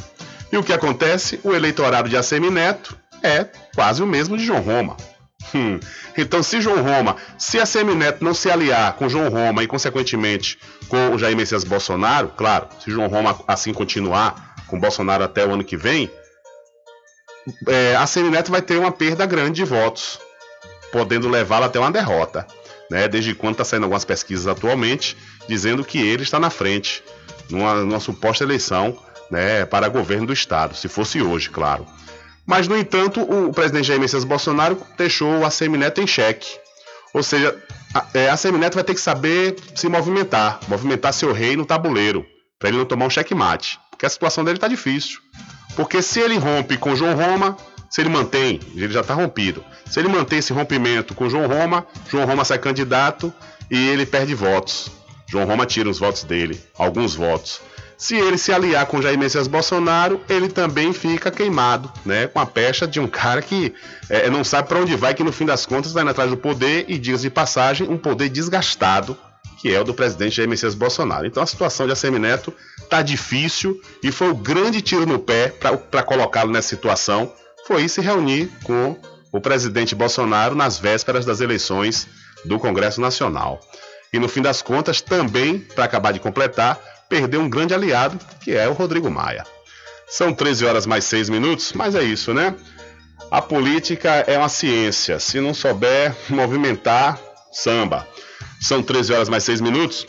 E 0.51 0.57
o 0.57 0.63
que 0.63 0.73
acontece? 0.73 1.39
O 1.43 1.53
eleitorado 1.53 2.09
de 2.09 2.17
ACM 2.17 2.49
Neto 2.49 2.97
é 3.23 3.45
quase 3.73 4.03
o 4.03 4.07
mesmo 4.07 4.38
de 4.38 4.45
João 4.45 4.61
Roma. 4.61 4.97
Hum. 5.53 5.80
Então, 6.17 6.41
se 6.41 6.59
João 6.59 6.82
Roma, 6.82 7.17
se 7.38 7.59
a 7.59 7.65
Semineto 7.65 8.23
não 8.23 8.34
se 8.34 8.49
aliar 8.49 8.93
com 8.93 9.07
João 9.07 9.30
Roma 9.30 9.63
e, 9.63 9.67
consequentemente, 9.67 10.57
com 10.88 11.11
o 11.11 11.19
Jair 11.19 11.36
Messias 11.36 11.63
Bolsonaro, 11.63 12.30
claro, 12.36 12.67
se 12.84 12.89
João 12.89 13.07
Roma 13.07 13.38
assim 13.47 13.73
continuar 13.73 14.55
com 14.67 14.80
Bolsonaro 14.80 15.23
até 15.23 15.45
o 15.45 15.53
ano 15.53 15.63
que 15.63 15.78
vem, 15.78 16.09
é, 17.67 17.95
a 17.95 18.05
Semineto 18.07 18.51
vai 18.51 18.61
ter 18.61 18.77
uma 18.77 18.91
perda 18.91 19.25
grande 19.25 19.55
de 19.55 19.65
votos, 19.65 20.19
podendo 20.91 21.29
levá-la 21.29 21.67
até 21.67 21.79
uma 21.79 21.91
derrota. 21.91 22.45
Né? 22.89 23.07
Desde 23.07 23.33
quando 23.33 23.53
está 23.53 23.65
saindo 23.65 23.83
algumas 23.83 24.05
pesquisas 24.05 24.47
atualmente 24.47 25.17
dizendo 25.47 25.83
que 25.83 25.99
ele 25.99 26.23
está 26.23 26.39
na 26.39 26.49
frente, 26.49 27.03
numa, 27.49 27.75
numa 27.75 27.99
suposta 27.99 28.43
eleição 28.43 28.97
né, 29.29 29.65
para 29.65 29.89
governo 29.89 30.27
do 30.27 30.33
Estado, 30.33 30.75
se 30.75 30.87
fosse 30.87 31.21
hoje, 31.21 31.49
claro. 31.49 31.85
Mas, 32.45 32.67
no 32.67 32.77
entanto, 32.77 33.21
o 33.21 33.51
presidente 33.51 33.87
Jair 33.87 33.99
Messias 33.99 34.23
Bolsonaro 34.23 34.79
deixou 34.97 35.39
o 35.39 35.45
ACM 35.45 35.77
Neto 35.77 35.99
em 35.99 36.05
xeque. 36.05 36.47
Ou 37.11 37.23
seja, 37.23 37.57
a, 37.93 38.05
é, 38.13 38.29
a 38.29 38.51
Neto 38.51 38.75
vai 38.75 38.83
ter 38.83 38.93
que 38.93 39.01
saber 39.01 39.55
se 39.73 39.89
movimentar, 39.89 40.59
movimentar 40.67 41.11
seu 41.13 41.33
rei 41.33 41.55
no 41.55 41.65
tabuleiro, 41.65 42.25
para 42.59 42.69
ele 42.69 42.77
não 42.77 42.85
tomar 42.85 43.05
um 43.05 43.09
xeque-mate. 43.09 43.79
Porque 43.89 44.05
a 44.05 44.09
situação 44.09 44.43
dele 44.43 44.57
está 44.57 44.67
difícil. 44.67 45.19
Porque 45.76 46.01
se 46.01 46.19
ele 46.19 46.38
rompe 46.38 46.78
com 46.78 46.95
João 46.95 47.15
Roma, 47.15 47.57
se 47.89 48.01
ele 48.01 48.09
mantém, 48.09 48.59
ele 48.76 48.91
já 48.91 49.01
está 49.01 49.13
rompido. 49.13 49.63
Se 49.86 49.99
ele 49.99 50.07
mantém 50.07 50.39
esse 50.39 50.53
rompimento 50.53 51.13
com 51.13 51.30
João 51.30 51.47
Roma, 51.47 51.86
João 52.09 52.26
Roma 52.26 52.43
sai 52.43 52.57
candidato 52.57 53.34
e 53.69 53.88
ele 53.89 54.05
perde 54.05 54.34
votos. 54.34 54.91
João 55.28 55.45
Roma 55.45 55.65
tira 55.65 55.89
os 55.89 55.99
votos 55.99 56.23
dele, 56.23 56.59
alguns 56.78 57.15
votos. 57.15 57.61
Se 57.97 58.15
ele 58.15 58.38
se 58.38 58.51
aliar 58.51 58.86
com 58.86 59.01
Jair 59.01 59.17
Messias 59.17 59.47
Bolsonaro, 59.47 60.19
ele 60.28 60.49
também 60.49 60.91
fica 60.91 61.32
queimado, 61.32 61.91
né? 62.05 62.28
Com 62.28 62.39
a 62.39 62.45
pecha 62.45 62.86
de 62.86 62.99
um 62.99 63.07
cara 63.07 63.41
que 63.41 63.73
é, 64.09 64.30
não 64.30 64.43
sabe 64.43 64.67
para 64.67 64.80
onde 64.80 64.95
vai, 64.95 65.13
que 65.13 65.23
no 65.23 65.32
fim 65.32 65.45
das 65.45 65.65
contas 65.65 65.93
indo 65.93 66.09
atrás 66.09 66.30
do 66.30 66.38
poder 66.38 66.86
e, 66.89 66.97
dias 66.97 67.21
de 67.21 67.30
passagem, 67.30 67.88
um 67.89 67.97
poder 67.97 68.28
desgastado, 68.28 69.17
que 69.66 69.74
é 69.74 69.82
o 69.82 69.84
do 69.84 69.95
presidente 69.95 70.36
Jair 70.36 70.47
Messias 70.47 70.76
Bolsonaro. 70.76 71.26
Então 71.26 71.41
a 71.41 71.45
situação 71.47 71.88
de 71.88 71.91
ACM 71.91 72.20
Neto 72.20 72.53
tá 72.88 73.01
difícil 73.01 73.82
e 74.03 74.11
foi 74.11 74.30
o 74.30 74.36
grande 74.36 74.80
tiro 74.80 75.07
no 75.07 75.18
pé 75.18 75.47
para 75.49 76.03
colocá-lo 76.03 76.51
nessa 76.51 76.68
situação. 76.68 77.34
Foi 77.66 77.89
se 77.89 77.99
reunir 77.99 78.47
com 78.63 78.95
o 79.32 79.41
presidente 79.41 79.95
Bolsonaro 79.95 80.53
nas 80.53 80.78
vésperas 80.78 81.26
das 81.26 81.41
eleições 81.41 82.07
do 82.45 82.59
Congresso 82.59 83.01
Nacional. 83.01 83.59
E 84.13 84.20
no 84.20 84.30
fim 84.30 84.43
das 84.43 84.61
contas, 84.61 85.01
também, 85.01 85.57
para 85.57 85.86
acabar 85.86 86.11
de 86.11 86.20
completar, 86.20 86.80
perdeu 87.09 87.41
um 87.41 87.49
grande 87.49 87.74
aliado, 87.74 88.20
que 88.41 88.55
é 88.55 88.70
o 88.70 88.74
Rodrigo 88.74 89.09
Maia. 89.09 89.47
São 90.07 90.32
13 90.32 90.63
horas 90.63 90.86
mais 90.86 91.05
6 91.05 91.28
minutos, 91.28 91.74
mas 91.74 91.95
é 91.95 92.03
isso, 92.03 92.36
né? 92.36 92.55
A 93.32 93.41
política 93.41 94.11
é 94.28 94.38
uma 94.38 94.47
ciência. 94.47 95.20
Se 95.20 95.41
não 95.41 95.55
souber 95.55 96.16
movimentar, 96.30 97.20
samba. 97.51 98.07
São 98.66 98.82
13 98.82 99.13
horas 99.13 99.30
mais 99.30 99.43
6 99.43 99.61
minutos. 99.61 100.07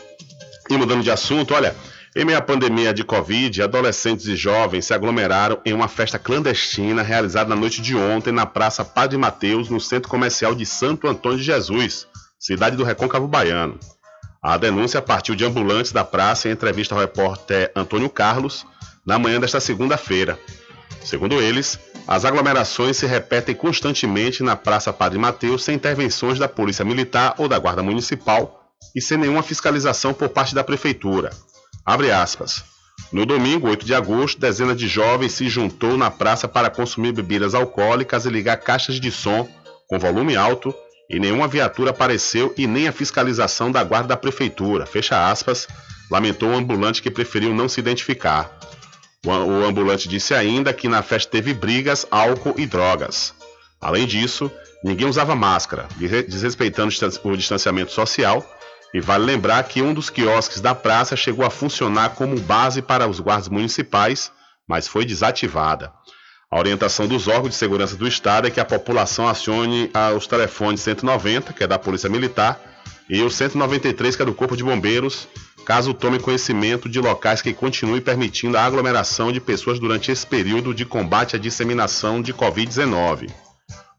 E 0.71 0.79
mudando 0.79 1.03
de 1.03 1.11
assunto, 1.11 1.53
olha, 1.53 1.77
em 2.17 2.25
meio 2.25 2.39
à 2.39 2.41
pandemia 2.41 2.95
de 2.95 3.05
Covid, 3.05 3.61
adolescentes 3.61 4.27
e 4.27 4.35
jovens 4.35 4.87
se 4.87 4.95
aglomeraram 4.95 5.61
em 5.63 5.75
uma 5.75 5.89
festa 5.89 6.19
clandestina 6.19 7.03
realizada 7.03 7.51
na 7.51 7.55
noite 7.55 7.83
de 7.83 7.95
ontem 7.95 8.33
na 8.33 8.47
Praça 8.47 8.83
Padre 8.83 9.19
Mateus, 9.19 9.69
no 9.69 9.79
centro 9.79 10.09
comercial 10.09 10.55
de 10.55 10.65
Santo 10.65 11.07
Antônio 11.07 11.37
de 11.37 11.45
Jesus, 11.45 12.07
cidade 12.41 12.77
do 12.77 12.83
Recôncavo 12.83 13.29
Baiano. 13.29 13.79
A 14.43 14.57
denúncia 14.57 15.03
partiu 15.03 15.35
de 15.35 15.45
ambulantes 15.45 15.93
da 15.93 16.03
praça 16.03 16.49
em 16.49 16.53
entrevista 16.53 16.95
ao 16.95 17.01
repórter 17.03 17.71
Antônio 17.77 18.09
Carlos 18.09 18.65
na 19.05 19.19
manhã 19.19 19.39
desta 19.39 19.61
segunda-feira. 19.61 20.39
Segundo 21.05 21.43
eles, 21.43 21.79
as 22.07 22.25
aglomerações 22.25 22.97
se 22.97 23.07
repetem 23.07 23.55
constantemente 23.55 24.43
na 24.43 24.55
Praça 24.55 24.93
Padre 24.93 25.19
Mateus 25.19 25.65
sem 25.65 25.75
intervenções 25.75 26.39
da 26.39 26.49
Polícia 26.49 26.85
Militar 26.85 27.35
ou 27.37 27.49
da 27.49 27.59
Guarda 27.59 27.83
Municipal 27.83 28.71
e 28.95 29.01
sem 29.01 29.19
nenhuma 29.19 29.43
fiscalização 29.43 30.15
por 30.15 30.29
parte 30.29 30.55
da 30.55 30.63
Prefeitura. 30.63 31.31
Abre 31.85 32.13
aspas. 32.13 32.65
No 33.13 33.27
domingo, 33.27 33.69
8 33.69 33.85
de 33.85 33.95
agosto, 33.95 34.41
dezenas 34.41 34.77
de 34.77 34.89
jovens 34.89 35.33
se 35.33 35.49
juntou 35.49 35.97
na 35.97 36.11
praça 36.11 36.47
para 36.47 36.71
consumir 36.71 37.13
bebidas 37.13 37.55
alcoólicas 37.55 38.25
e 38.25 38.31
ligar 38.31 38.57
caixas 38.59 39.01
de 39.01 39.11
som 39.11 39.49
com 39.89 39.99
volume 39.99 40.37
alto 40.37 40.75
e 41.09 41.19
nenhuma 41.19 41.47
viatura 41.47 41.91
apareceu 41.91 42.53
e 42.57 42.67
nem 42.67 42.89
a 42.89 42.93
fiscalização 42.93 43.71
da 43.71 43.83
guarda 43.85 44.09
da 44.09 44.17
prefeitura. 44.17 44.87
Fecha 44.87 45.29
aspas, 45.29 45.69
lamentou 46.11 46.51
o 46.51 46.57
ambulante 46.57 47.03
que 47.03 47.11
preferiu 47.11 47.55
não 47.55 47.69
se 47.69 47.81
identificar. 47.81 48.59
O, 49.27 49.65
ambulante 49.65 50.09
disse 50.09 50.35
ainda 50.35 50.73
que 50.73 50.89
na 50.89 51.03
festa 51.03 51.31
teve 51.31 51.53
brigas, 51.53 52.07
álcool 52.11 52.55
e 52.57 52.65
drogas. 52.65 53.35
Além 53.81 54.07
disso, 54.07 54.51
ninguém 54.85 55.09
usava 55.09 55.35
máscara, 55.35 55.89
desrespeitando 56.29 56.95
o 57.25 57.37
distanciamento 57.37 57.93
social, 57.93 58.45
E 58.95 59.01
vale 59.01 59.25
lembrar 59.25 59.63
que 59.65 59.83
um 59.83 59.93
dos 59.93 60.09
quiosques 60.09 60.61
da 60.61 60.75
praça 60.75 61.17
chegou 61.17 61.45
a 61.45 61.51
funcionar 61.51 62.11
como 62.11 62.41
base 62.41 62.81
para 62.81 63.07
os 63.07 63.21
guardas 63.21 63.49
municipais, 63.49 64.33
mas 64.67 64.89
foi 64.89 65.05
desativada. 65.05 65.93
A 66.51 66.59
orientação 66.59 67.07
dos 67.09 67.27
órgãos 67.27 67.51
de 67.51 67.57
segurança 67.57 67.97
do 67.97 68.07
Estado 68.07 68.47
é 68.47 68.51
que 68.51 68.61
a 68.61 68.65
população 68.65 69.29
acione 69.29 69.91
ah, 69.93 70.13
os 70.13 70.27
telefones 70.27 70.81
190, 70.81 71.53
que 71.53 71.65
é 71.65 71.67
da 71.67 71.79
Polícia 71.79 72.09
Militar, 72.09 72.59
e 73.11 73.21
o 73.23 73.31
193, 73.31 74.17
que 74.17 74.23
é 74.23 74.25
do 74.25 74.33
Corpo 74.33 74.57
de 74.57 74.65
Bombeiros, 74.65 75.29
caso 75.67 75.93
tome 75.93 76.21
conhecimento 76.21 76.89
de 76.89 77.01
locais 77.01 77.43
que 77.43 77.53
continuem 77.53 78.01
permitindo 78.01 78.57
a 78.57 78.65
aglomeração 78.65 79.33
de 79.33 79.41
pessoas 79.41 79.81
durante 79.81 80.13
esse 80.13 80.25
período 80.25 80.73
de 80.73 80.87
combate 80.87 81.35
à 81.35 81.39
disseminação 81.41 82.23
de 82.23 82.33
Covid-19. 82.33 83.29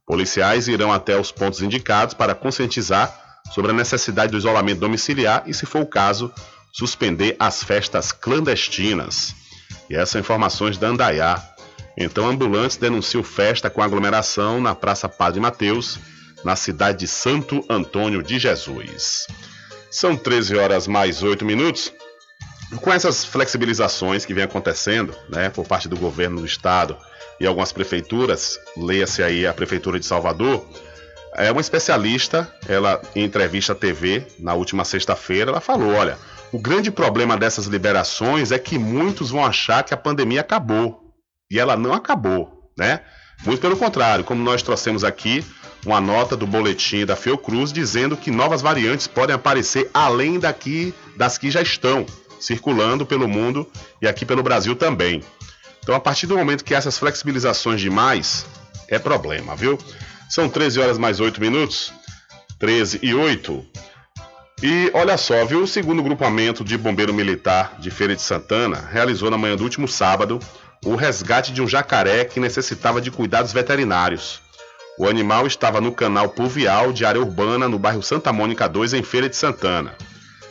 Policiais 0.05 0.69
irão 0.69 0.93
até 0.93 1.19
os 1.19 1.29
pontos 1.29 1.61
indicados 1.61 2.13
para 2.13 2.33
conscientizar 2.33 3.13
sobre 3.53 3.71
a 3.71 3.73
necessidade 3.73 4.31
do 4.31 4.37
isolamento 4.37 4.79
domiciliar 4.79 5.43
e, 5.45 5.53
se 5.53 5.65
for 5.65 5.81
o 5.81 5.85
caso, 5.85 6.31
suspender 6.71 7.35
as 7.37 7.61
festas 7.61 8.13
clandestinas. 8.13 9.35
E 9.89 9.95
essas 9.95 10.11
são 10.11 10.21
informações 10.21 10.77
da 10.77 10.87
Andaiá. 10.87 11.43
Então, 11.97 12.29
ambulantes 12.29 12.77
denunciam 12.77 13.23
festa 13.23 13.69
com 13.69 13.81
aglomeração 13.81 14.61
na 14.61 14.73
Praça 14.73 15.09
Padre 15.09 15.41
Mateus, 15.41 15.99
na 16.45 16.55
cidade 16.55 16.99
de 16.99 17.07
Santo 17.07 17.61
Antônio 17.69 18.23
de 18.23 18.39
Jesus. 18.39 19.27
São 19.89 20.15
13 20.15 20.57
horas 20.57 20.87
mais 20.87 21.23
8 21.23 21.45
minutos. 21.45 21.93
Com 22.81 22.91
essas 22.91 23.23
flexibilizações 23.23 24.25
que 24.25 24.33
vem 24.33 24.43
acontecendo, 24.43 25.15
né, 25.29 25.49
por 25.49 25.65
parte 25.65 25.87
do 25.87 25.95
governo 25.95 26.41
do 26.41 26.45
estado 26.45 26.97
e 27.39 27.47
algumas 27.47 27.71
prefeituras, 27.71 28.59
leia-se 28.75 29.23
aí 29.23 29.47
a 29.47 29.53
prefeitura 29.53 29.99
de 29.99 30.05
Salvador, 30.05 30.65
é 31.35 31.51
uma 31.51 31.61
especialista, 31.61 32.51
ela 32.67 33.01
em 33.15 33.23
entrevista 33.23 33.73
à 33.73 33.75
TV 33.75 34.25
na 34.39 34.53
última 34.53 34.83
sexta-feira, 34.83 35.51
ela 35.51 35.61
falou, 35.61 35.93
olha, 35.93 36.17
o 36.51 36.59
grande 36.59 36.91
problema 36.91 37.37
dessas 37.37 37.67
liberações 37.67 38.51
é 38.51 38.59
que 38.59 38.77
muitos 38.77 39.29
vão 39.29 39.45
achar 39.45 39.83
que 39.83 39.93
a 39.93 39.97
pandemia 39.97 40.41
acabou. 40.41 41.13
E 41.49 41.59
ela 41.59 41.77
não 41.77 41.93
acabou, 41.93 42.71
né? 42.77 43.01
Muito 43.45 43.61
pelo 43.61 43.77
contrário, 43.77 44.25
como 44.25 44.43
nós 44.43 44.61
trouxemos 44.61 45.03
aqui 45.03 45.45
uma 45.87 46.01
nota 46.01 46.35
do 46.35 46.45
boletim 46.45 47.05
da 47.05 47.15
Fiocruz 47.15 47.71
dizendo 47.71 48.17
que 48.17 48.29
novas 48.29 48.61
variantes 48.61 49.07
podem 49.07 49.33
aparecer 49.33 49.89
além 49.93 50.37
daqui 50.37 50.93
das 51.15 51.37
que 51.37 51.49
já 51.49 51.61
estão 51.61 52.05
circulando 52.39 53.05
pelo 53.05 53.27
mundo 53.27 53.65
e 54.01 54.07
aqui 54.07 54.25
pelo 54.25 54.43
Brasil 54.43 54.75
também. 54.75 55.23
Então, 55.81 55.95
a 55.95 55.99
partir 55.99 56.27
do 56.27 56.37
momento 56.37 56.65
que 56.65 56.75
essas 56.75 56.97
flexibilizações 56.97 57.79
demais 57.79 58.45
é 58.89 58.99
problema, 58.99 59.55
viu? 59.55 59.79
São 60.29 60.49
13 60.49 60.81
horas 60.81 60.97
mais 60.97 61.21
8 61.21 61.39
minutos, 61.39 61.93
13 62.59 62.99
e 63.01 63.13
8. 63.13 63.65
E 64.61 64.91
olha 64.93 65.17
só, 65.17 65.45
viu? 65.45 65.63
O 65.63 65.67
segundo 65.67 66.03
grupamento 66.03 66.65
de 66.65 66.77
bombeiro 66.77 67.13
militar 67.13 67.77
de 67.79 67.89
Feira 67.89 68.13
de 68.13 68.21
Santana 68.21 68.89
realizou 68.91 69.31
na 69.31 69.37
manhã 69.37 69.55
do 69.55 69.63
último 69.63 69.87
sábado 69.87 70.39
o 70.83 70.95
resgate 70.95 71.53
de 71.53 71.61
um 71.61 71.67
jacaré 71.67 72.25
que 72.25 72.41
necessitava 72.41 72.99
de 72.99 73.09
cuidados 73.09 73.53
veterinários. 73.53 74.41
O 74.97 75.07
animal 75.07 75.45
estava 75.45 75.79
no 75.79 75.91
canal 75.91 76.29
pluvial 76.29 76.91
de 76.91 77.05
área 77.05 77.21
urbana 77.21 77.69
no 77.69 77.77
bairro 77.77 78.01
Santa 78.01 78.33
Mônica 78.33 78.67
2, 78.67 78.93
em 78.93 79.03
Feira 79.03 79.29
de 79.29 79.35
Santana. 79.35 79.95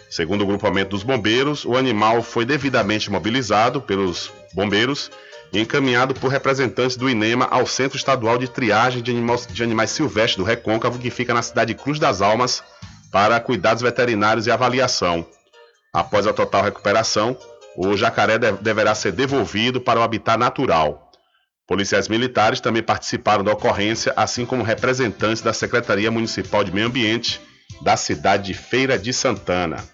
Segundo 0.09 0.43
o 0.43 0.47
grupamento 0.47 0.91
dos 0.91 1.03
bombeiros, 1.03 1.65
o 1.65 1.77
animal 1.77 2.23
foi 2.23 2.45
devidamente 2.45 3.11
mobilizado 3.11 3.81
pelos 3.81 4.33
bombeiros 4.55 5.11
e 5.53 5.61
encaminhado 5.61 6.15
por 6.15 6.29
representantes 6.29 6.97
do 6.97 7.11
INEMA 7.11 7.49
ao 7.51 7.67
Centro 7.67 7.97
Estadual 7.97 8.39
de 8.39 8.47
Triagem 8.47 9.03
de 9.03 9.11
Animais, 9.11 9.49
de 9.49 9.65
Animais 9.65 9.91
Silvestres 9.91 10.37
do 10.37 10.45
Recôncavo, 10.45 11.01
que 11.01 11.11
fica 11.11 11.35
na 11.35 11.43
cidade 11.43 11.75
de 11.75 11.81
Cruz 11.83 11.99
das 11.99 12.23
Almas, 12.23 12.63
para 13.11 13.41
cuidados 13.41 13.83
veterinários 13.83 14.47
e 14.47 14.51
avaliação. 14.53 15.27
Após 15.93 16.25
a 16.25 16.33
total 16.33 16.63
recuperação, 16.63 17.37
o 17.77 17.97
jacaré 17.97 18.39
deverá 18.39 18.95
ser 18.95 19.11
devolvido 19.11 19.81
para 19.81 19.99
o 19.99 20.03
habitat 20.05 20.39
natural. 20.39 21.06
Policiais 21.67 22.09
militares 22.09 22.61
também 22.61 22.83
participaram 22.83 23.43
da 23.43 23.53
ocorrência, 23.53 24.13
assim 24.17 24.47
como 24.47 24.63
representantes 24.63 25.43
da 25.43 25.53
Secretaria 25.53 26.11
Municipal 26.11 26.63
de 26.63 26.73
Meio 26.73 26.87
Ambiente 26.87 27.41
da 27.83 27.97
cidade 27.97 28.45
de 28.45 28.55
Feira 28.55 28.99
de 28.99 29.13
Santana. 29.13 29.85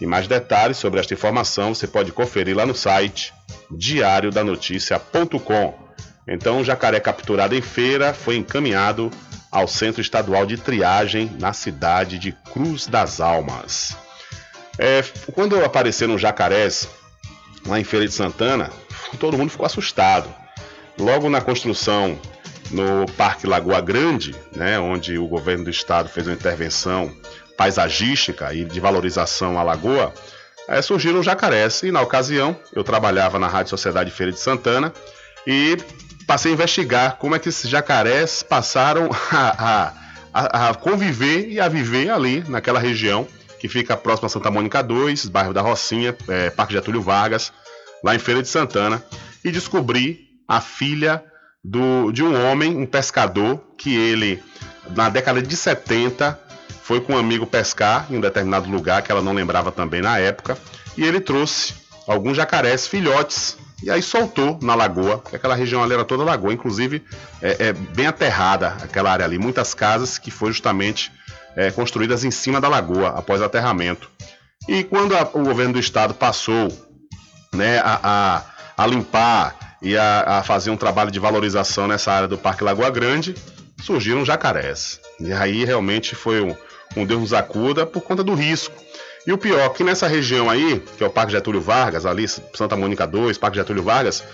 E 0.00 0.06
mais 0.06 0.26
detalhes 0.26 0.78
sobre 0.78 0.98
esta 0.98 1.12
informação 1.12 1.74
você 1.74 1.86
pode 1.86 2.10
conferir 2.10 2.56
lá 2.56 2.64
no 2.64 2.74
site 2.74 3.34
diariodanoticia.com. 3.70 5.74
Então, 6.26 6.60
o 6.60 6.64
jacaré 6.64 6.98
capturado 7.00 7.54
em 7.54 7.60
feira 7.60 8.14
foi 8.14 8.36
encaminhado 8.36 9.10
ao 9.50 9.68
Centro 9.68 10.00
Estadual 10.00 10.46
de 10.46 10.56
Triagem 10.56 11.30
na 11.38 11.52
cidade 11.52 12.18
de 12.18 12.32
Cruz 12.52 12.86
das 12.86 13.20
Almas. 13.20 13.94
É, 14.78 15.04
quando 15.32 15.62
apareceram 15.62 16.16
jacarés 16.16 16.88
lá 17.66 17.78
em 17.78 17.84
Feira 17.84 18.06
de 18.06 18.14
Santana, 18.14 18.70
todo 19.18 19.36
mundo 19.36 19.50
ficou 19.50 19.66
assustado. 19.66 20.39
Logo 21.00 21.30
na 21.30 21.40
construção 21.40 22.18
no 22.70 23.06
Parque 23.16 23.46
Lagoa 23.46 23.80
Grande, 23.80 24.36
né, 24.54 24.78
onde 24.78 25.16
o 25.16 25.26
governo 25.26 25.64
do 25.64 25.70
estado 25.70 26.10
fez 26.10 26.26
uma 26.26 26.34
intervenção 26.34 27.10
paisagística 27.56 28.52
e 28.52 28.66
de 28.66 28.78
valorização 28.80 29.58
à 29.58 29.62
lagoa, 29.62 30.12
é, 30.68 30.82
surgiram 30.82 31.22
jacarés. 31.22 31.82
E 31.82 31.90
na 31.90 32.02
ocasião, 32.02 32.54
eu 32.74 32.84
trabalhava 32.84 33.38
na 33.38 33.48
Rádio 33.48 33.70
Sociedade 33.70 34.10
Feira 34.10 34.30
de 34.30 34.38
Santana 34.38 34.92
e 35.46 35.78
passei 36.26 36.52
a 36.52 36.54
investigar 36.54 37.16
como 37.16 37.34
é 37.34 37.38
que 37.38 37.48
esses 37.48 37.68
jacarés 37.68 38.42
passaram 38.42 39.08
a, 39.32 39.94
a, 40.34 40.68
a 40.68 40.74
conviver 40.74 41.48
e 41.48 41.58
a 41.58 41.66
viver 41.66 42.10
ali 42.10 42.44
naquela 42.46 42.78
região 42.78 43.26
que 43.58 43.68
fica 43.68 43.96
próximo 43.96 44.26
a 44.26 44.28
Santa 44.28 44.50
Mônica 44.50 44.82
2, 44.82 45.30
bairro 45.30 45.54
da 45.54 45.62
Rocinha, 45.62 46.14
é, 46.28 46.50
Parque 46.50 46.74
Getúlio 46.74 47.00
Vargas, 47.00 47.50
lá 48.04 48.14
em 48.14 48.18
Feira 48.18 48.42
de 48.42 48.48
Santana, 48.48 49.02
e 49.42 49.50
descobri 49.50 50.29
a 50.50 50.60
filha 50.60 51.22
do, 51.64 52.10
de 52.10 52.24
um 52.24 52.34
homem, 52.44 52.76
um 52.76 52.84
pescador, 52.84 53.62
que 53.78 53.94
ele, 53.94 54.42
na 54.96 55.08
década 55.08 55.40
de 55.40 55.56
70, 55.56 56.36
foi 56.82 57.00
com 57.00 57.12
um 57.12 57.18
amigo 57.18 57.46
pescar 57.46 58.08
em 58.10 58.16
um 58.16 58.20
determinado 58.20 58.68
lugar 58.68 59.00
que 59.00 59.12
ela 59.12 59.22
não 59.22 59.32
lembrava 59.32 59.70
também 59.70 60.02
na 60.02 60.18
época, 60.18 60.58
e 60.96 61.04
ele 61.04 61.20
trouxe 61.20 61.74
alguns 62.04 62.36
jacarés 62.36 62.88
filhotes 62.88 63.56
e 63.80 63.92
aí 63.92 64.02
soltou 64.02 64.58
na 64.60 64.74
lagoa, 64.74 65.18
porque 65.18 65.36
aquela 65.36 65.54
região 65.54 65.84
ali 65.84 65.94
era 65.94 66.04
toda 66.04 66.24
lagoa, 66.24 66.52
inclusive 66.52 67.00
é, 67.40 67.68
é 67.68 67.72
bem 67.72 68.08
aterrada 68.08 68.76
aquela 68.82 69.12
área 69.12 69.24
ali, 69.24 69.38
muitas 69.38 69.72
casas 69.72 70.18
que 70.18 70.32
foram 70.32 70.52
justamente 70.52 71.12
é, 71.54 71.70
construídas 71.70 72.24
em 72.24 72.30
cima 72.32 72.60
da 72.60 72.68
lagoa 72.68 73.10
após 73.10 73.40
aterramento. 73.40 74.10
E 74.68 74.82
quando 74.82 75.16
a, 75.16 75.22
o 75.32 75.44
governo 75.44 75.74
do 75.74 75.78
estado 75.78 76.12
passou 76.12 76.68
né, 77.54 77.78
a, 77.78 78.00
a, 78.02 78.42
a 78.76 78.86
limpar 78.88 79.69
e 79.82 79.96
a, 79.96 80.38
a 80.38 80.42
fazer 80.42 80.70
um 80.70 80.76
trabalho 80.76 81.10
de 81.10 81.18
valorização 81.18 81.86
nessa 81.86 82.12
área 82.12 82.28
do 82.28 82.38
Parque 82.38 82.64
Lagoa 82.64 82.90
Grande, 82.90 83.34
surgiram 83.82 84.24
jacarés. 84.24 85.00
E 85.18 85.32
aí 85.32 85.64
realmente 85.64 86.14
foi 86.14 86.40
um, 86.40 86.54
um 86.96 87.06
Deus 87.06 87.20
nos 87.20 87.32
acuda 87.32 87.86
por 87.86 88.02
conta 88.02 88.22
do 88.22 88.34
risco. 88.34 88.74
E 89.26 89.32
o 89.32 89.38
pior, 89.38 89.68
que 89.70 89.84
nessa 89.84 90.06
região 90.06 90.48
aí, 90.48 90.82
que 90.96 91.04
é 91.04 91.06
o 91.06 91.10
Parque 91.10 91.32
Getúlio 91.32 91.60
Vargas, 91.60 92.06
ali 92.06 92.26
Santa 92.26 92.76
Mônica 92.76 93.06
2, 93.06 93.36
Parque 93.38 93.58
Getúlio 93.58 93.82
Vargas, 93.82 94.24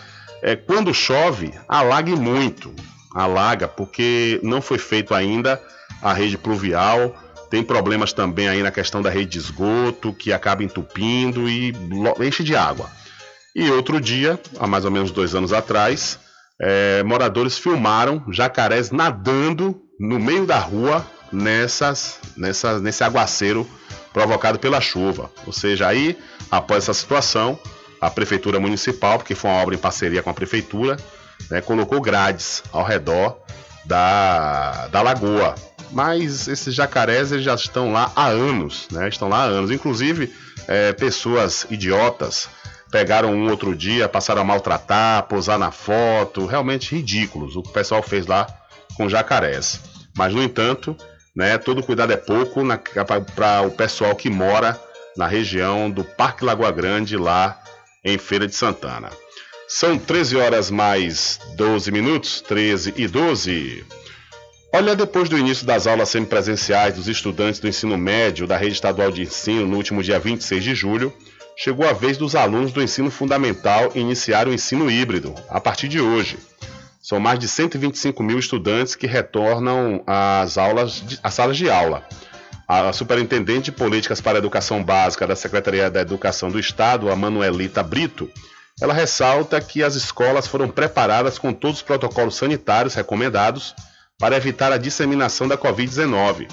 é, 0.43 0.55
quando 0.55 0.95
chove, 0.95 1.53
alaga 1.69 2.15
muito. 2.15 2.73
Alaga, 3.15 3.67
porque 3.67 4.39
não 4.43 4.61
foi 4.61 4.79
feito 4.79 5.15
ainda 5.15 5.61
a 6.03 6.13
rede 6.13 6.37
pluvial. 6.37 7.17
Tem 7.51 7.63
problemas 7.63 8.13
também 8.13 8.49
aí 8.49 8.63
na 8.63 8.71
questão 8.71 9.01
da 9.01 9.11
rede 9.11 9.33
de 9.33 9.39
esgoto, 9.39 10.13
que 10.13 10.33
acaba 10.33 10.63
entupindo 10.63 11.49
e 11.49 11.75
enche 12.21 12.45
de 12.45 12.55
água. 12.55 12.91
E 13.59 13.71
outro 13.71 13.99
dia, 13.99 14.39
há 14.61 14.67
mais 14.67 14.85
ou 14.85 14.91
menos 14.91 15.11
dois 15.11 15.35
anos 15.35 15.51
atrás, 15.51 16.19
é, 16.61 17.03
moradores 17.03 17.57
filmaram 17.57 18.23
jacarés 18.31 18.91
nadando 18.91 19.81
no 19.99 20.21
meio 20.21 20.45
da 20.45 20.59
rua 20.59 21.07
nessas, 21.33 22.19
nessas, 22.37 22.83
nesse 22.83 23.03
aguaceiro 23.03 23.67
provocado 24.13 24.59
pela 24.59 24.79
chuva. 24.79 25.31
Ou 25.47 25.55
seja, 25.55 25.89
aí, 25.89 26.19
após 26.51 26.85
essa 26.85 26.93
situação, 26.93 27.59
a 27.99 28.11
prefeitura 28.11 28.61
municipal, 28.61 29.17
porque 29.17 29.35
foi 29.35 29.49
uma 29.49 29.63
obra 29.63 29.75
em 29.75 29.79
parceria 29.79 30.23
com 30.23 30.29
a 30.29 30.35
prefeitura, 30.35 30.99
né, 31.51 31.63
colocou 31.63 31.99
grades 31.99 32.63
ao 32.71 32.85
redor 32.85 33.39
da, 33.87 34.89
da 34.89 35.01
lagoa. 35.01 35.55
Mas 35.93 36.47
esses 36.47 36.75
jacarés 36.75 37.33
eles 37.33 37.45
já 37.45 37.55
estão 37.55 37.91
lá 37.91 38.13
há 38.15 38.27
anos, 38.27 38.87
né? 38.91 39.09
Estão 39.09 39.29
lá 39.31 39.45
há 39.45 39.45
anos. 39.45 39.71
Inclusive, 39.71 40.31
é, 40.69 40.93
pessoas 40.93 41.65
idiotas 41.71 42.51
pegaram 42.91 43.33
um 43.33 43.51
outro 43.51 43.75
dia, 43.75 44.09
passaram 44.09 44.43
a 44.43 44.45
maltratar, 44.45 45.25
posar 45.25 45.59
na 45.59 45.71
foto, 45.71 46.47
realmente 46.47 46.95
ridículos 46.95 47.57
o 47.57 47.63
que 47.63 47.71
o 47.71 47.73
pessoal 47.73 48.03
fez 48.03 48.27
lá 48.27 48.47
com 48.97 49.09
jacarés. 49.09 49.81
Mas, 50.17 50.33
no 50.33 50.43
entanto, 50.43 50.97
né, 51.35 51.59
todo 51.59 51.83
cuidado 51.83 52.13
é 52.13 52.17
pouco 52.17 52.63
para 53.35 53.63
o 53.63 53.71
pessoal 53.71 54.15
que 54.15 54.31
mora 54.31 54.81
na 55.17 55.27
região 55.27 55.91
do 55.91 56.05
Parque 56.05 56.45
Lagoa 56.45 56.71
Grande, 56.71 57.17
lá 57.17 57.61
em 58.05 58.19
Feira 58.19 58.47
de 58.47 58.55
Santana. 58.55 59.11
São 59.69 59.99
13 59.99 60.37
horas 60.37 60.71
mais 60.71 61.41
12 61.57 61.91
minutos, 61.91 62.41
13 62.41 62.95
e 62.97 63.09
12. 63.09 63.85
Olha, 64.73 64.95
depois 64.95 65.29
do 65.29 65.39
início 65.39 65.67
das 65.67 65.87
aulas 65.87 66.11
semipresenciais 66.11 66.95
dos 66.95 67.09
estudantes 67.09 67.59
do 67.59 67.67
ensino 67.67 67.97
médio 67.99 68.47
da 68.47 68.57
rede 68.57 68.75
estadual 68.75 69.11
de 69.11 69.23
ensino 69.23 69.67
no 69.67 69.77
último 69.77 70.03
dia 70.03 70.21
26 70.21 70.63
de 70.63 70.75
julho, 70.75 71.13
chegou 71.57 71.89
a 71.89 71.93
vez 71.93 72.19
dos 72.19 72.35
alunos 72.35 72.73
do 72.73 72.83
ensino 72.83 73.11
fundamental 73.11 73.91
iniciar 73.95 74.47
o 74.47 74.53
ensino 74.53 74.91
híbrido, 74.91 75.35
a 75.49 75.59
partir 75.59 75.89
de 75.89 76.01
hoje. 76.01 76.39
São 77.01 77.19
mais 77.19 77.39
de 77.39 77.49
125 77.49 78.23
mil 78.23 78.39
estudantes 78.39 78.95
que 78.95 79.07
retornam 79.07 80.03
às 80.07 80.59
aulas, 80.59 81.03
às 81.23 81.35
salas 81.35 81.57
de 81.57 81.71
aula. 81.71 82.05
A 82.69 82.93
superintendente 82.93 83.71
de 83.71 83.73
políticas 83.73 84.21
para 84.21 84.39
a 84.39 84.41
educação 84.41 84.83
básica 84.83 85.27
da 85.27 85.37
Secretaria 85.37 85.89
da 85.89 86.01
Educação 86.01 86.51
do 86.51 86.59
Estado, 86.59 87.11
a 87.11 87.17
Manuelita 87.17 87.83
Brito, 87.83 88.29
ela 88.81 88.93
ressalta 88.93 89.61
que 89.61 89.83
as 89.83 89.95
escolas 89.95 90.47
foram 90.47 90.69
preparadas 90.69 91.39
com 91.39 91.53
todos 91.53 91.79
os 91.79 91.83
protocolos 91.83 92.37
sanitários 92.37 92.95
recomendados 92.95 93.75
para 94.19 94.37
evitar 94.37 94.73
a 94.73 94.77
disseminação 94.77 95.47
da 95.47 95.57
Covid-19. 95.57 96.49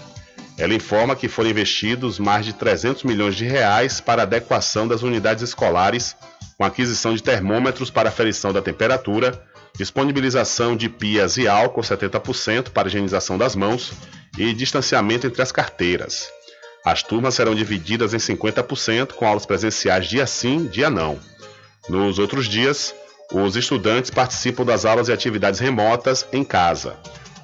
Ela 0.58 0.74
informa 0.74 1.16
que 1.16 1.28
foram 1.28 1.50
investidos 1.50 2.20
mais 2.20 2.46
de 2.46 2.54
300 2.54 3.04
milhões 3.04 3.36
de 3.36 3.46
reais 3.46 4.00
para 4.00 4.22
adequação 4.22 4.88
das 4.88 5.02
unidades 5.02 5.44
escolares, 5.44 6.16
com 6.58 6.64
aquisição 6.64 7.16
de 7.16 7.24
termômetros 7.24 7.90
para 7.90 8.10
aferição 8.10 8.54
da 8.54 8.62
temperatura, 8.62 9.44
disponibilização 9.76 10.76
de 10.76 10.88
pias 10.88 11.38
e 11.38 11.48
álcool 11.48 11.82
70% 11.82 12.70
para 12.70 12.88
higienização 12.88 13.38
das 13.38 13.56
mãos 13.56 13.92
e 14.38 14.54
distanciamento 14.54 15.26
entre 15.26 15.42
as 15.42 15.52
carteiras. 15.52 16.30
As 16.86 17.02
turmas 17.02 17.34
serão 17.36 17.56
divididas 17.56 18.14
em 18.14 18.18
50%, 18.18 19.14
com 19.14 19.26
aulas 19.26 19.46
presenciais 19.46 20.06
dia 20.06 20.28
sim, 20.28 20.66
dia 20.66 20.90
não. 20.90 21.18
Nos 21.90 22.20
outros 22.20 22.46
dias, 22.48 22.94
os 23.32 23.56
estudantes 23.56 24.12
participam 24.12 24.66
das 24.66 24.86
aulas 24.86 25.08
e 25.08 25.14
atividades 25.14 25.60
remotas 25.60 26.26
em 26.32 26.44
casa. 26.44 26.98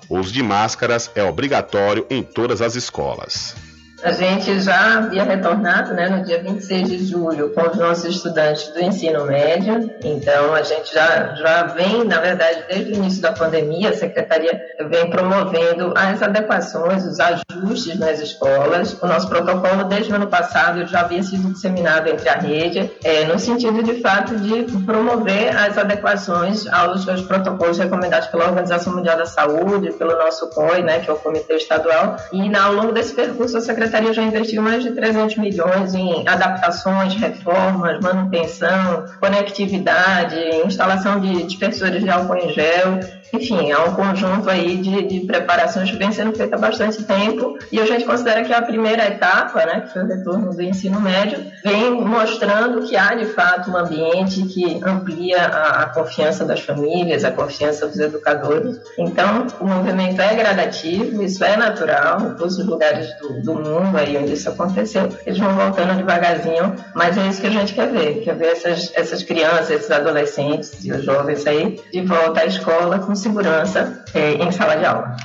O 0.10 0.18
uso 0.18 0.34
de 0.34 0.42
máscaras 0.42 1.12
é 1.14 1.24
obrigatório 1.24 2.06
em 2.10 2.24
todas 2.24 2.64
as 2.64 2.76
escolas. 2.76 3.56
A 4.02 4.14
gente 4.14 4.62
já 4.62 5.00
havia 5.00 5.24
retornado 5.24 5.94
né, 5.94 6.08
no 6.08 6.24
dia 6.24 6.42
26 6.42 6.88
de 6.88 7.06
julho 7.06 7.50
com 7.50 7.70
os 7.70 7.76
nossos 7.76 8.06
estudantes 8.06 8.70
do 8.70 8.82
ensino 8.82 9.26
médio, 9.26 9.92
então 10.02 10.54
a 10.54 10.64
gente 10.64 10.94
já, 10.94 11.36
já 11.36 11.64
vem, 11.64 12.06
na 12.06 12.22
verdade, 12.22 12.64
desde 12.70 12.94
o 12.94 12.96
início 12.96 13.22
da 13.22 13.34
pandemia, 13.34 13.90
a 13.90 13.94
Secretaria 13.94 14.58
vem 14.90 15.10
promovendo 15.10 15.94
as 15.98 16.22
adequações, 16.22 17.04
os 17.04 17.20
ajustes 17.20 18.00
nas 18.00 18.22
escolas. 18.22 18.98
O 19.02 19.06
nosso 19.06 19.28
protocolo, 19.28 19.84
desde 19.84 20.14
o 20.14 20.16
ano 20.16 20.28
passado, 20.28 20.86
já 20.88 21.02
havia 21.02 21.22
sido 21.22 21.52
disseminado 21.52 22.08
entre 22.08 22.30
a 22.30 22.36
rede, 22.36 22.90
é, 23.04 23.26
no 23.26 23.38
sentido, 23.38 23.84
de 23.84 24.00
fato, 24.02 24.38
de 24.38 24.64
promover 24.86 25.56
as 25.58 25.78
adequações 25.78 26.66
aos, 26.68 27.08
aos 27.08 27.22
protocolos 27.24 27.78
recomendados 27.78 28.30
pela 28.30 28.46
Organização 28.46 28.96
Mundial 28.96 29.18
da 29.18 29.26
Saúde, 29.26 29.92
pelo 29.92 30.18
nosso 30.18 30.50
COI, 30.52 30.84
né, 30.84 31.00
que 31.00 31.10
é 31.10 31.14
o 31.14 31.18
Comitê 31.18 31.56
Estadual, 31.56 32.16
e 32.32 32.56
ao 32.56 32.74
longo 32.74 32.94
desse 32.94 33.14
percurso 33.14 33.58
a 33.58 33.62
Secretaria 33.62 33.89
Secretaria 33.90 34.14
já 34.14 34.22
investiu 34.22 34.62
mais 34.62 34.84
de 34.84 34.92
300 34.92 35.38
milhões 35.38 35.96
em 35.96 36.28
adaptações, 36.28 37.16
reformas, 37.16 38.00
manutenção, 38.00 39.06
conectividade, 39.20 40.38
instalação 40.64 41.20
de 41.20 41.44
dispersores 41.44 42.04
de 42.04 42.10
álcool 42.10 42.36
em 42.36 42.54
gel 42.54 43.00
enfim, 43.34 43.72
é 43.72 43.78
um 43.80 43.94
conjunto 43.94 44.50
aí 44.50 44.78
de, 44.78 45.04
de 45.04 45.20
preparações 45.22 45.90
que 45.90 45.98
vem 45.98 46.12
sendo 46.12 46.36
feita 46.36 46.56
há 46.56 46.60
bastante 46.60 47.04
tempo 47.04 47.58
e 47.72 47.80
a 47.80 47.86
gente 47.86 48.06
considera 48.06 48.44
que 48.44 48.54
a 48.54 48.62
primeira 48.62 49.08
etapa, 49.08 49.66
né, 49.66 49.82
que 49.82 49.94
foi 49.94 50.04
o 50.04 50.08
retorno 50.08 50.54
do 50.54 50.62
ensino 50.62 51.00
médio, 51.00 51.40
vem 51.64 51.92
mostrando 51.92 52.84
que 52.84 52.96
há 52.98 53.14
de 53.16 53.26
fato 53.26 53.72
um 53.72 53.78
ambiente 53.78 54.42
que 54.44 54.80
amplia 54.84 55.42
a, 55.42 55.84
a 55.84 55.86
confiança 55.88 56.46
das 56.46 56.62
famílias, 56.62 57.24
a 57.24 57.32
confiança 57.32 57.88
dos 57.88 58.00
educadores. 58.00 58.80
Então, 58.98 59.48
o 59.60 59.68
movimento 59.68 60.22
é 60.22 60.34
gradativo, 60.36 61.22
isso 61.24 61.44
é 61.44 61.56
natural, 61.56 62.22
em 62.22 62.36
todos 62.36 62.58
os 62.58 62.66
lugares 62.66 63.08
do, 63.20 63.42
do 63.42 63.54
mundo 63.56 63.98
aí 63.98 64.18
onde 64.18 64.34
isso 64.34 64.50
aconteceu, 64.50 65.10
eles 65.26 65.40
vão 65.40 65.54
voltando 65.56 65.98
devagarzinho, 65.98 66.76
mas 66.94 67.18
é 67.18 67.28
isso 67.28 67.42
que 67.42 67.48
a 67.48 67.52
gente 67.52 67.74
quer 67.74 67.88
ver, 67.88 68.22
quer 68.22 68.36
ver 68.36 68.54
essas, 68.54 68.92
essas 68.96 69.24
crianças, 69.24 69.70
esses 69.70 69.92
adolescentes 69.92 70.84
e 70.84 70.92
os 70.92 71.04
jovens 71.04 71.46
aí 71.46 71.80
de 71.92 72.02
volta 72.02 72.42
à 72.42 72.46
escola 72.46 73.00
com 73.00 73.16
segurança 73.20 74.04
é, 74.14 74.34
em 74.34 74.52
sala 74.52 74.76
de 74.76 74.86
aula. 74.86 75.16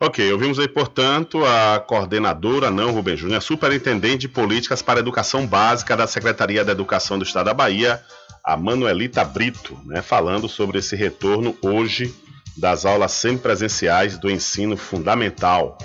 Ok, 0.00 0.32
ouvimos 0.32 0.58
aí, 0.58 0.68
portanto, 0.68 1.44
a 1.44 1.80
coordenadora, 1.80 2.70
não 2.70 2.90
Rubem 2.90 3.16
Júnior, 3.16 3.38
a 3.38 3.40
superintendente 3.40 4.18
de 4.18 4.28
políticas 4.28 4.82
para 4.82 5.00
educação 5.00 5.46
básica 5.46 5.96
da 5.96 6.06
Secretaria 6.06 6.64
da 6.64 6.72
Educação 6.72 7.18
do 7.18 7.24
Estado 7.24 7.46
da 7.46 7.54
Bahia, 7.54 8.02
a 8.44 8.56
Manuelita 8.56 9.24
Brito, 9.24 9.78
né, 9.86 10.02
falando 10.02 10.48
sobre 10.48 10.78
esse 10.78 10.94
retorno 10.94 11.56
hoje 11.62 12.14
das 12.56 12.84
aulas 12.84 13.12
semipresenciais 13.12 14.18
do 14.18 14.30
ensino 14.30 14.76
fundamental, 14.76 15.78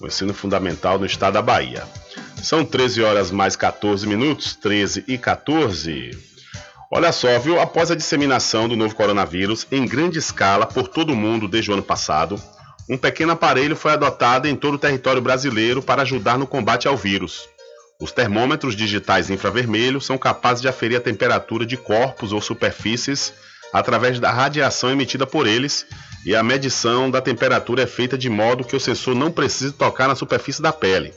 o 0.00 0.06
ensino 0.06 0.34
fundamental 0.34 0.98
no 0.98 1.06
Estado 1.06 1.34
da 1.34 1.42
Bahia. 1.42 1.84
São 2.42 2.64
13 2.64 3.02
horas 3.02 3.30
mais 3.30 3.54
14 3.54 4.06
minutos, 4.06 4.56
13 4.56 5.04
e 5.06 5.18
14. 5.18 6.29
Olha 6.92 7.12
só, 7.12 7.38
viu? 7.38 7.60
Após 7.60 7.88
a 7.90 7.94
disseminação 7.94 8.68
do 8.68 8.76
novo 8.76 8.96
coronavírus 8.96 9.64
em 9.70 9.86
grande 9.86 10.18
escala 10.18 10.66
por 10.66 10.88
todo 10.88 11.12
o 11.12 11.16
mundo 11.16 11.46
desde 11.46 11.70
o 11.70 11.74
ano 11.74 11.84
passado, 11.84 12.34
um 12.88 12.98
pequeno 12.98 13.30
aparelho 13.30 13.76
foi 13.76 13.92
adotado 13.92 14.48
em 14.48 14.56
todo 14.56 14.74
o 14.74 14.78
território 14.78 15.22
brasileiro 15.22 15.80
para 15.80 16.02
ajudar 16.02 16.36
no 16.36 16.48
combate 16.48 16.88
ao 16.88 16.96
vírus. 16.96 17.48
Os 18.00 18.10
termômetros 18.10 18.74
digitais 18.74 19.30
infravermelho 19.30 20.00
são 20.00 20.18
capazes 20.18 20.60
de 20.60 20.66
aferir 20.66 20.96
a 20.96 21.00
temperatura 21.00 21.64
de 21.64 21.76
corpos 21.76 22.32
ou 22.32 22.40
superfícies 22.40 23.32
através 23.72 24.18
da 24.18 24.32
radiação 24.32 24.90
emitida 24.90 25.24
por 25.24 25.46
eles, 25.46 25.86
e 26.26 26.34
a 26.34 26.42
medição 26.42 27.08
da 27.08 27.20
temperatura 27.20 27.82
é 27.82 27.86
feita 27.86 28.18
de 28.18 28.28
modo 28.28 28.64
que 28.64 28.74
o 28.74 28.80
sensor 28.80 29.14
não 29.14 29.30
precise 29.30 29.72
tocar 29.72 30.08
na 30.08 30.16
superfície 30.16 30.60
da 30.60 30.72
pele. 30.72 31.14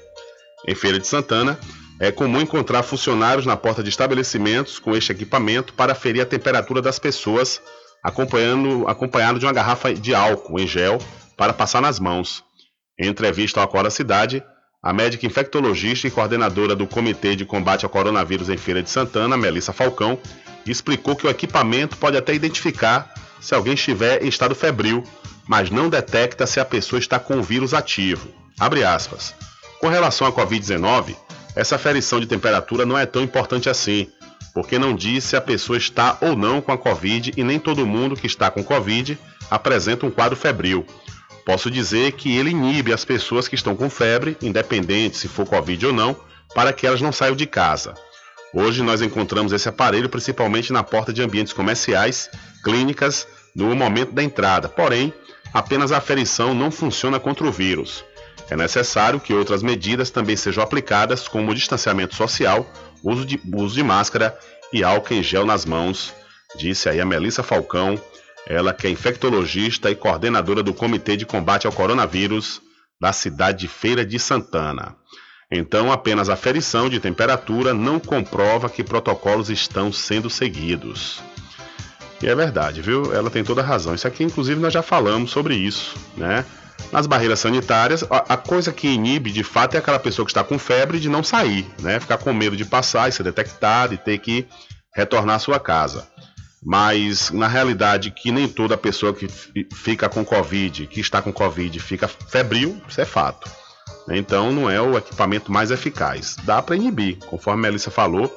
Em 0.67 0.75
Feira 0.75 0.99
de 0.99 1.07
Santana, 1.07 1.57
é 1.99 2.11
comum 2.11 2.41
encontrar 2.41 2.83
funcionários 2.83 3.45
na 3.45 3.55
porta 3.55 3.83
de 3.83 3.89
estabelecimentos 3.89 4.79
com 4.79 4.95
este 4.95 5.11
equipamento 5.11 5.73
para 5.73 5.95
ferir 5.95 6.21
a 6.21 6.25
temperatura 6.25 6.81
das 6.81 6.99
pessoas, 6.99 7.61
acompanhando, 8.03 8.87
acompanhado 8.87 9.39
de 9.39 9.45
uma 9.45 9.53
garrafa 9.53 9.93
de 9.93 10.13
álcool 10.13 10.59
em 10.59 10.67
gel 10.67 10.97
para 11.37 11.53
passar 11.53 11.81
nas 11.81 11.99
mãos. 11.99 12.43
Em 12.99 13.07
entrevista 13.07 13.59
ao 13.59 13.65
Acorda 13.65 13.89
Cidade, 13.89 14.43
a 14.81 14.91
médica 14.91 15.25
infectologista 15.25 16.07
e 16.07 16.11
coordenadora 16.11 16.75
do 16.75 16.85
Comitê 16.85 17.35
de 17.35 17.45
Combate 17.45 17.85
ao 17.85 17.89
Coronavírus 17.89 18.49
em 18.49 18.57
Feira 18.57 18.83
de 18.83 18.89
Santana, 18.89 19.37
Melissa 19.37 19.71
Falcão, 19.71 20.19
explicou 20.65 21.15
que 21.15 21.25
o 21.25 21.29
equipamento 21.29 21.97
pode 21.97 22.17
até 22.17 22.33
identificar 22.33 23.13
se 23.39 23.53
alguém 23.53 23.73
estiver 23.73 24.23
em 24.23 24.27
estado 24.27 24.55
febril, 24.55 25.03
mas 25.47 25.69
não 25.69 25.89
detecta 25.89 26.45
se 26.45 26.59
a 26.59 26.65
pessoa 26.65 26.99
está 26.99 27.19
com 27.19 27.39
o 27.39 27.43
vírus 27.43 27.73
ativo. 27.73 28.29
Abre 28.59 28.83
aspas. 28.83 29.33
Com 29.79 29.87
relação 29.87 30.27
à 30.27 30.31
Covid-19, 30.31 31.15
essa 31.55 31.77
ferição 31.77 32.19
de 32.19 32.25
temperatura 32.25 32.85
não 32.85 32.97
é 32.97 33.05
tão 33.05 33.21
importante 33.21 33.69
assim, 33.69 34.07
porque 34.53 34.77
não 34.77 34.95
diz 34.95 35.23
se 35.23 35.35
a 35.35 35.41
pessoa 35.41 35.77
está 35.77 36.17
ou 36.21 36.35
não 36.35 36.61
com 36.61 36.71
a 36.71 36.77
Covid 36.77 37.33
e 37.35 37.43
nem 37.43 37.59
todo 37.59 37.85
mundo 37.85 38.15
que 38.15 38.27
está 38.27 38.49
com 38.51 38.63
Covid 38.63 39.17
apresenta 39.49 40.05
um 40.05 40.11
quadro 40.11 40.35
febril. 40.35 40.85
Posso 41.45 41.69
dizer 41.69 42.13
que 42.13 42.35
ele 42.35 42.51
inibe 42.51 42.93
as 42.93 43.03
pessoas 43.03 43.47
que 43.47 43.55
estão 43.55 43.75
com 43.75 43.89
febre, 43.89 44.37
independente 44.41 45.17
se 45.17 45.27
for 45.27 45.45
Covid 45.45 45.87
ou 45.87 45.93
não, 45.93 46.15
para 46.55 46.71
que 46.71 46.87
elas 46.87 47.01
não 47.01 47.11
saiam 47.11 47.35
de 47.35 47.45
casa. 47.45 47.93
Hoje 48.53 48.83
nós 48.83 49.01
encontramos 49.01 49.51
esse 49.51 49.67
aparelho 49.67 50.07
principalmente 50.07 50.71
na 50.71 50.83
porta 50.83 51.11
de 51.11 51.21
ambientes 51.21 51.53
comerciais, 51.53 52.29
clínicas, 52.63 53.27
no 53.55 53.75
momento 53.75 54.11
da 54.11 54.23
entrada. 54.23 54.69
Porém, 54.69 55.13
apenas 55.53 55.91
a 55.91 55.97
aferição 55.97 56.53
não 56.53 56.71
funciona 56.71 57.19
contra 57.19 57.45
o 57.45 57.51
vírus. 57.51 58.05
É 58.49 58.55
necessário 58.55 59.19
que 59.19 59.33
outras 59.33 59.63
medidas 59.63 60.09
também 60.09 60.35
sejam 60.35 60.63
aplicadas, 60.63 61.27
como 61.27 61.51
o 61.51 61.55
distanciamento 61.55 62.15
social, 62.15 62.65
uso 63.03 63.25
de, 63.25 63.39
uso 63.53 63.75
de 63.75 63.83
máscara 63.83 64.37
e 64.71 64.83
álcool 64.83 65.13
em 65.13 65.23
gel 65.23 65.45
nas 65.45 65.65
mãos, 65.65 66.13
disse 66.55 66.89
aí 66.89 66.99
a 66.99 67.05
Melissa 67.05 67.43
Falcão, 67.43 67.99
ela 68.45 68.73
que 68.73 68.87
é 68.87 68.89
infectologista 68.89 69.89
e 69.89 69.95
coordenadora 69.95 70.61
do 70.61 70.73
Comitê 70.73 71.15
de 71.15 71.25
Combate 71.25 71.65
ao 71.65 71.73
Coronavírus 71.73 72.61
da 72.99 73.13
cidade 73.13 73.59
de 73.59 73.67
Feira 73.67 74.05
de 74.05 74.19
Santana. 74.19 74.95
Então, 75.51 75.91
apenas 75.91 76.29
a 76.29 76.35
ferição 76.35 76.89
de 76.89 76.99
temperatura 76.99 77.73
não 77.73 77.99
comprova 77.99 78.69
que 78.69 78.83
protocolos 78.83 79.49
estão 79.49 79.91
sendo 79.91 80.29
seguidos. 80.29 81.21
E 82.21 82.27
é 82.27 82.33
verdade, 82.33 82.81
viu? 82.81 83.13
Ela 83.13 83.29
tem 83.29 83.43
toda 83.43 83.61
a 83.61 83.65
razão. 83.65 83.93
Isso 83.93 84.07
aqui, 84.07 84.23
inclusive, 84.23 84.59
nós 84.59 84.73
já 84.73 84.81
falamos 84.81 85.31
sobre 85.31 85.55
isso, 85.55 85.95
né? 86.17 86.45
Nas 86.91 87.07
barreiras 87.07 87.39
sanitárias, 87.39 88.03
a, 88.09 88.37
coisa 88.37 88.71
que 88.71 88.87
inibe 88.87 89.31
de 89.31 89.43
fato 89.43 89.75
é 89.75 89.79
aquela 89.79 89.97
pessoa 89.97 90.25
que 90.25 90.31
está 90.31 90.43
com 90.43 90.59
febre 90.59 90.99
de 90.99 91.09
não 91.09 91.23
sair, 91.23 91.65
né? 91.79 91.99
Ficar 91.99 92.17
com 92.17 92.31
medo 92.31 92.55
de 92.55 92.65
passar 92.65 93.09
e 93.09 93.11
ser 93.11 93.23
detectado 93.23 93.95
e 93.95 93.97
ter 93.97 94.19
que 94.19 94.47
retornar 94.95 95.37
à 95.37 95.39
sua 95.39 95.59
casa. 95.59 96.07
Mas 96.63 97.31
na 97.31 97.47
realidade 97.47 98.11
que 98.11 98.31
nem 98.31 98.47
toda 98.47 98.77
pessoa 98.77 99.13
que 99.13 99.27
fica 99.73 100.07
com 100.07 100.23
Covid, 100.23 100.85
que 100.87 100.99
está 100.99 101.21
com 101.21 101.33
Covid, 101.33 101.79
fica 101.79 102.07
febril, 102.07 102.79
isso 102.87 103.01
é 103.01 103.05
fato. 103.05 103.49
Então 104.09 104.51
não 104.51 104.69
é 104.69 104.79
o 104.79 104.97
equipamento 104.97 105.51
mais 105.51 105.71
eficaz. 105.71 106.35
Dá 106.43 106.61
para 106.61 106.75
inibir, 106.75 107.17
conforme 107.25 107.59
a 107.61 107.71
Melissa 107.71 107.89
falou, 107.89 108.31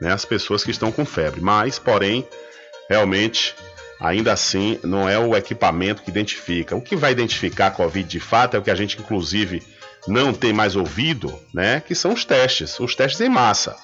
né, 0.00 0.12
as 0.12 0.24
pessoas 0.24 0.64
que 0.64 0.70
estão 0.70 0.90
com 0.90 1.04
febre. 1.04 1.40
Mas, 1.40 1.78
porém, 1.78 2.26
realmente 2.88 3.54
ainda 4.00 4.32
assim 4.32 4.78
não 4.82 5.08
é 5.08 5.18
o 5.18 5.36
equipamento 5.36 6.02
que 6.02 6.10
identifica. 6.10 6.76
O 6.76 6.80
que 6.80 6.96
vai 6.96 7.12
identificar 7.12 7.68
a 7.68 7.70
Covid 7.70 8.08
de 8.08 8.20
fato 8.20 8.56
é 8.56 8.58
o 8.58 8.62
que 8.62 8.70
a 8.70 8.74
gente, 8.74 8.98
inclusive, 8.98 9.62
não 10.06 10.32
tem 10.32 10.52
mais 10.52 10.76
ouvido, 10.76 11.38
né? 11.52 11.80
Que 11.80 11.94
são 11.94 12.12
os 12.12 12.24
testes, 12.24 12.78
os 12.78 12.94
testes 12.94 13.20
em 13.20 13.28
massa. 13.28 13.76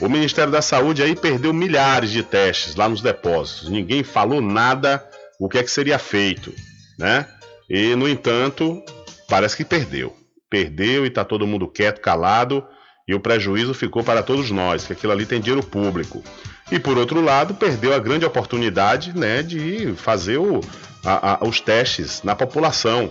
O 0.00 0.08
Ministério 0.08 0.50
da 0.50 0.62
Saúde 0.62 1.02
aí 1.02 1.14
perdeu 1.14 1.52
milhares 1.52 2.10
de 2.10 2.22
testes 2.22 2.74
lá 2.74 2.88
nos 2.88 3.02
depósitos. 3.02 3.68
Ninguém 3.68 4.02
falou 4.02 4.40
nada 4.40 5.04
o 5.38 5.48
que 5.48 5.58
é 5.58 5.62
que 5.62 5.70
seria 5.70 5.98
feito, 5.98 6.54
né? 6.98 7.26
E 7.68 7.94
no 7.94 8.08
entanto, 8.08 8.82
parece 9.28 9.56
que 9.56 9.64
perdeu. 9.64 10.16
Perdeu 10.48 11.04
e 11.04 11.08
está 11.08 11.24
todo 11.24 11.46
mundo 11.46 11.68
quieto, 11.68 12.00
calado, 12.00 12.66
e 13.06 13.14
o 13.14 13.20
prejuízo 13.20 13.72
ficou 13.74 14.02
para 14.02 14.22
todos 14.22 14.50
nós, 14.50 14.86
que 14.86 14.92
aquilo 14.92 15.12
ali 15.12 15.24
tem 15.24 15.40
dinheiro 15.40 15.64
público. 15.64 16.22
E 16.70 16.78
por 16.78 16.96
outro 16.96 17.20
lado, 17.20 17.54
perdeu 17.54 17.94
a 17.94 17.98
grande 17.98 18.24
oportunidade 18.24 19.16
né, 19.16 19.42
de 19.42 19.94
fazer 19.96 20.38
o, 20.38 20.60
a, 21.04 21.34
a, 21.34 21.46
os 21.46 21.60
testes 21.60 22.22
na 22.22 22.34
população. 22.34 23.10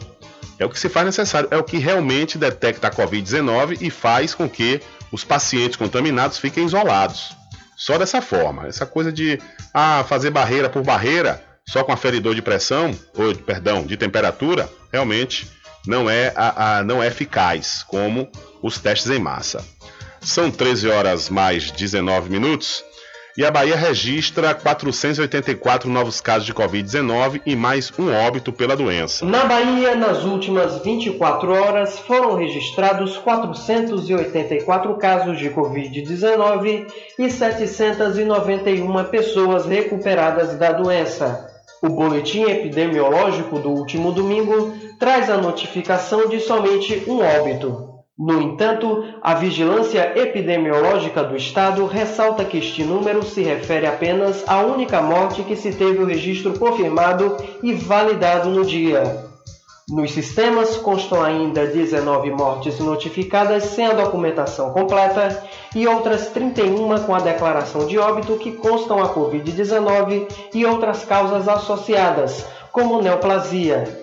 É 0.57 0.65
o 0.65 0.69
que 0.69 0.79
se 0.79 0.89
faz 0.89 1.05
necessário, 1.05 1.49
é 1.51 1.57
o 1.57 1.63
que 1.63 1.77
realmente 1.77 2.37
detecta 2.37 2.87
a 2.87 2.91
Covid-19 2.91 3.77
e 3.81 3.89
faz 3.89 4.33
com 4.33 4.49
que 4.49 4.81
os 5.11 5.23
pacientes 5.23 5.77
contaminados 5.77 6.37
fiquem 6.37 6.65
isolados. 6.65 7.35
Só 7.75 7.97
dessa 7.97 8.21
forma. 8.21 8.67
Essa 8.67 8.85
coisa 8.85 9.11
de 9.11 9.39
ah, 9.73 10.03
fazer 10.07 10.29
barreira 10.29 10.69
por 10.69 10.83
barreira, 10.83 11.43
só 11.67 11.83
com 11.83 11.93
aferidor 11.93 12.35
de 12.35 12.41
pressão, 12.41 12.93
ou 13.15 13.33
perdão, 13.35 13.85
de 13.85 13.95
temperatura, 13.95 14.69
realmente 14.91 15.49
não 15.87 16.09
é, 16.09 16.33
a, 16.35 16.79
a, 16.79 16.83
não 16.83 17.01
é 17.01 17.07
eficaz 17.07 17.83
como 17.83 18.29
os 18.61 18.79
testes 18.79 19.09
em 19.09 19.19
massa. 19.19 19.63
São 20.21 20.51
13 20.51 20.89
horas 20.89 21.29
mais 21.29 21.71
19 21.71 22.29
minutos. 22.29 22.83
E 23.39 23.45
a 23.45 23.49
Bahia 23.49 23.77
registra 23.77 24.53
484 24.53 25.89
novos 25.89 26.19
casos 26.19 26.45
de 26.45 26.53
Covid-19 26.53 27.39
e 27.45 27.55
mais 27.55 27.89
um 27.97 28.13
óbito 28.13 28.51
pela 28.51 28.75
doença. 28.75 29.25
Na 29.25 29.45
Bahia, 29.45 29.95
nas 29.95 30.25
últimas 30.25 30.83
24 30.83 31.49
horas, 31.53 31.97
foram 31.99 32.35
registrados 32.35 33.15
484 33.19 34.93
casos 34.95 35.39
de 35.39 35.49
Covid-19 35.51 36.87
e 37.17 37.31
791 37.31 39.05
pessoas 39.05 39.65
recuperadas 39.65 40.55
da 40.55 40.73
doença. 40.73 41.49
O 41.81 41.87
boletim 41.87 42.41
epidemiológico 42.43 43.57
do 43.57 43.69
último 43.69 44.11
domingo 44.11 44.73
traz 44.99 45.29
a 45.29 45.37
notificação 45.37 46.27
de 46.27 46.41
somente 46.41 47.05
um 47.07 47.21
óbito. 47.21 47.88
No 48.19 48.41
entanto, 48.41 49.05
a 49.21 49.33
Vigilância 49.35 50.11
Epidemiológica 50.13 51.23
do 51.23 51.37
Estado 51.37 51.85
ressalta 51.85 52.43
que 52.43 52.57
este 52.57 52.83
número 52.83 53.23
se 53.23 53.41
refere 53.41 53.87
apenas 53.87 54.43
à 54.45 54.59
única 54.59 55.01
morte 55.01 55.41
que 55.41 55.55
se 55.55 55.71
teve 55.71 55.99
o 55.99 56.05
registro 56.05 56.59
confirmado 56.59 57.37
e 57.63 57.71
validado 57.71 58.49
no 58.49 58.65
dia. 58.65 59.23
Nos 59.87 60.11
sistemas 60.11 60.75
constam 60.75 61.23
ainda 61.23 61.65
19 61.65 62.29
mortes 62.31 62.77
notificadas 62.79 63.63
sem 63.63 63.85
a 63.85 63.93
documentação 63.93 64.73
completa 64.73 65.41
e 65.73 65.87
outras 65.87 66.27
31 66.27 66.99
com 67.05 67.15
a 67.15 67.19
declaração 67.19 67.87
de 67.87 67.97
óbito 67.97 68.35
que 68.35 68.51
constam 68.51 69.01
a 69.01 69.15
Covid-19 69.15 70.27
e 70.53 70.65
outras 70.65 71.05
causas 71.05 71.47
associadas, 71.47 72.45
como 72.73 73.01
neoplasia. 73.01 73.98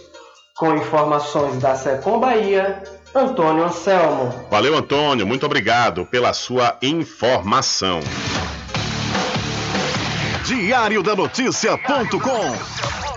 Com 0.57 0.75
informações 0.75 1.59
da 1.59 1.75
Secom 1.75 2.19
Bahia, 2.19 2.81
Antônio 3.17 3.65
Anselmo. 3.65 4.47
Valeu, 4.49 4.75
Antônio. 4.75 5.25
Muito 5.25 5.45
obrigado 5.45 6.05
pela 6.05 6.33
sua 6.33 6.77
informação. 6.81 7.99
Diário 10.45 11.03
da 11.03 11.15
Notícia.com 11.15 13.16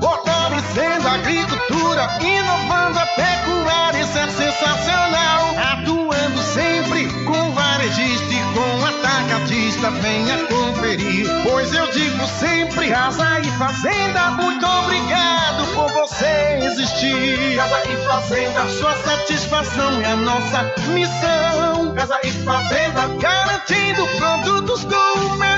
Fortalecendo 0.00 1.08
a 1.08 1.12
agricultura, 1.14 2.08
inovando 2.20 2.98
a 2.98 3.06
pecuária, 3.06 4.00
isso 4.00 4.18
é 4.18 4.28
sensacional. 4.28 5.54
Atuando 5.72 6.38
sempre 6.42 7.08
com 7.24 7.52
varejista 7.52 8.32
e 8.32 8.42
com 8.54 8.86
atacadista, 8.86 9.90
venha 9.90 10.36
conferir. 10.46 11.26
Pois 11.42 11.72
eu 11.72 11.90
digo 11.90 12.26
sempre: 12.38 12.88
Casa 12.90 13.40
e 13.40 13.50
Fazenda, 13.58 14.30
muito 14.32 14.64
obrigado 14.66 15.66
por 15.74 15.90
você 15.92 16.60
existir. 16.62 17.56
Casa 17.56 17.82
e 17.88 17.96
Fazenda, 18.06 18.68
sua 18.68 18.94
satisfação 18.98 20.00
é 20.00 20.12
a 20.12 20.16
nossa 20.16 20.62
missão. 20.88 21.94
Casa 21.94 22.20
e 22.22 22.30
Fazenda, 22.30 23.08
garantindo 23.20 24.06
produtos 24.18 24.84
com 24.84 25.26
o 25.26 25.36
melhor 25.36 25.57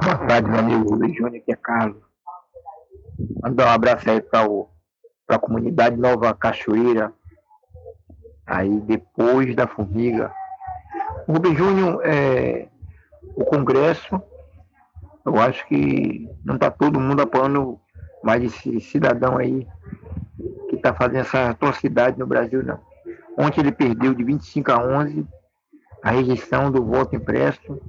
Boa 0.02 0.18
tarde, 0.28 0.50
meu 0.50 0.60
amigo 0.60 0.92
Rubem 0.92 1.14
Júnior, 1.14 1.36
aqui 1.36 1.52
é 1.52 1.58
Carlos. 1.58 2.02
Mandar 3.42 3.68
um 3.68 3.72
abraço 3.72 4.10
aí 4.10 4.22
para 4.22 4.48
a 5.28 5.38
comunidade 5.38 5.98
Nova 5.98 6.34
Cachoeira, 6.34 7.12
aí 8.46 8.80
depois 8.82 9.56
da 9.56 9.68
Formiga. 9.68 10.32
O 11.28 11.34
Rubem 11.34 11.56
Júnior, 11.56 12.02
é, 12.04 12.68
o 13.36 13.46
Congresso, 13.46 14.22
eu 15.26 15.40
acho 15.40 15.66
que 15.68 16.30
não 16.44 16.56
está 16.56 16.70
todo 16.70 17.00
mundo 17.00 17.22
apoiando 17.22 17.80
mais 18.24 18.44
esse 18.44 18.80
cidadão 18.82 19.38
aí 19.38 19.68
que 20.70 20.76
está 20.76 20.94
fazendo 20.94 21.22
essa 21.22 21.50
atrocidade 21.50 22.20
no 22.20 22.28
Brasil, 22.28 22.64
não. 22.64 22.80
Ontem 23.38 23.62
ele 23.62 23.72
perdeu 23.72 24.14
de 24.14 24.24
25 24.24 24.72
a 24.72 24.78
11 24.84 25.26
a 26.04 26.12
rejeição 26.12 26.70
do 26.70 26.84
voto 26.84 27.16
impresso, 27.16 27.82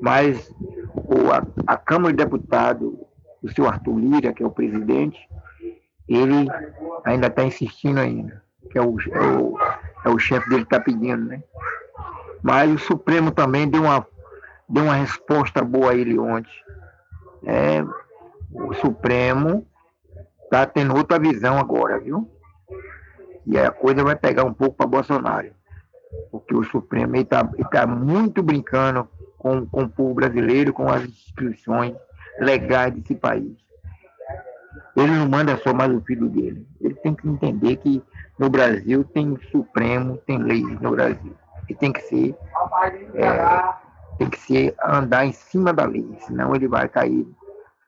mas 0.00 0.54
o, 0.94 1.32
a, 1.32 1.44
a 1.66 1.76
Câmara 1.76 2.12
de 2.14 2.24
Deputados, 2.24 2.94
o 3.42 3.48
senhor 3.48 3.68
Arthur 3.68 3.98
Lira, 3.98 4.32
que 4.32 4.42
é 4.42 4.46
o 4.46 4.52
presidente, 4.52 5.18
ele 6.08 6.46
ainda 7.04 7.26
está 7.26 7.44
insistindo 7.44 7.98
ainda, 7.98 8.42
que 8.70 8.78
é 8.78 8.82
o, 8.82 8.96
é 9.00 9.20
o, 9.20 9.58
é 10.04 10.08
o 10.10 10.18
chefe 10.18 10.48
dele 10.48 10.62
está 10.62 10.80
pedindo, 10.80 11.24
né? 11.24 11.42
Mas 12.42 12.72
o 12.72 12.78
Supremo 12.78 13.30
também 13.30 13.68
deu 13.68 13.82
uma, 13.82 14.06
deu 14.68 14.84
uma 14.84 14.94
resposta 14.94 15.62
boa 15.62 15.92
a 15.92 15.94
ele 15.94 16.18
ontem. 16.18 16.50
É, 17.44 17.82
o 18.52 18.72
Supremo 18.74 19.66
está 20.44 20.66
tendo 20.66 20.96
outra 20.96 21.18
visão 21.18 21.58
agora, 21.58 21.98
viu? 21.98 22.30
E 23.46 23.58
a 23.58 23.70
coisa 23.70 24.02
vai 24.02 24.16
pegar 24.16 24.44
um 24.44 24.52
pouco 24.52 24.76
para 24.76 24.86
Bolsonaro. 24.86 25.50
Porque 26.30 26.54
o 26.54 26.64
Supremo 26.64 27.16
está 27.16 27.48
tá 27.70 27.86
muito 27.86 28.42
brincando 28.42 29.08
com, 29.38 29.66
com 29.66 29.82
o 29.82 29.88
povo 29.88 30.14
brasileiro, 30.14 30.72
com 30.72 30.88
as 30.90 31.04
instituições 31.04 31.94
legais 32.38 32.92
desse 32.94 33.14
país. 33.14 33.56
Ele 34.96 35.12
não 35.12 35.28
manda 35.28 35.56
só 35.58 35.72
mais 35.72 35.92
o 35.92 36.00
filho 36.00 36.28
dele. 36.28 36.66
Ele 36.80 36.94
tem 36.96 37.14
que 37.14 37.28
entender 37.28 37.76
que 37.76 38.02
no 38.40 38.48
Brasil 38.48 39.04
tem 39.04 39.38
Supremo, 39.52 40.16
tem 40.26 40.38
leis 40.38 40.80
no 40.80 40.92
Brasil. 40.92 41.36
E 41.68 41.74
tem 41.74 41.92
que 41.92 42.00
ser, 42.00 42.34
é, 43.14 43.74
tem 44.16 44.30
que 44.30 44.38
ser 44.40 44.74
andar 44.82 45.26
em 45.26 45.32
cima 45.32 45.74
da 45.74 45.84
lei, 45.84 46.08
senão 46.20 46.54
ele 46.54 46.66
vai 46.66 46.88
cair 46.88 47.28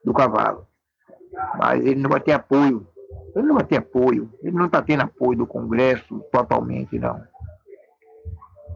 do 0.05 0.13
cavalo. 0.13 0.67
Mas 1.57 1.81
ele 1.81 1.99
não 1.99 2.11
vai 2.11 2.21
ter 2.21 2.33
apoio. 2.33 2.87
Ele 3.35 3.47
não 3.47 3.55
vai 3.55 3.65
ter 3.65 3.79
apoio. 3.79 4.31
Ele 4.43 4.55
não 4.55 4.67
está 4.67 4.83
tendo 4.83 5.05
apoio 5.05 5.39
do 5.39 5.47
Congresso 5.47 6.21
totalmente, 6.31 6.99
não. 6.99 7.19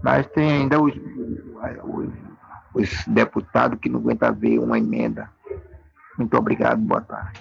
Mas 0.02 0.26
tem 0.28 0.50
ainda 0.50 0.80
os, 0.80 0.94
os, 0.94 2.08
os 2.74 3.04
deputados 3.06 3.78
que 3.78 3.90
não 3.90 4.00
aguentam 4.00 4.34
ver 4.34 4.58
uma 4.58 4.78
emenda. 4.78 5.28
Muito 6.18 6.36
obrigado, 6.36 6.78
boa 6.78 7.00
tarde. 7.00 7.40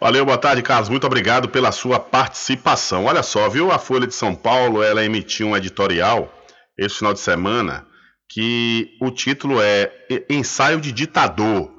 Valeu, 0.00 0.24
boa 0.24 0.38
tarde, 0.38 0.62
Carlos. 0.62 0.88
Muito 0.88 1.06
obrigado 1.06 1.48
pela 1.48 1.72
sua 1.72 1.98
participação. 1.98 3.06
Olha 3.06 3.22
só, 3.22 3.48
viu? 3.48 3.70
A 3.72 3.78
Folha 3.78 4.06
de 4.06 4.14
São 4.14 4.34
Paulo, 4.34 4.82
ela 4.82 5.04
emitiu 5.04 5.48
um 5.48 5.56
editorial 5.56 6.32
esse 6.76 6.96
final 6.96 7.12
de 7.12 7.20
semana 7.20 7.86
que 8.28 8.96
o 9.00 9.10
título 9.10 9.60
é 9.60 9.92
Ensaio 10.28 10.80
de 10.80 10.92
Ditador. 10.92 11.70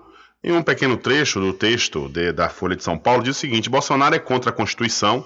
Em 0.43 0.51
um 0.51 0.63
pequeno 0.63 0.97
trecho 0.97 1.39
do 1.39 1.53
texto 1.53 2.09
de, 2.09 2.31
da 2.31 2.49
Folha 2.49 2.75
de 2.75 2.83
São 2.83 2.97
Paulo 2.97 3.23
diz 3.23 3.37
o 3.37 3.39
seguinte: 3.39 3.69
Bolsonaro 3.69 4.15
é 4.15 4.19
contra 4.19 4.49
a 4.49 4.53
Constituição, 4.53 5.25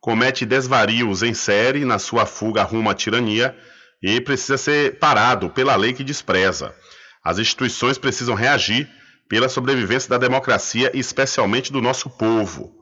comete 0.00 0.46
desvarios 0.46 1.22
em 1.22 1.34
série 1.34 1.84
na 1.84 1.98
sua 1.98 2.26
fuga 2.26 2.62
rumo 2.62 2.88
à 2.90 2.94
tirania 2.94 3.54
e 4.02 4.20
precisa 4.20 4.56
ser 4.56 4.98
parado 4.98 5.50
pela 5.50 5.76
lei 5.76 5.92
que 5.92 6.02
despreza. 6.02 6.74
As 7.22 7.38
instituições 7.38 7.96
precisam 7.96 8.34
reagir 8.34 8.88
pela 9.28 9.48
sobrevivência 9.48 10.08
da 10.10 10.18
democracia 10.18 10.90
e 10.94 10.98
especialmente 10.98 11.72
do 11.72 11.80
nosso 11.80 12.10
povo. 12.10 12.72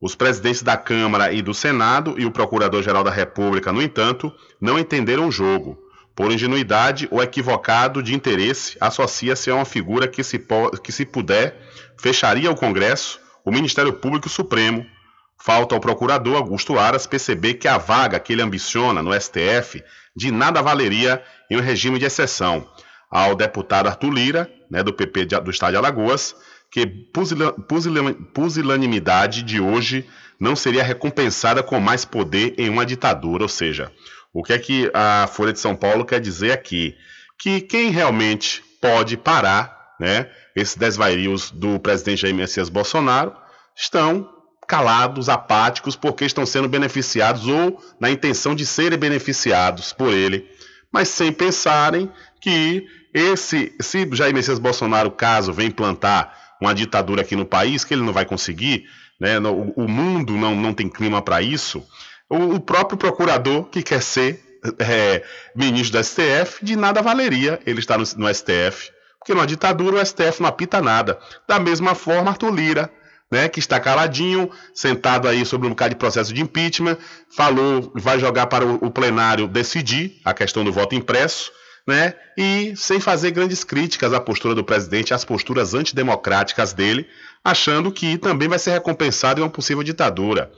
Os 0.00 0.14
presidentes 0.14 0.62
da 0.62 0.76
Câmara 0.76 1.32
e 1.32 1.40
do 1.40 1.54
Senado 1.54 2.14
e 2.18 2.26
o 2.26 2.30
Procurador-Geral 2.30 3.04
da 3.04 3.10
República, 3.10 3.72
no 3.72 3.80
entanto, 3.80 4.32
não 4.60 4.78
entenderam 4.78 5.28
o 5.28 5.32
jogo. 5.32 5.78
Por 6.14 6.30
ingenuidade 6.30 7.08
ou 7.10 7.22
equivocado 7.22 8.02
de 8.02 8.14
interesse, 8.14 8.76
associa-se 8.80 9.50
a 9.50 9.54
uma 9.54 9.64
figura 9.64 10.06
que 10.06 10.22
se, 10.22 10.38
que, 10.82 10.92
se 10.92 11.04
puder, 11.04 11.58
fecharia 11.98 12.50
o 12.50 12.54
Congresso, 12.56 13.18
o 13.44 13.50
Ministério 13.50 13.92
Público 13.94 14.28
Supremo. 14.28 14.84
Falta 15.38 15.74
ao 15.74 15.80
procurador 15.80 16.36
Augusto 16.36 16.78
Aras 16.78 17.06
perceber 17.06 17.54
que 17.54 17.66
a 17.66 17.78
vaga 17.78 18.20
que 18.20 18.32
ele 18.32 18.42
ambiciona 18.42 19.02
no 19.02 19.12
STF 19.18 19.82
de 20.16 20.30
nada 20.30 20.62
valeria 20.62 21.22
em 21.50 21.56
um 21.56 21.60
regime 21.60 21.98
de 21.98 22.04
exceção. 22.04 22.68
Ao 23.10 23.34
deputado 23.34 23.88
Arthur 23.88 24.10
Lira, 24.10 24.50
né, 24.74 24.82
do 24.82 24.92
PP 24.92 25.26
de, 25.26 25.40
do 25.40 25.52
Estado 25.52 25.70
de 25.70 25.76
Alagoas, 25.76 26.34
que 26.68 26.84
pusilanimidade 28.34 29.44
de 29.44 29.60
hoje 29.60 30.04
não 30.40 30.56
seria 30.56 30.82
recompensada 30.82 31.62
com 31.62 31.78
mais 31.78 32.04
poder 32.04 32.56
em 32.58 32.68
uma 32.68 32.84
ditadura. 32.84 33.44
Ou 33.44 33.48
seja, 33.48 33.92
o 34.32 34.42
que 34.42 34.52
é 34.52 34.58
que 34.58 34.90
a 34.92 35.28
Folha 35.28 35.52
de 35.52 35.60
São 35.60 35.76
Paulo 35.76 36.04
quer 36.04 36.20
dizer 36.20 36.50
aqui? 36.50 36.96
Que 37.38 37.60
quem 37.60 37.90
realmente 37.90 38.64
pode 38.80 39.16
parar 39.16 39.94
né, 40.00 40.28
esses 40.56 40.74
desvarios 40.74 41.52
do 41.52 41.78
presidente 41.78 42.22
Jair 42.22 42.34
Messias 42.34 42.68
Bolsonaro 42.68 43.32
estão 43.76 44.28
calados, 44.66 45.28
apáticos, 45.28 45.94
porque 45.94 46.24
estão 46.24 46.44
sendo 46.44 46.68
beneficiados 46.68 47.46
ou 47.46 47.80
na 48.00 48.10
intenção 48.10 48.56
de 48.56 48.66
serem 48.66 48.98
beneficiados 48.98 49.92
por 49.92 50.12
ele, 50.12 50.50
mas 50.90 51.08
sem 51.08 51.30
pensarem 51.30 52.10
que 52.40 52.88
esse, 53.14 53.72
se 53.80 54.08
Jair 54.12 54.34
Messias 54.34 54.58
Bolsonaro, 54.58 55.10
caso 55.12 55.52
venha 55.52 55.68
implantar 55.68 56.36
uma 56.60 56.74
ditadura 56.74 57.22
aqui 57.22 57.36
no 57.36 57.46
país, 57.46 57.84
que 57.84 57.94
ele 57.94 58.02
não 58.02 58.12
vai 58.12 58.24
conseguir, 58.24 58.86
né, 59.20 59.38
no, 59.38 59.72
o 59.76 59.88
mundo 59.88 60.32
não, 60.32 60.56
não 60.56 60.74
tem 60.74 60.88
clima 60.88 61.22
para 61.22 61.40
isso, 61.40 61.86
o, 62.28 62.56
o, 62.56 62.60
próprio 62.60 62.98
procurador 62.98 63.64
que 63.64 63.82
quer 63.82 64.02
ser 64.02 64.42
é, 64.78 65.22
ministro 65.54 65.98
do 65.98 66.04
STF, 66.04 66.64
de 66.64 66.74
nada 66.74 67.02
valeria 67.02 67.60
ele 67.64 67.78
estar 67.78 67.98
no, 67.98 68.04
no 68.16 68.34
STF, 68.34 68.90
porque 69.18 69.32
numa 69.32 69.46
ditadura 69.46 69.96
o 69.96 70.04
STF 70.04 70.40
não 70.40 70.48
apita 70.48 70.82
nada. 70.82 71.18
Da 71.46 71.58
mesma 71.60 71.94
forma, 71.94 72.30
Arthur 72.30 72.52
Lira, 72.52 72.90
né, 73.30 73.48
que 73.48 73.58
está 73.58 73.78
caladinho, 73.80 74.50
sentado 74.74 75.28
aí 75.28 75.46
sobre 75.46 75.66
um 75.66 75.70
bocado 75.70 75.90
de 75.90 75.96
processo 75.96 76.32
de 76.32 76.42
impeachment, 76.42 76.98
falou, 77.34 77.92
vai 77.94 78.18
jogar 78.18 78.46
para 78.46 78.66
o, 78.66 78.74
o 78.86 78.90
plenário 78.90 79.46
decidir 79.46 80.20
a 80.24 80.34
questão 80.34 80.64
do 80.64 80.72
voto 80.72 80.94
impresso, 80.94 81.52
né, 81.86 82.14
e 82.36 82.74
sem 82.76 82.98
fazer 82.98 83.30
grandes 83.30 83.62
críticas 83.62 84.12
à 84.12 84.20
postura 84.20 84.54
do 84.54 84.64
presidente, 84.64 85.12
às 85.12 85.24
posturas 85.24 85.74
antidemocráticas 85.74 86.72
dele, 86.72 87.06
achando 87.44 87.92
que 87.92 88.16
também 88.16 88.48
vai 88.48 88.58
ser 88.58 88.72
recompensado 88.72 89.40
em 89.40 89.44
uma 89.44 89.50
possível 89.50 89.82
ditadura. 89.82 90.50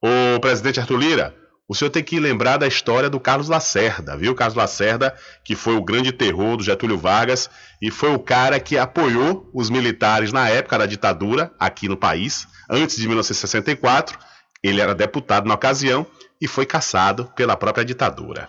O 0.00 0.38
presidente 0.40 0.78
Arthur 0.78 0.98
Lira, 0.98 1.34
o 1.68 1.74
senhor 1.74 1.90
tem 1.90 2.02
que 2.02 2.18
lembrar 2.18 2.56
da 2.56 2.66
história 2.66 3.10
do 3.10 3.20
Carlos 3.20 3.48
Lacerda, 3.48 4.16
viu? 4.16 4.34
Carlos 4.34 4.56
Lacerda, 4.56 5.14
que 5.44 5.54
foi 5.54 5.74
o 5.74 5.84
grande 5.84 6.12
terror 6.12 6.56
do 6.56 6.62
Getúlio 6.62 6.96
Vargas 6.96 7.50
e 7.82 7.90
foi 7.90 8.14
o 8.14 8.18
cara 8.18 8.58
que 8.58 8.78
apoiou 8.78 9.50
os 9.52 9.68
militares 9.68 10.32
na 10.32 10.48
época 10.48 10.78
da 10.78 10.86
ditadura 10.86 11.52
aqui 11.58 11.88
no 11.88 11.96
país, 11.96 12.46
antes 12.70 12.96
de 12.96 13.06
1964. 13.06 14.18
Ele 14.62 14.80
era 14.80 14.94
deputado 14.94 15.46
na 15.46 15.54
ocasião 15.54 16.06
e 16.40 16.48
foi 16.48 16.64
caçado 16.64 17.30
pela 17.36 17.56
própria 17.56 17.84
ditadura. 17.84 18.48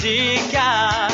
Música, 0.00 1.08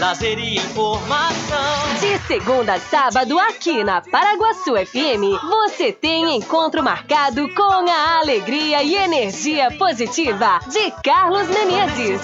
lazer 0.00 0.36
e 0.36 0.56
informação. 0.56 1.91
De 2.32 2.38
segunda 2.38 2.72
a 2.72 2.80
sábado, 2.80 3.38
aqui 3.38 3.84
na 3.84 4.00
Paraguaçu 4.00 4.72
FM, 4.74 5.38
você 5.50 5.92
tem 5.92 6.34
encontro 6.34 6.82
marcado 6.82 7.46
com 7.54 7.62
a 7.62 8.20
alegria 8.20 8.82
e 8.82 8.94
energia 8.94 9.70
positiva 9.72 10.58
de 10.66 10.90
Carlos 11.04 11.46
Menezes. 11.48 12.22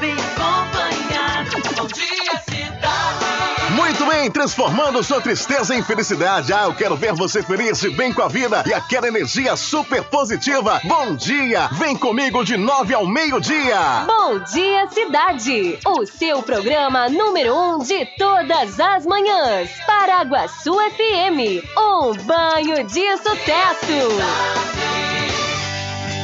Vem 0.00 0.14
acompanhar. 0.14 1.44
Bom 1.76 1.86
dia, 1.86 2.40
cidade. 2.48 3.32
Muito 3.74 4.04
bem, 4.04 4.30
transformando 4.30 5.02
sua 5.02 5.20
tristeza 5.20 5.74
em 5.74 5.82
felicidade. 5.82 6.52
Ah, 6.52 6.64
eu 6.64 6.74
quero 6.74 6.94
ver 6.94 7.14
você 7.14 7.42
feliz 7.42 7.82
e 7.82 7.90
bem 7.90 8.12
com 8.12 8.20
a 8.20 8.28
vida 8.28 8.62
e 8.66 8.74
aquela 8.74 9.08
energia 9.08 9.56
super 9.56 10.02
positiva. 10.04 10.78
Bom 10.84 11.14
dia! 11.14 11.68
Vem 11.72 11.96
comigo 11.96 12.44
de 12.44 12.56
nove 12.58 12.92
ao 12.92 13.06
meio-dia. 13.06 14.04
Bom 14.06 14.38
dia, 14.40 14.86
cidade! 14.88 15.78
O 15.86 16.04
seu 16.04 16.42
programa 16.42 17.08
número 17.08 17.54
um 17.54 17.78
de 17.78 18.04
todas 18.18 18.78
as 18.78 19.06
manhãs. 19.06 19.41
Paraguaçu 19.86 20.72
FM. 20.74 21.64
Um 21.76 22.12
banho 22.24 22.84
de 22.84 23.16
sucesso. 23.16 25.11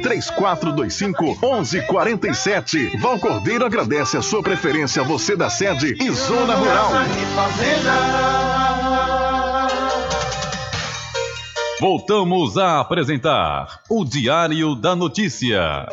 3425 0.00 1.38
1147. 1.40 2.98
Val 2.98 3.18
Cordeiro 3.18 3.64
agradece 3.64 4.16
a 4.16 4.22
sua 4.22 4.42
preferência, 4.42 5.02
você 5.02 5.34
da 5.34 5.48
sede 5.48 5.96
e 5.98 6.10
Zona 6.10 6.54
Rural. 6.54 6.90
Voltamos 11.80 12.56
a 12.58 12.80
apresentar 12.80 13.80
o 13.88 14.04
Diário 14.04 14.74
da 14.74 14.94
Notícia. 14.94 15.88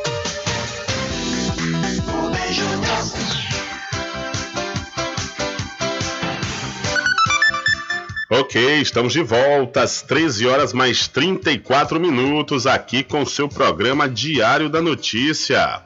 Ok, 8.40 8.80
estamos 8.80 9.12
de 9.12 9.22
volta 9.22 9.84
às 9.84 10.02
13 10.02 10.48
horas 10.48 10.72
mais 10.72 11.10
34 11.10 12.00
minutos 12.00 12.66
aqui 12.66 13.04
com 13.04 13.24
o 13.24 13.26
seu 13.26 13.50
programa 13.50 14.08
Diário 14.08 14.70
da 14.70 14.82
Notícia. 14.82 15.84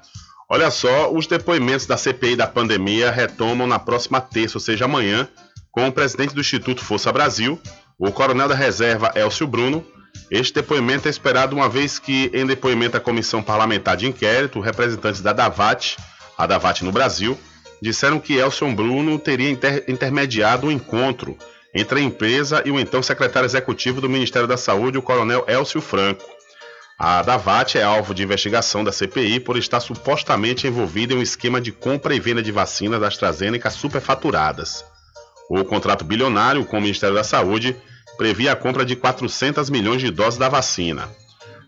Olha 0.47 0.69
só, 0.69 1.11
os 1.11 1.25
depoimentos 1.25 1.87
da 1.87 1.97
CPI 1.97 2.35
da 2.35 2.45
pandemia 2.45 3.09
retomam 3.09 3.65
na 3.65 3.79
próxima 3.79 4.21
terça, 4.21 4.57
ou 4.57 4.61
seja, 4.61 4.85
amanhã, 4.85 5.27
com 5.71 5.87
o 5.87 5.91
presidente 5.91 6.35
do 6.35 6.41
Instituto 6.41 6.85
Força 6.85 7.11
Brasil, 7.11 7.59
o 7.97 8.11
coronel 8.11 8.47
da 8.47 8.53
reserva 8.53 9.11
Elcio 9.15 9.47
Bruno. 9.47 9.83
Este 10.29 10.53
depoimento 10.53 11.07
é 11.07 11.11
esperado 11.11 11.55
uma 11.55 11.67
vez 11.67 11.97
que, 11.97 12.29
em 12.35 12.45
depoimento 12.45 12.95
à 12.95 12.99
Comissão 12.99 13.41
Parlamentar 13.41 13.97
de 13.97 14.05
Inquérito, 14.05 14.59
representantes 14.59 15.21
da 15.21 15.33
DAVAT, 15.33 15.97
a 16.37 16.45
DAVAT 16.45 16.85
no 16.85 16.91
Brasil, 16.91 17.35
disseram 17.81 18.19
que 18.19 18.35
Elcio 18.35 18.71
Bruno 18.75 19.17
teria 19.17 19.49
inter 19.49 19.83
intermediado 19.87 20.67
o 20.67 20.69
um 20.69 20.71
encontro 20.71 21.35
entre 21.73 21.99
a 21.99 22.03
empresa 22.03 22.61
e 22.65 22.71
o 22.71 22.79
então 22.79 23.01
secretário 23.01 23.47
executivo 23.47 23.99
do 23.99 24.09
Ministério 24.09 24.47
da 24.47 24.57
Saúde, 24.57 24.97
o 24.97 25.01
coronel 25.01 25.43
Elcio 25.47 25.81
Franco. 25.81 26.23
A 26.99 27.23
Davat 27.23 27.75
é 27.75 27.83
alvo 27.83 28.13
de 28.13 28.23
investigação 28.23 28.83
da 28.83 28.91
CPI 28.91 29.39
por 29.39 29.57
estar 29.57 29.79
supostamente 29.79 30.67
envolvida 30.67 31.13
em 31.13 31.17
um 31.17 31.21
esquema 31.21 31.59
de 31.59 31.71
compra 31.71 32.13
e 32.15 32.19
venda 32.19 32.43
de 32.43 32.51
vacinas 32.51 33.01
da 33.01 33.07
AstraZeneca 33.07 33.71
superfaturadas. 33.71 34.85
O 35.49 35.63
contrato 35.65 36.05
bilionário 36.05 36.63
com 36.65 36.77
o 36.77 36.81
Ministério 36.81 37.15
da 37.15 37.23
Saúde 37.23 37.75
previa 38.17 38.51
a 38.51 38.55
compra 38.55 38.85
de 38.85 38.95
400 38.95 39.69
milhões 39.71 40.01
de 40.01 40.11
doses 40.11 40.37
da 40.37 40.47
vacina. 40.47 41.09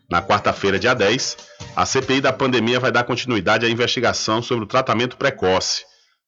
Na 0.10 0.22
quarta-feira, 0.22 0.78
dia 0.78 0.94
10, 0.94 1.38
a 1.76 1.84
CPI 1.84 2.22
da 2.22 2.32
pandemia 2.32 2.80
vai 2.80 2.92
dar 2.92 3.04
continuidade 3.04 3.66
à 3.66 3.70
investigação 3.70 4.42
sobre 4.42 4.64
o 4.64 4.68
tratamento 4.68 5.18
precoce 5.18 5.84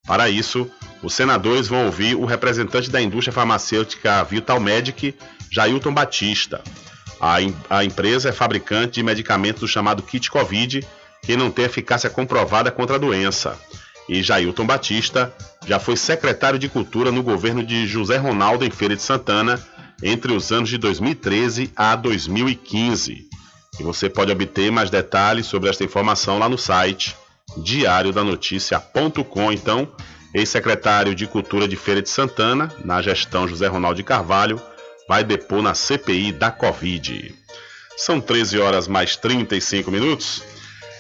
para 0.07 0.29
isso, 0.29 0.71
os 1.03 1.13
senadores 1.13 1.67
vão 1.67 1.85
ouvir 1.85 2.15
o 2.15 2.23
representante 2.23 2.89
da 2.89 3.01
indústria 3.01 3.33
farmacêutica 3.33 4.23
Vitalmedic, 4.23 5.13
Jailton 5.51 5.93
Batista. 5.93 6.61
A, 7.19 7.35
a 7.69 7.83
empresa 7.83 8.29
é 8.29 8.31
fabricante 8.31 8.93
de 8.93 9.03
medicamentos 9.03 9.69
chamado 9.69 10.01
kit 10.01 10.31
Covid, 10.31 10.87
que 11.21 11.35
não 11.35 11.51
tem 11.51 11.65
eficácia 11.65 12.09
comprovada 12.09 12.71
contra 12.71 12.95
a 12.95 12.99
doença. 12.99 13.59
E 14.07 14.23
Jailton 14.23 14.65
Batista 14.65 15.33
já 15.67 15.77
foi 15.77 15.97
secretário 15.97 16.57
de 16.57 16.69
Cultura 16.69 17.11
no 17.11 17.21
governo 17.21 17.61
de 17.61 17.85
José 17.85 18.15
Ronaldo 18.15 18.63
em 18.63 18.71
Feira 18.71 18.95
de 18.95 19.01
Santana 19.01 19.61
entre 20.01 20.31
os 20.31 20.53
anos 20.53 20.69
de 20.69 20.77
2013 20.77 21.71
a 21.75 21.97
2015. 21.97 23.27
E 23.77 23.83
você 23.83 24.09
pode 24.09 24.31
obter 24.31 24.71
mais 24.71 24.89
detalhes 24.89 25.47
sobre 25.47 25.69
esta 25.69 25.83
informação 25.83 26.39
lá 26.39 26.47
no 26.47 26.57
site 26.57 27.13
diariodanoticia.com. 27.63 29.51
Então, 29.51 29.87
ex-secretário 30.33 31.15
de 31.15 31.27
Cultura 31.27 31.67
de 31.67 31.75
Feira 31.75 32.01
de 32.01 32.09
Santana, 32.09 32.71
na 32.83 33.01
gestão 33.01 33.47
José 33.47 33.67
Ronaldo 33.67 33.97
de 33.97 34.03
Carvalho, 34.03 34.61
vai 35.07 35.23
depor 35.23 35.61
na 35.61 35.73
CPI 35.73 36.31
da 36.31 36.51
Covid. 36.51 37.33
São 37.95 38.21
13 38.21 38.59
horas 38.59 38.87
mais 38.87 39.15
35 39.15 39.89
minutos. 39.89 40.43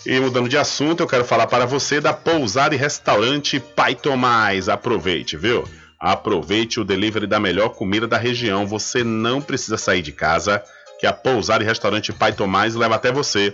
E 0.05 0.19
mudando 0.19 0.47
de 0.47 0.57
assunto, 0.57 1.03
eu 1.03 1.07
quero 1.07 1.25
falar 1.25 1.47
para 1.47 1.65
você 1.65 1.99
da 1.99 2.13
pousada 2.13 2.73
e 2.73 2.77
restaurante 2.77 3.59
Pai 3.59 3.93
Tomás. 3.93 4.69
Aproveite, 4.69 5.35
viu? 5.35 5.63
Aproveite 5.99 6.79
o 6.79 6.85
delivery 6.85 7.27
da 7.27 7.39
melhor 7.39 7.69
comida 7.69 8.07
da 8.07 8.17
região. 8.17 8.65
Você 8.65 9.03
não 9.03 9.41
precisa 9.41 9.77
sair 9.77 10.01
de 10.01 10.11
casa, 10.11 10.63
que 10.99 11.05
a 11.05 11.13
pousada 11.13 11.63
e 11.63 11.67
restaurante 11.67 12.13
Pai 12.13 12.33
Tomás 12.33 12.73
leva 12.73 12.95
até 12.95 13.11
você. 13.11 13.53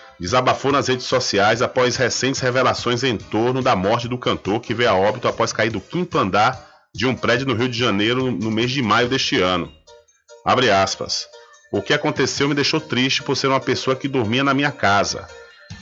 desabafou 0.21 0.71
nas 0.71 0.87
redes 0.87 1.07
sociais 1.07 1.63
após 1.63 1.95
recentes 1.95 2.39
revelações 2.39 3.03
em 3.03 3.17
torno 3.17 3.59
da 3.59 3.75
morte 3.75 4.07
do 4.07 4.19
cantor 4.19 4.59
que 4.59 4.71
veio 4.71 4.91
a 4.91 4.93
óbito 4.93 5.27
após 5.27 5.51
cair 5.51 5.71
do 5.71 5.81
quinto 5.81 6.15
andar 6.15 6.63
de 6.93 7.07
um 7.07 7.15
prédio 7.15 7.47
no 7.47 7.55
Rio 7.55 7.67
de 7.67 7.75
Janeiro 7.75 8.29
no 8.29 8.51
mês 8.51 8.69
de 8.69 8.83
maio 8.83 9.09
deste 9.09 9.41
ano. 9.41 9.71
Abre 10.45 10.69
aspas. 10.69 11.25
O 11.73 11.81
que 11.81 11.91
aconteceu 11.91 12.47
me 12.47 12.53
deixou 12.53 12.79
triste 12.79 13.23
por 13.23 13.35
ser 13.35 13.47
uma 13.47 13.59
pessoa 13.59 13.95
que 13.95 14.07
dormia 14.07 14.43
na 14.43 14.53
minha 14.53 14.71
casa. 14.71 15.27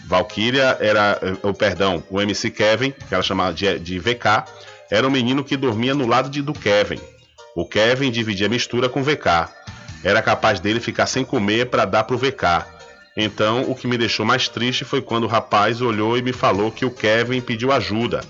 Valkyria 0.05 0.77
era, 0.79 1.19
o 1.43 1.53
perdão, 1.53 2.01
o 2.09 2.21
MC 2.21 2.49
Kevin, 2.49 2.91
que 2.91 3.13
ela 3.13 3.23
chamava 3.23 3.53
de, 3.53 3.77
de 3.77 3.99
VK, 3.99 4.45
era 4.89 5.05
um 5.05 5.11
menino 5.11 5.43
que 5.43 5.57
dormia 5.57 5.93
no 5.93 6.07
lado 6.07 6.29
de, 6.29 6.41
do 6.41 6.53
Kevin. 6.53 7.01
O 7.57 7.67
Kevin 7.67 8.09
dividia 8.09 8.47
a 8.47 8.49
mistura 8.49 8.87
com 8.87 9.03
VK. 9.03 9.49
Era 10.01 10.21
capaz 10.21 10.61
dele 10.61 10.79
ficar 10.79 11.07
sem 11.07 11.25
comer 11.25 11.65
para 11.65 11.83
dar 11.83 12.05
pro 12.05 12.17
VK. 12.17 12.78
Então, 13.21 13.69
o 13.69 13.75
que 13.75 13.85
me 13.85 13.97
deixou 13.97 14.25
mais 14.25 14.47
triste 14.47 14.85
foi 14.85 15.01
quando 15.01 15.25
o 15.25 15.27
rapaz 15.27 15.81
olhou 15.81 16.17
e 16.17 16.21
me 16.21 16.31
falou 16.31 16.71
que 16.71 16.85
o 16.85 16.89
Kevin 16.89 17.41
pediu 17.41 17.69
ajuda. 17.69 18.21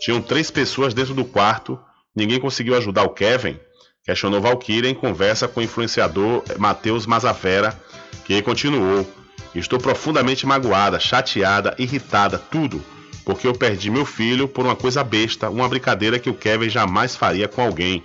Tinham 0.00 0.22
três 0.22 0.50
pessoas 0.50 0.94
dentro 0.94 1.12
do 1.12 1.22
quarto, 1.22 1.78
ninguém 2.16 2.40
conseguiu 2.40 2.74
ajudar 2.74 3.02
o 3.02 3.10
Kevin. 3.10 3.60
questionou 4.02 4.40
Valkyria 4.40 4.88
em 4.88 4.94
conversa 4.94 5.46
com 5.46 5.60
o 5.60 5.62
influenciador 5.62 6.42
Matheus 6.56 7.04
Mazafera, 7.04 7.78
que 8.24 8.40
continuou. 8.40 9.06
Estou 9.54 9.78
profundamente 9.78 10.46
magoada, 10.46 10.98
chateada, 10.98 11.74
irritada, 11.78 12.38
tudo, 12.38 12.82
porque 13.26 13.46
eu 13.46 13.52
perdi 13.52 13.90
meu 13.90 14.06
filho 14.06 14.48
por 14.48 14.64
uma 14.64 14.74
coisa 14.74 15.04
besta, 15.04 15.50
uma 15.50 15.68
brincadeira 15.68 16.18
que 16.18 16.30
o 16.30 16.34
Kevin 16.34 16.70
jamais 16.70 17.14
faria 17.14 17.48
com 17.48 17.60
alguém. 17.60 18.02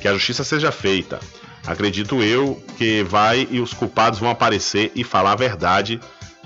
Que 0.00 0.06
a 0.06 0.12
justiça 0.12 0.44
seja 0.44 0.70
feita. 0.70 1.18
Acredito 1.66 2.22
eu 2.22 2.62
que 2.76 3.02
vai 3.02 3.46
e 3.50 3.60
os 3.60 3.72
culpados 3.72 4.18
vão 4.18 4.30
aparecer 4.30 4.90
e 4.94 5.04
falar 5.04 5.32
a 5.32 5.36
verdade, 5.36 6.00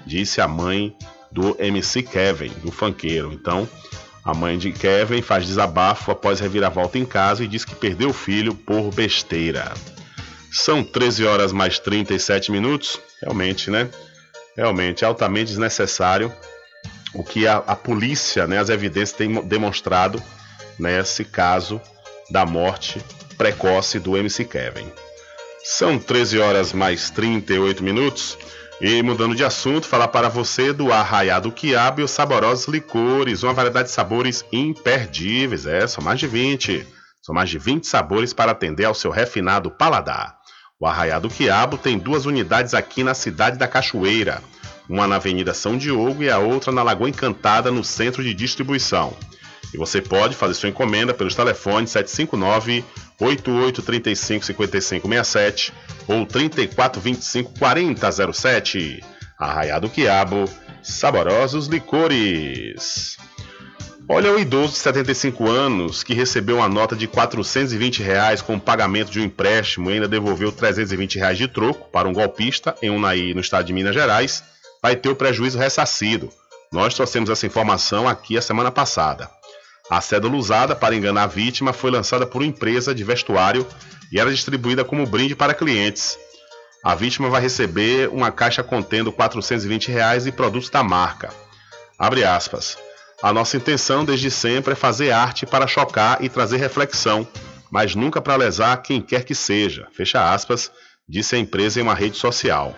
disse 0.05 0.41
a 0.41 0.49
mãe 0.49 0.97
do 1.31 1.57
MC 1.59 2.03
Kevin, 2.03 2.53
do 2.63 2.71
funkeiro. 2.71 3.33
Então, 3.33 3.69
a 4.25 4.35
mãe 4.35 4.59
de 4.59 4.73
Kevin 4.73 5.23
faz 5.23 5.47
desabafo 5.47 6.11
após 6.11 6.41
reviravolta 6.41 6.99
em 6.99 7.05
casa 7.05 7.45
e 7.45 7.49
diz 7.49 7.65
que 7.65 7.75
perdeu 7.75 8.11
o 8.11 8.15
filho 8.15 8.55
por 8.55 8.91
besteira. 8.93 9.73
São 10.51 10.85
13 10.85 11.27
horas 11.27 11.53
mais 11.53 11.79
37 11.79 12.53
minutos. 12.53 13.01
Realmente, 13.21 13.71
né? 13.71 13.89
Realmente, 14.57 15.05
altamente 15.05 15.47
desnecessário 15.47 16.33
o 17.15 17.23
que 17.23 17.47
a, 17.47 17.59
a 17.59 17.77
polícia, 17.77 18.47
né, 18.47 18.59
as 18.59 18.69
evidências 18.69 19.13
têm 19.13 19.33
demonstrado 19.47 20.23
nesse 20.79 21.25
caso 21.25 21.81
da 22.31 22.45
morte 22.45 23.01
precoce 23.39 23.99
do 24.01 24.17
MC 24.17 24.45
Kevin. 24.45 24.91
São 25.67 25.99
13 25.99 26.41
horas 26.41 26.75
mais 26.75 27.09
38 27.09 27.83
minutos. 27.83 28.37
E 28.83 29.03
mudando 29.03 29.35
de 29.35 29.43
assunto, 29.43 29.87
falar 29.87 30.09
para 30.09 30.29
você 30.29 30.75
do 30.75 30.93
Arraiado 30.93 31.51
Quiabo 31.51 32.03
e 32.03 32.05
os 32.05 32.11
saborosos 32.11 32.69
licores, 32.69 33.43
uma 33.43 33.55
variedade 33.55 33.89
de 33.89 33.95
sabores 33.95 34.45
imperdíveis, 34.53 35.65
é, 35.65 35.87
são 35.87 36.05
mais 36.05 36.21
de 36.21 36.27
20. 36.27 36.87
São 37.23 37.35
mais 37.35 37.49
de 37.49 37.59
20 37.59 37.87
sabores 37.87 38.35
para 38.35 38.53
atender 38.53 38.85
ao 38.85 38.95
seu 38.95 39.11
refinado 39.11 39.71
paladar. 39.71 40.37
O 40.79 40.87
Arraiado 40.87 41.31
Quiabo 41.31 41.79
tem 41.79 41.99
duas 41.99 42.27
unidades 42.27 42.75
aqui 42.75 43.03
na 43.03 43.15
cidade 43.15 43.57
da 43.57 43.67
Cachoeira, 43.67 44.43
uma 44.87 45.07
na 45.07 45.17
Avenida 45.17 45.55
São 45.55 45.79
Diogo 45.79 46.23
e 46.23 46.29
a 46.29 46.39
outra 46.39 46.71
na 46.71 46.83
Lagoa 46.83 47.09
Encantada, 47.09 47.71
no 47.71 47.83
centro 47.83 48.23
de 48.23 48.35
distribuição. 48.35 49.17
E 49.75 49.77
você 49.77 50.01
pode 50.01 50.37
fazer 50.37 50.55
sua 50.55 50.69
encomenda 50.69 51.13
pelos 51.13 51.35
telefones 51.35 51.91
759 51.91 52.85
8835 53.21 54.45
5567 54.45 55.73
ou 56.07 56.25
3425 56.25 57.59
4007. 57.59 59.05
Arraiado 59.37 59.91
Quiabo, 59.91 60.45
saborosos 60.81 61.67
licores. 61.67 63.19
Olha 64.09 64.31
o 64.33 64.39
idoso 64.39 64.75
de 64.75 64.79
75 64.79 65.51
anos 65.51 66.05
que 66.05 66.15
recebeu 66.15 66.59
uma 66.59 66.69
nota 66.69 66.95
de 66.95 67.09
420 67.09 68.03
reais 68.03 68.41
com 68.41 68.59
pagamento 68.59 69.11
de 69.11 69.19
um 69.19 69.25
empréstimo 69.25 69.91
e 69.91 69.95
ainda 69.95 70.07
devolveu 70.07 70.53
320 70.53 71.19
reais 71.19 71.39
de 71.39 71.49
troco 71.49 71.91
para 71.91 72.07
um 72.07 72.13
golpista 72.13 72.77
em 72.81 72.91
Unaí, 72.91 73.35
no 73.35 73.41
estado 73.41 73.65
de 73.65 73.73
Minas 73.73 73.95
Gerais, 73.95 74.45
vai 74.81 74.95
ter 74.95 75.09
o 75.09 75.17
prejuízo 75.17 75.59
ressarcido. 75.59 76.31
Nós 76.71 76.95
trouxemos 76.95 77.31
essa 77.31 77.47
informação 77.47 78.07
aqui 78.07 78.37
a 78.37 78.43
semana 78.43 78.71
passada. 78.71 79.31
A 79.91 80.01
cédula 80.01 80.37
usada 80.37 80.75
para 80.75 80.95
enganar 80.95 81.25
a 81.25 81.27
vítima 81.27 81.73
foi 81.73 81.91
lançada 81.91 82.27
por 82.27 82.41
uma 82.41 82.49
empresa 82.49 82.95
de 82.95 83.05
vestuário 83.05 83.67
e 84.11 84.19
era 84.19 84.31
distribuída 84.31 84.85
como 84.85 85.07
brinde 85.07 85.37
para 85.37 85.53
clientes. 85.53 86.19
A 86.83 86.95
vítima 86.95 87.29
vai 87.29 87.41
receber 87.41 88.09
uma 88.09 88.31
caixa 88.31 88.63
contendo 88.63 89.13
420 89.13 89.91
reais 89.91 90.27
e 90.27 90.33
produtos 90.33 90.71
da 90.71 90.83
marca. 90.83 91.31
Abre 91.99 92.25
aspas. 92.25 92.79
A 93.23 93.33
nossa 93.33 93.57
intenção 93.57 94.05
desde 94.05 94.31
sempre 94.31 94.73
é 94.73 94.77
fazer 94.77 95.11
arte 95.11 95.47
para 95.47 95.67
chocar 95.67 96.23
e 96.23 96.29
trazer 96.29 96.57
reflexão, 96.57 97.27
mas 97.71 97.95
nunca 97.95 98.21
para 98.21 98.37
lesar 98.37 98.77
quem 98.83 99.01
quer 99.01 99.25
que 99.25 99.35
seja. 99.35 99.87
Fecha 99.93 100.33
aspas, 100.33 100.71
disse 101.09 101.37
a 101.37 101.39
empresa 101.39 101.81
em 101.81 101.83
uma 101.83 101.95
rede 101.95 102.17
social. 102.17 102.75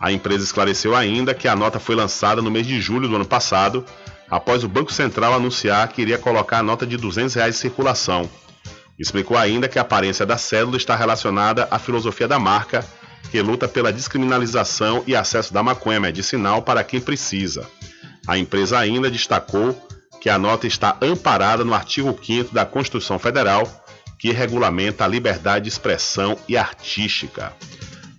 A 0.00 0.12
empresa 0.12 0.44
esclareceu 0.44 0.94
ainda 0.94 1.34
que 1.34 1.48
a 1.48 1.56
nota 1.56 1.78
foi 1.80 1.94
lançada 1.94 2.40
no 2.40 2.50
mês 2.50 2.66
de 2.66 2.80
julho 2.80 3.08
do 3.08 3.16
ano 3.16 3.26
passado 3.26 3.84
após 4.30 4.64
o 4.64 4.68
Banco 4.68 4.92
Central 4.92 5.34
anunciar 5.34 5.88
que 5.88 6.02
iria 6.02 6.18
colocar 6.18 6.58
a 6.58 6.62
nota 6.62 6.86
de 6.86 6.96
200 6.96 7.34
reais 7.34 7.56
em 7.56 7.58
circulação. 7.58 8.28
Explicou 8.98 9.36
ainda 9.36 9.68
que 9.68 9.78
a 9.78 9.82
aparência 9.82 10.26
da 10.26 10.36
cédula 10.36 10.76
está 10.76 10.96
relacionada 10.96 11.68
à 11.70 11.78
filosofia 11.78 12.26
da 12.26 12.38
marca, 12.38 12.84
que 13.30 13.40
luta 13.40 13.68
pela 13.68 13.92
descriminalização 13.92 15.04
e 15.06 15.14
acesso 15.14 15.52
da 15.52 15.62
maconha 15.62 16.00
medicinal 16.00 16.62
para 16.62 16.82
quem 16.82 17.00
precisa. 17.00 17.66
A 18.26 18.36
empresa 18.36 18.78
ainda 18.78 19.10
destacou 19.10 19.74
que 20.20 20.28
a 20.28 20.38
nota 20.38 20.66
está 20.66 20.96
amparada 21.00 21.64
no 21.64 21.74
artigo 21.74 22.18
5 22.20 22.52
da 22.52 22.66
Constituição 22.66 23.18
Federal, 23.18 23.66
que 24.18 24.32
regulamenta 24.32 25.04
a 25.04 25.08
liberdade 25.08 25.64
de 25.64 25.68
expressão 25.68 26.36
e 26.48 26.56
artística. 26.56 27.52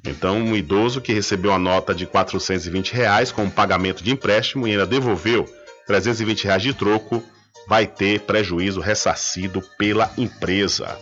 Então, 0.06 0.38
um 0.38 0.56
idoso 0.56 1.02
que 1.02 1.12
recebeu 1.12 1.52
a 1.52 1.60
nota 1.60 1.94
de 1.94 2.06
420 2.06 2.94
reais 2.94 3.34
pagamento 3.50 4.02
de 4.02 4.12
empréstimo 4.12 4.66
e 4.66 4.72
ainda 4.72 4.88
devolveu 4.88 5.46
320 5.90 6.44
reais 6.44 6.62
de 6.62 6.72
troco, 6.72 7.24
vai 7.68 7.88
ter 7.88 8.20
prejuízo 8.20 8.80
ressarcido 8.80 9.60
pela 9.76 10.12
empresa. 10.20 10.96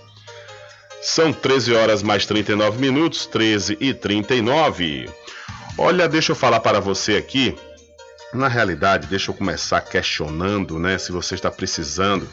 São 1.01 1.34
13 1.34 1.73
horas 1.73 2.01
mais 2.01 2.26
39 2.26 2.80
minutos, 2.80 3.26
13 3.26 3.77
e 3.81 3.93
39. 3.93 5.09
Olha, 5.77 6.07
deixa 6.07 6.31
eu 6.31 6.38
falar 6.38 6.61
para 6.61 6.80
você 6.80 7.18
aqui. 7.18 7.53
Na 8.34 8.47
realidade, 8.47 9.07
deixa 9.07 9.30
eu 9.30 9.35
começar 9.35 9.81
questionando, 9.81 10.80
né, 10.80 10.97
se 10.97 11.11
você 11.11 11.35
está 11.35 11.51
precisando 11.51 12.26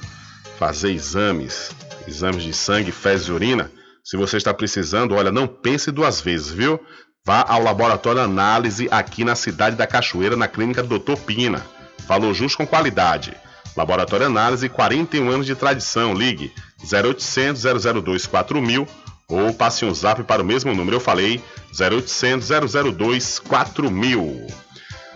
fazer 0.57 0.93
exames, 0.93 1.73
exames 2.07 2.45
de 2.45 2.53
sangue, 2.53 2.93
fezes 2.93 3.27
e 3.27 3.33
urina. 3.33 3.69
Se 4.05 4.17
você 4.17 4.37
está 4.37 4.55
precisando, 4.55 5.17
olha, 5.17 5.33
não 5.33 5.49
pense 5.49 5.91
duas 5.91 6.21
vezes, 6.21 6.53
viu? 6.53 6.79
Vá 7.27 7.45
ao 7.49 7.61
laboratório 7.61 8.21
análise 8.21 8.87
aqui 8.93 9.25
na 9.25 9.35
cidade 9.35 9.75
da 9.75 9.89
Cachoeira, 9.89 10.37
na 10.37 10.47
clínica 10.47 10.85
do 10.85 11.01
Dr. 11.01 11.17
Pina. 11.17 11.74
Falou 12.07 12.35
justo 12.35 12.59
com 12.59 12.67
qualidade. 12.67 13.35
Laboratório 13.77 14.27
Análise, 14.27 14.69
41 14.69 15.29
anos 15.31 15.47
de 15.47 15.55
tradição. 15.55 16.15
Ligue 16.15 16.53
0800 16.83 17.63
002 18.03 18.27
4000 18.27 18.87
ou 19.29 19.55
passe 19.55 19.85
um 19.85 19.95
zap 19.95 20.23
para 20.25 20.43
o 20.43 20.45
mesmo 20.45 20.75
número. 20.75 20.97
Eu 20.97 21.01
falei 21.01 21.43
0800 21.79 22.49
002 22.97 23.39
4000. 23.41 24.47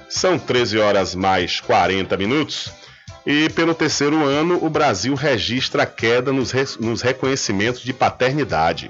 São 0.09 0.39
13 0.39 0.79
horas 0.79 1.15
mais 1.15 1.61
40 1.61 2.17
minutos. 2.17 2.73
E 3.27 3.51
pelo 3.51 3.75
terceiro 3.75 4.25
ano, 4.25 4.65
o 4.65 4.71
Brasil 4.71 5.15
registra 5.15 5.85
queda 5.85 6.33
nos, 6.33 6.51
re 6.51 6.65
nos 6.81 7.03
reconhecimentos 7.03 7.83
de 7.83 7.93
paternidade. 7.93 8.89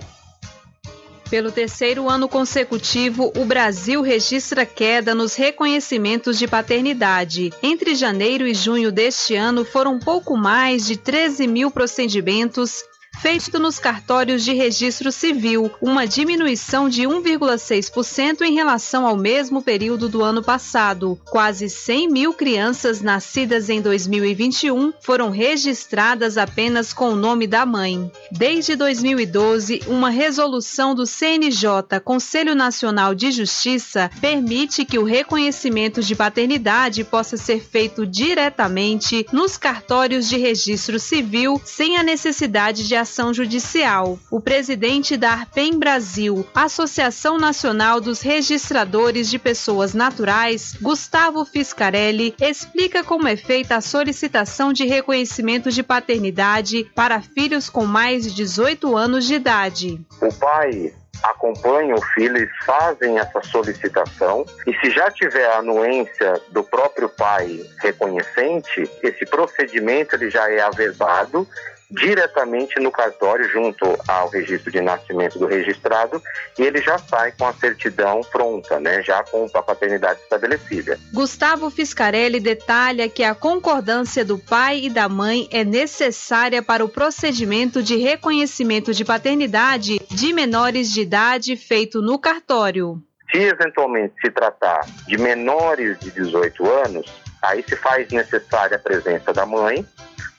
Pelo 1.31 1.53
terceiro 1.53 2.09
ano 2.09 2.27
consecutivo, 2.27 3.31
o 3.37 3.45
Brasil 3.45 4.01
registra 4.01 4.65
queda 4.65 5.15
nos 5.15 5.35
reconhecimentos 5.35 6.39
de 6.39 6.49
paternidade. 6.49 7.53
Entre 7.63 7.95
janeiro 7.95 8.47
e 8.47 8.55
junho 8.55 8.91
deste 8.91 9.35
ano, 9.35 9.63
foram 9.63 9.99
pouco 9.99 10.39
mais 10.39 10.87
de 10.87 10.97
13 10.97 11.47
mil 11.47 11.71
procedimentos 11.71 12.83
feito 13.21 13.59
nos 13.59 13.81
cartórios 13.81 14.45
de 14.45 14.53
registro 14.53 15.11
civil, 15.11 15.71
uma 15.81 16.07
diminuição 16.07 16.89
de 16.89 17.03
1,6% 17.03 18.43
em 18.43 18.55
relação 18.55 19.07
ao 19.07 19.17
mesmo 19.17 19.61
período 19.61 20.09
do 20.09 20.23
ano 20.23 20.43
passado. 20.43 21.19
Quase 21.27 21.69
100 21.69 22.09
mil 22.09 22.33
crianças 22.33 23.01
nascidas 23.01 23.69
em 23.69 23.81
2021 23.81 24.93
foram 25.01 25.31
registradas 25.31 26.39
apenas 26.39 26.93
com 26.93 27.11
o 27.11 27.17
nome 27.17 27.47
da 27.47 27.67
mãe. 27.67 28.11
Desde 28.31 28.77
2012, 28.77 29.83
uma 29.89 30.11
resolução 30.11 30.95
do 30.95 31.05
CNJ, 31.05 32.01
Conselho 32.05 32.55
Nacional 32.55 33.15
de 33.15 33.33
Justiça, 33.33 34.11
permite 34.21 34.85
que 34.85 34.99
o 34.99 35.05
reconhecimento 35.05 36.03
de 36.03 36.15
paternidade 36.15 37.03
possa 37.03 37.37
ser 37.37 37.61
feito 37.61 38.07
diretamente 38.07 39.27
nos 39.33 39.57
cartórios 39.57 40.29
de 40.29 40.37
registro 40.37 41.01
civil, 41.01 41.61
sem 41.65 41.97
a 41.97 42.03
necessidade 42.03 42.87
de 42.87 42.95
ação 43.09 43.33
judicial. 43.33 44.19
O 44.31 44.39
presidente 44.39 45.17
da 45.17 45.31
Arpem 45.31 45.79
Brasil, 45.79 46.47
Associação 46.55 47.39
Nacional 47.39 48.01
dos 48.03 48.21
Registradores 48.21 49.31
de 49.31 49.39
Pessoas 49.39 49.95
Naturais, 49.95 50.77
Gustavo 50.81 51.43
Fiscarelli, 51.47 52.35
explica 52.39 53.03
como 53.03 53.27
é 53.27 53.35
feita 53.35 53.77
a 53.77 53.81
solicitação 53.81 54.75
de 54.75 54.85
reconhecimento 54.85 55.71
de 55.71 55.83
paternidade 55.83 56.85
para 56.95 57.23
filhos 57.23 57.71
com 57.71 57.87
mais 57.87 58.25
de 58.25 58.35
18 58.35 58.95
anos 58.95 59.27
de 59.27 59.35
idade. 59.35 60.01
O 60.21 60.33
pai 60.35 60.93
acompanha 61.23 61.95
o 61.95 62.03
filho, 62.15 62.37
eles 62.37 62.51
fazem 62.65 63.19
essa 63.19 63.43
solicitação 63.43 64.45
e 64.67 64.75
se 64.79 64.91
já 64.91 65.11
tiver 65.11 65.47
a 65.47 65.59
anuência 65.59 66.41
do 66.51 66.63
próprio 66.63 67.09
pai 67.09 67.59
reconhecente, 67.81 68.89
esse 69.03 69.25
procedimento 69.27 70.15
ele 70.15 70.31
já 70.31 70.49
é 70.51 70.61
averbado 70.61 71.49
diretamente 71.91 72.79
no 72.81 72.91
cartório, 72.91 73.49
junto 73.49 73.85
ao 74.07 74.29
registro 74.29 74.71
de 74.71 74.81
nascimento 74.81 75.39
do 75.39 75.47
registrado, 75.47 76.23
e 76.59 76.63
ele 76.63 76.81
já 76.83 76.99
sai 76.99 77.33
com 77.33 77.47
a 77.47 77.53
certidão 77.55 78.21
pronta, 78.21 78.79
né? 78.79 79.03
Já 79.03 79.23
com 79.23 79.49
a 79.55 79.63
paternidade 79.63 80.21
estabelecida. 80.21 80.99
Gustavo 81.13 81.71
Fiscarelli 81.71 82.41
detalha 82.41 83.09
que 83.09 83.25
a 83.25 83.35
concordância 83.35 84.25
do 84.25 84.39
pai 84.39 84.81
e 84.85 84.91
da 84.91 85.09
mãe 85.09 85.49
é 85.51 85.65
necessária 85.65 86.63
para 86.63 86.85
o 86.85 86.89
procedimento 86.89 87.83
de 87.83 87.97
reconhecimento 87.97 88.93
de 88.93 89.05
paternidade 89.05 89.99
de 90.11 90.33
menores 90.33 90.93
de 90.93 91.01
idade 91.01 91.57
feito 91.57 92.03
no 92.03 92.19
cartório. 92.19 93.03
Se 93.31 93.39
eventualmente 93.39 94.15
se 94.21 94.31
tratar 94.31 94.81
de 95.07 95.19
menores 95.19 95.99
de 95.99 96.11
18 96.11 96.71
anos, 96.87 97.13
aí 97.43 97.63
se 97.63 97.77
faz 97.77 98.09
necessária 98.11 98.77
a 98.77 98.81
presença 98.81 99.33
da 99.33 99.45
mãe, 99.45 99.87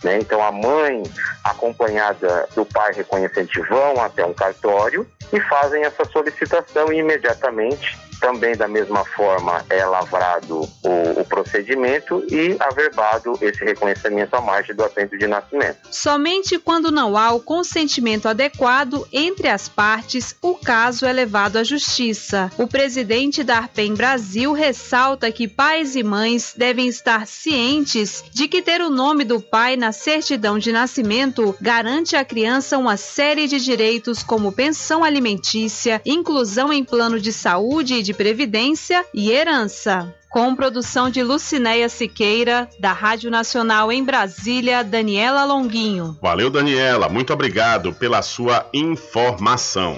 né? 0.04 0.18
Então 0.20 0.44
a 0.44 0.52
mãe, 0.52 1.04
acompanhada 1.44 2.48
do 2.56 2.66
pai 2.66 2.94
reconhecente, 2.94 3.60
vão 3.62 4.02
até 4.02 4.26
um 4.26 4.34
cartório 4.34 5.08
e 5.32 5.40
fazem 5.42 5.84
essa 5.84 6.06
solicitação 6.06 6.92
e 6.92 7.00
imediatamente 7.00 8.09
também 8.20 8.56
da 8.56 8.68
mesma 8.68 9.04
forma 9.06 9.66
é 9.70 9.86
lavrado 9.86 10.62
o, 10.84 11.22
o, 11.22 11.26
procedimento 11.26 12.24
e 12.30 12.56
averbado 12.60 13.38
esse 13.42 13.64
reconhecimento 13.64 14.36
à 14.36 14.42
margem 14.42 14.76
do 14.76 14.84
assento 14.84 15.18
de 15.18 15.26
nascimento. 15.28 15.80
Somente 15.90 16.60
quando 16.60 16.92
não 16.92 17.18
há 17.18 17.32
o 17.32 17.40
consentimento 17.40 18.28
adequado 18.28 19.08
entre 19.12 19.48
as 19.48 19.70
partes, 19.70 20.36
o 20.42 20.56
caso 20.56 21.06
é 21.06 21.14
levado 21.14 21.58
à 21.58 21.64
justiça. 21.64 22.52
O 22.58 22.68
presidente 22.68 23.44
da 23.44 23.58
Arpem 23.58 23.94
Brasil 23.94 24.52
ressalta 24.54 25.32
que 25.32 25.48
pais 25.48 25.96
e 25.96 26.04
mães 26.04 26.54
devem 26.56 26.88
estar 26.88 27.26
cientes 27.26 28.24
de 28.32 28.48
que 28.48 28.62
ter 28.62 28.82
o 28.82 28.90
nome 28.90 29.24
do 29.24 29.40
pai 29.40 29.76
na 29.76 29.92
certidão 29.92 30.60
de 30.60 30.72
nascimento 30.72 31.56
garante 31.62 32.16
à 32.16 32.26
criança 32.26 32.78
uma 32.78 32.98
série 32.98 33.48
de 33.48 33.60
direitos 33.60 34.24
como 34.24 34.52
pensão 34.52 35.04
alimentícia, 35.04 36.02
inclusão 36.06 36.72
em 36.74 36.84
plano 36.84 37.20
de 37.20 37.32
saúde 37.32 37.96
e 37.96 38.04
de 38.04 38.09
previdência 38.14 39.06
e 39.14 39.32
herança. 39.32 40.14
Com 40.30 40.56
produção 40.56 41.10
de 41.10 41.24
Lucinéia 41.24 41.90
Siqueira, 41.90 42.70
da 42.80 42.92
Rádio 42.92 43.32
Nacional 43.32 43.92
em 43.92 44.04
Brasília, 44.04 44.84
Daniela 44.84 45.44
Longuinho. 45.44 46.18
Valeu, 46.22 46.52
Daniela. 46.52 47.10
Muito 47.10 47.34
obrigado 47.34 47.92
pela 47.94 48.22
sua 48.22 48.68
informação. 48.72 49.98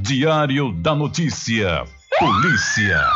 Diário 0.00 0.72
da 0.72 0.94
Notícia. 0.94 1.84
Polícia. 2.18 3.06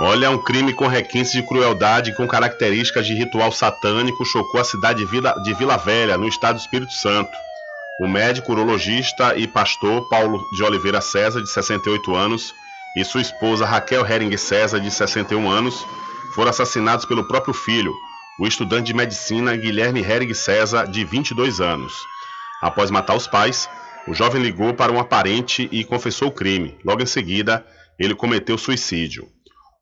Olha, 0.00 0.30
um 0.30 0.38
crime 0.38 0.72
com 0.72 0.86
requintes 0.86 1.32
de 1.32 1.42
crueldade 1.42 2.12
com 2.16 2.26
características 2.26 3.06
de 3.06 3.14
ritual 3.14 3.52
satânico 3.52 4.24
chocou 4.24 4.60
a 4.60 4.64
cidade 4.64 4.98
de 4.98 5.04
Vila, 5.04 5.40
de 5.42 5.54
Vila 5.54 5.76
Velha, 5.76 6.18
no 6.18 6.26
estado 6.26 6.56
do 6.56 6.60
Espírito 6.60 6.92
Santo. 6.92 7.30
O 8.02 8.08
médico 8.08 8.50
urologista 8.50 9.36
e 9.36 9.46
pastor 9.46 10.08
Paulo 10.08 10.44
de 10.50 10.64
Oliveira 10.64 11.00
César, 11.00 11.40
de 11.40 11.48
68 11.48 12.16
anos, 12.16 12.52
e 12.96 13.04
sua 13.04 13.20
esposa 13.20 13.64
Raquel 13.64 14.04
Hering 14.04 14.36
César, 14.36 14.80
de 14.80 14.90
61 14.90 15.48
anos, 15.48 15.86
foram 16.34 16.50
assassinados 16.50 17.04
pelo 17.04 17.28
próprio 17.28 17.54
filho, 17.54 17.94
o 18.40 18.46
estudante 18.48 18.86
de 18.86 18.92
medicina 18.94 19.54
Guilherme 19.54 20.00
Hering 20.00 20.34
César, 20.34 20.88
de 20.88 21.04
22 21.04 21.60
anos. 21.60 21.94
Após 22.60 22.90
matar 22.90 23.14
os 23.14 23.28
pais, 23.28 23.70
o 24.08 24.12
jovem 24.12 24.42
ligou 24.42 24.74
para 24.74 24.90
um 24.90 25.04
parente 25.04 25.68
e 25.70 25.84
confessou 25.84 26.26
o 26.26 26.32
crime. 26.32 26.76
Logo 26.84 27.04
em 27.04 27.06
seguida, 27.06 27.64
ele 28.00 28.16
cometeu 28.16 28.58
suicídio. 28.58 29.28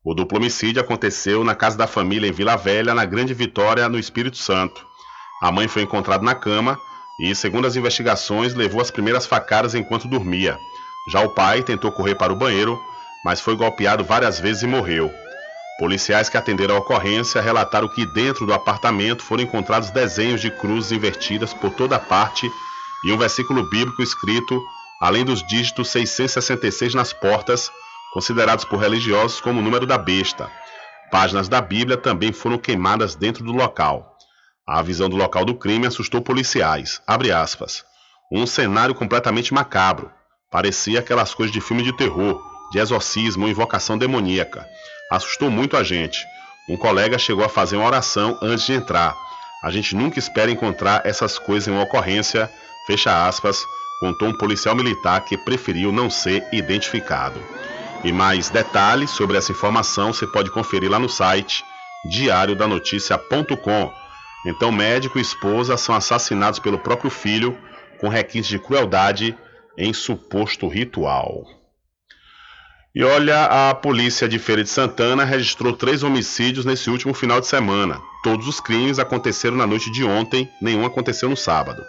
O 0.05 0.13
duplo 0.13 0.37
homicídio 0.37 0.79
aconteceu 0.79 1.43
na 1.43 1.55
casa 1.55 1.75
da 1.75 1.87
família 1.87 2.27
em 2.27 2.31
Vila 2.31 2.55
Velha, 2.55 2.93
na 2.93 3.03
Grande 3.03 3.33
Vitória, 3.33 3.89
no 3.89 3.97
Espírito 3.97 4.37
Santo. 4.37 4.85
A 5.41 5.51
mãe 5.51 5.67
foi 5.67 5.81
encontrada 5.81 6.23
na 6.23 6.35
cama 6.35 6.77
e, 7.19 7.33
segundo 7.35 7.67
as 7.67 7.75
investigações, 7.75 8.53
levou 8.53 8.81
as 8.81 8.91
primeiras 8.91 9.25
facadas 9.25 9.75
enquanto 9.75 10.07
dormia. 10.07 10.57
Já 11.07 11.21
o 11.21 11.29
pai 11.29 11.63
tentou 11.63 11.91
correr 11.91 12.15
para 12.15 12.33
o 12.33 12.35
banheiro, 12.35 12.79
mas 13.23 13.41
foi 13.41 13.55
golpeado 13.55 14.03
várias 14.03 14.39
vezes 14.39 14.63
e 14.63 14.67
morreu. 14.67 15.11
Policiais 15.79 16.29
que 16.29 16.37
atenderam 16.37 16.75
a 16.75 16.79
ocorrência 16.79 17.41
relataram 17.41 17.87
que 17.87 18.05
dentro 18.05 18.45
do 18.45 18.53
apartamento 18.53 19.23
foram 19.23 19.43
encontrados 19.43 19.89
desenhos 19.89 20.39
de 20.39 20.51
cruzes 20.51 20.91
invertidas 20.91 21.53
por 21.53 21.71
toda 21.71 21.97
parte 21.97 22.51
e 23.03 23.11
um 23.11 23.17
versículo 23.17 23.67
bíblico 23.67 24.01
escrito, 24.01 24.61
além 25.01 25.25
dos 25.25 25.45
dígitos 25.47 25.89
666 25.89 26.93
nas 26.93 27.13
portas, 27.13 27.71
considerados 28.13 28.63
por 28.63 28.77
religiosos 28.77 29.41
como 29.41 29.59
o 29.59 29.63
número 29.63 29.87
da 29.87 29.97
besta. 29.97 30.51
Páginas 31.09 31.49
da 31.49 31.59
Bíblia 31.59 31.97
também 31.97 32.31
foram 32.31 32.57
queimadas 32.57 33.15
dentro 33.15 33.43
do 33.43 33.51
local. 33.51 34.10
A 34.73 34.81
visão 34.81 35.09
do 35.09 35.17
local 35.17 35.43
do 35.43 35.53
crime 35.53 35.85
assustou 35.85 36.21
policiais. 36.21 37.01
Um 38.31 38.47
cenário 38.47 38.95
completamente 38.95 39.53
macabro. 39.53 40.09
Parecia 40.49 40.99
aquelas 40.99 41.33
coisas 41.33 41.51
de 41.51 41.59
filme 41.59 41.83
de 41.83 41.91
terror, 41.91 42.41
de 42.71 42.79
exorcismo 42.79 43.49
invocação 43.49 43.97
demoníaca. 43.97 44.65
Assustou 45.11 45.51
muito 45.51 45.75
a 45.75 45.83
gente. 45.83 46.25
Um 46.69 46.77
colega 46.77 47.17
chegou 47.17 47.43
a 47.43 47.49
fazer 47.49 47.75
uma 47.75 47.85
oração 47.85 48.39
antes 48.41 48.65
de 48.65 48.71
entrar. 48.71 49.13
A 49.61 49.69
gente 49.71 49.93
nunca 49.93 50.19
espera 50.19 50.49
encontrar 50.49 51.05
essas 51.05 51.37
coisas 51.37 51.67
em 51.67 51.71
uma 51.71 51.83
ocorrência, 51.83 52.49
fecha 52.87 53.27
aspas, 53.27 53.65
contou 53.99 54.29
um 54.29 54.37
policial 54.37 54.73
militar 54.73 55.19
que 55.25 55.37
preferiu 55.37 55.91
não 55.91 56.09
ser 56.09 56.47
identificado. 56.53 57.43
E 58.05 58.13
mais 58.13 58.49
detalhes 58.49 59.09
sobre 59.09 59.35
essa 59.35 59.51
informação 59.51 60.13
você 60.13 60.25
pode 60.25 60.49
conferir 60.49 60.89
lá 60.89 60.97
no 60.97 61.09
site 61.09 61.61
diariodanoticia.com 62.09 64.00
então, 64.45 64.71
médico 64.71 65.19
e 65.19 65.21
esposa 65.21 65.77
são 65.77 65.93
assassinados 65.93 66.59
pelo 66.59 66.79
próprio 66.79 67.11
filho 67.11 67.57
com 67.99 68.09
requintes 68.09 68.49
de 68.49 68.57
crueldade 68.57 69.37
em 69.77 69.93
suposto 69.93 70.67
ritual. 70.67 71.45
E 72.93 73.03
olha, 73.03 73.69
a 73.69 73.73
polícia 73.73 74.27
de 74.27 74.37
Feira 74.37 74.63
de 74.63 74.69
Santana 74.69 75.23
registrou 75.23 75.71
três 75.71 76.03
homicídios 76.03 76.65
nesse 76.65 76.89
último 76.89 77.13
final 77.13 77.39
de 77.39 77.47
semana. 77.47 78.01
Todos 78.21 78.47
os 78.47 78.59
crimes 78.59 78.99
aconteceram 78.99 79.55
na 79.55 79.65
noite 79.65 79.89
de 79.91 80.03
ontem, 80.03 80.49
nenhum 80.61 80.85
aconteceu 80.85 81.29
no 81.29 81.37
sábado. 81.37 81.81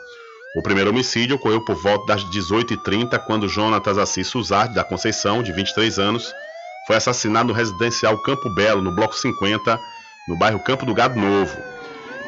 O 0.57 0.62
primeiro 0.62 0.91
homicídio 0.91 1.37
ocorreu 1.37 1.65
por 1.65 1.74
volta 1.74 2.07
das 2.07 2.24
18h30, 2.27 3.19
quando 3.27 3.49
Jonatas 3.49 3.99
Assis 3.99 4.29
Suzard, 4.29 4.74
da 4.74 4.85
Conceição, 4.85 5.43
de 5.43 5.51
23 5.51 5.99
anos, 5.99 6.33
foi 6.87 6.95
assassinado 6.95 7.49
no 7.49 7.55
residencial 7.55 8.16
Campo 8.19 8.49
Belo, 8.51 8.83
no 8.83 8.93
Bloco 8.93 9.16
50, 9.16 9.81
no 10.29 10.39
bairro 10.39 10.61
Campo 10.61 10.87
do 10.87 10.95
Gado 10.95 11.19
Novo. 11.19 11.72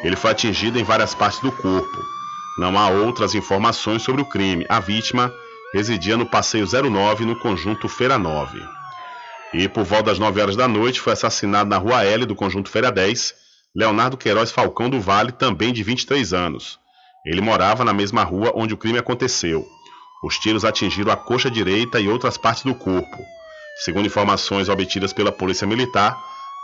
Ele 0.05 0.15
foi 0.15 0.29
atingido 0.29 0.77
em 0.77 0.83
várias 0.83 1.15
partes 1.15 1.39
do 1.39 1.51
corpo. 1.51 1.97
Não 2.59 2.77
há 2.77 2.89
outras 2.89 3.33
informações 3.33 4.03
sobre 4.03 4.21
o 4.21 4.25
crime. 4.25 4.63
A 4.69 4.79
vítima 4.79 5.33
residia 5.73 6.15
no 6.15 6.27
Passeio 6.27 6.67
09, 6.67 7.25
no 7.25 7.35
conjunto 7.39 7.89
Feira 7.89 8.15
9. 8.15 8.61
E 9.51 9.67
por 9.67 9.83
volta 9.83 10.11
das 10.11 10.19
9 10.19 10.39
horas 10.39 10.55
da 10.55 10.67
noite 10.67 11.01
foi 11.01 11.13
assassinado 11.13 11.67
na 11.67 11.77
Rua 11.77 12.03
L 12.03 12.23
do 12.27 12.35
conjunto 12.35 12.69
Feira 12.69 12.91
10, 12.91 13.33
Leonardo 13.75 14.15
Queiroz 14.15 14.51
Falcão 14.51 14.91
do 14.91 15.01
Vale, 15.01 15.31
também 15.31 15.73
de 15.73 15.81
23 15.81 16.33
anos. 16.33 16.77
Ele 17.25 17.41
morava 17.41 17.83
na 17.83 17.91
mesma 17.91 18.23
rua 18.23 18.51
onde 18.53 18.75
o 18.75 18.77
crime 18.77 18.99
aconteceu. 18.99 19.65
Os 20.23 20.37
tiros 20.37 20.63
atingiram 20.63 21.11
a 21.11 21.17
coxa 21.17 21.49
direita 21.49 21.99
e 21.99 22.07
outras 22.07 22.37
partes 22.37 22.63
do 22.63 22.75
corpo. 22.75 23.17
Segundo 23.83 24.05
informações 24.05 24.69
obtidas 24.69 25.11
pela 25.11 25.31
Polícia 25.31 25.65
Militar, 25.65 26.15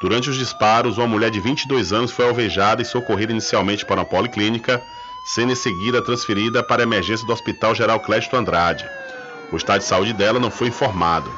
Durante 0.02 0.32
os 0.32 0.36
disparos, 0.36 0.98
uma 0.98 1.06
mulher 1.06 1.30
de 1.30 1.40
22 1.40 1.94
anos 1.94 2.12
foi 2.12 2.26
alvejada 2.28 2.82
e 2.82 2.86
socorrida 2.86 3.32
inicialmente 3.32 3.86
para 3.86 4.00
uma 4.00 4.06
policlínica, 4.06 4.82
sendo 5.24 5.52
em 5.52 5.56
seguida 5.56 6.02
transferida 6.02 6.64
para 6.64 6.82
a 6.82 6.84
emergência 6.84 7.26
do 7.28 7.32
Hospital 7.32 7.76
Geral 7.76 8.00
Clésto 8.00 8.36
Andrade. 8.36 8.84
O 9.52 9.58
estado 9.58 9.82
de 9.82 9.86
saúde 9.86 10.12
dela 10.12 10.40
não 10.40 10.50
foi 10.50 10.70
informado. 10.70 11.32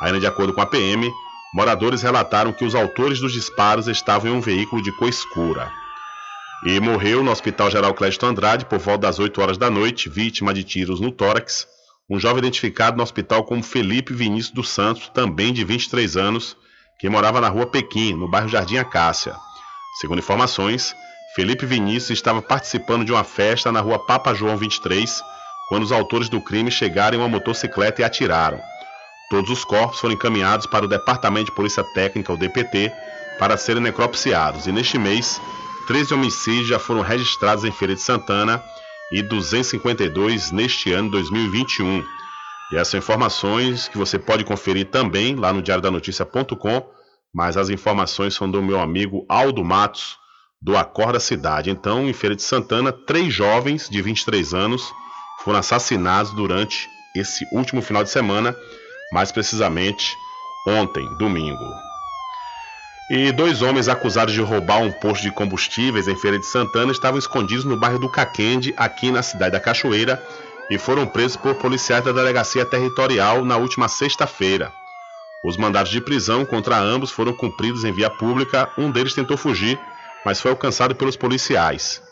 Ainda 0.00 0.18
de 0.18 0.26
acordo 0.26 0.54
com 0.54 0.60
a 0.62 0.66
PM, 0.66 1.12
moradores 1.52 2.00
relataram 2.00 2.50
que 2.50 2.64
os 2.64 2.74
autores 2.74 3.20
dos 3.20 3.32
disparos 3.32 3.88
estavam 3.88 4.30
em 4.30 4.34
um 4.34 4.40
veículo 4.40 4.82
de 4.82 4.90
cor 4.92 5.10
escura. 5.10 5.70
E 6.64 6.80
morreu 6.80 7.22
no 7.22 7.30
Hospital 7.30 7.70
Geral 7.70 7.92
Clésto 7.92 8.24
Andrade 8.24 8.64
por 8.64 8.78
volta 8.78 9.02
das 9.02 9.18
8 9.18 9.38
horas 9.42 9.58
da 9.58 9.68
noite, 9.68 10.08
vítima 10.08 10.54
de 10.54 10.64
tiros 10.64 10.98
no 10.98 11.12
tórax, 11.12 11.66
um 12.08 12.18
jovem 12.18 12.38
identificado 12.38 12.96
no 12.96 13.02
hospital 13.02 13.44
como 13.44 13.62
Felipe 13.62 14.14
Vinícius 14.14 14.54
dos 14.54 14.70
Santos, 14.70 15.10
também 15.10 15.52
de 15.52 15.62
23 15.62 16.16
anos, 16.16 16.56
que 16.98 17.08
morava 17.08 17.40
na 17.40 17.48
rua 17.48 17.66
Pequim, 17.66 18.14
no 18.14 18.28
bairro 18.28 18.48
Jardim 18.48 18.76
Acácia. 18.76 19.36
Segundo 20.00 20.18
informações, 20.18 20.94
Felipe 21.34 21.64
Vinícius 21.64 22.18
estava 22.18 22.42
participando 22.42 23.04
de 23.04 23.12
uma 23.12 23.22
festa 23.22 23.70
na 23.70 23.80
rua 23.80 23.98
Papa 23.98 24.34
João 24.34 24.56
23, 24.56 25.22
quando 25.68 25.84
os 25.84 25.92
autores 25.92 26.28
do 26.28 26.40
crime 26.40 26.70
chegaram 26.70 27.16
em 27.16 27.20
uma 27.20 27.28
motocicleta 27.28 28.02
e 28.02 28.04
atiraram. 28.04 28.60
Todos 29.30 29.50
os 29.50 29.64
corpos 29.64 30.00
foram 30.00 30.14
encaminhados 30.14 30.66
para 30.66 30.86
o 30.86 30.88
Departamento 30.88 31.46
de 31.46 31.54
Polícia 31.54 31.84
Técnica, 31.94 32.32
o 32.32 32.36
DPT, 32.36 32.90
para 33.38 33.56
serem 33.56 33.82
necropsiados. 33.82 34.66
E 34.66 34.72
neste 34.72 34.98
mês, 34.98 35.40
13 35.86 36.14
homicídios 36.14 36.68
já 36.68 36.78
foram 36.78 37.02
registrados 37.02 37.64
em 37.64 37.70
Feira 37.70 37.94
de 37.94 38.00
Santana 38.00 38.62
e 39.12 39.22
252 39.22 40.50
neste 40.50 40.92
ano 40.92 41.10
2021. 41.10 42.04
E 42.72 42.76
essas 42.76 42.94
informações 42.94 43.88
que 43.88 43.98
você 43.98 44.18
pode 44.18 44.44
conferir 44.44 44.86
também 44.86 45.34
lá 45.34 45.52
no 45.52 45.62
diariodanoticia.com 45.62 46.98
mas 47.32 47.56
as 47.56 47.68
informações 47.68 48.34
são 48.34 48.50
do 48.50 48.62
meu 48.62 48.80
amigo 48.80 49.24
Aldo 49.28 49.64
Matos, 49.64 50.16
do 50.60 50.76
Acorda 50.76 51.20
Cidade. 51.20 51.70
Então, 51.70 52.08
em 52.08 52.12
Feira 52.12 52.34
de 52.34 52.42
Santana, 52.42 52.92
três 52.92 53.32
jovens 53.32 53.88
de 53.88 54.00
23 54.02 54.54
anos 54.54 54.92
foram 55.44 55.58
assassinados 55.58 56.32
durante 56.32 56.88
esse 57.14 57.46
último 57.52 57.80
final 57.80 58.02
de 58.02 58.10
semana, 58.10 58.56
mais 59.12 59.30
precisamente 59.30 60.16
ontem, 60.66 61.08
domingo. 61.16 61.64
E 63.10 63.32
dois 63.32 63.62
homens 63.62 63.88
acusados 63.88 64.34
de 64.34 64.40
roubar 64.40 64.82
um 64.82 64.92
posto 64.92 65.22
de 65.22 65.30
combustíveis 65.30 66.08
em 66.08 66.16
Feira 66.16 66.38
de 66.38 66.44
Santana 66.44 66.92
estavam 66.92 67.18
escondidos 67.18 67.64
no 67.64 67.76
bairro 67.76 67.98
do 67.98 68.10
Caquende, 68.10 68.74
aqui 68.76 69.10
na 69.10 69.22
cidade 69.22 69.52
da 69.52 69.60
Cachoeira, 69.60 70.22
e 70.70 70.78
foram 70.78 71.06
presos 71.06 71.36
por 71.36 71.54
policiais 71.54 72.04
da 72.04 72.12
Delegacia 72.12 72.64
Territorial 72.64 73.44
na 73.44 73.56
última 73.56 73.88
sexta-feira. 73.88 74.72
Os 75.44 75.56
mandados 75.56 75.90
de 75.90 76.00
prisão 76.00 76.44
contra 76.44 76.76
ambos 76.76 77.10
foram 77.10 77.32
cumpridos 77.32 77.84
em 77.84 77.92
via 77.92 78.10
pública, 78.10 78.70
um 78.76 78.90
deles 78.90 79.14
tentou 79.14 79.36
fugir, 79.36 79.78
mas 80.24 80.40
foi 80.40 80.50
alcançado 80.50 80.94
pelos 80.94 81.16
policiais. 81.16 82.02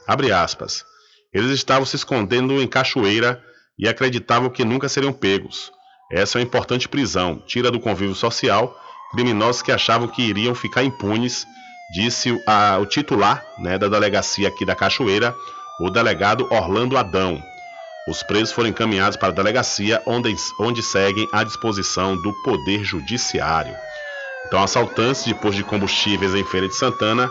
Eles 1.32 1.50
estavam 1.50 1.84
se 1.84 1.96
escondendo 1.96 2.62
em 2.62 2.66
Cachoeira 2.66 3.42
e 3.78 3.88
acreditavam 3.88 4.48
que 4.48 4.64
nunca 4.64 4.88
seriam 4.88 5.12
pegos. 5.12 5.70
Essa 6.10 6.38
é 6.38 6.40
uma 6.40 6.46
importante 6.46 6.88
prisão, 6.88 7.42
tira 7.46 7.70
do 7.70 7.80
convívio 7.80 8.14
social 8.14 8.74
criminosos 9.10 9.62
que 9.62 9.72
achavam 9.72 10.08
que 10.08 10.22
iriam 10.22 10.54
ficar 10.54 10.82
impunes, 10.82 11.46
disse 11.94 12.38
a, 12.46 12.78
o 12.78 12.86
titular 12.86 13.44
né, 13.58 13.78
da 13.78 13.88
delegacia 13.88 14.48
aqui 14.48 14.64
da 14.64 14.74
Cachoeira, 14.74 15.34
o 15.80 15.90
delegado 15.90 16.46
Orlando 16.50 16.96
Adão. 16.96 17.40
Os 18.06 18.22
presos 18.22 18.52
foram 18.52 18.68
encaminhados 18.68 19.16
para 19.16 19.28
a 19.28 19.32
delegacia, 19.32 20.00
onde, 20.06 20.34
onde 20.60 20.80
seguem 20.80 21.28
à 21.32 21.42
disposição 21.42 22.16
do 22.16 22.32
Poder 22.44 22.84
Judiciário. 22.84 23.74
Então, 24.46 24.62
assaltantes 24.62 25.24
de 25.24 25.34
posto 25.34 25.56
de 25.56 25.64
combustíveis 25.64 26.32
em 26.32 26.44
Feira 26.44 26.68
de 26.68 26.76
Santana 26.76 27.28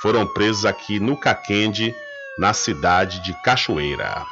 foram 0.00 0.26
presos 0.26 0.64
aqui 0.64 0.98
no 0.98 1.14
Caquende, 1.14 1.94
na 2.38 2.54
cidade 2.54 3.22
de 3.22 3.34
Cachoeira. 3.42 4.24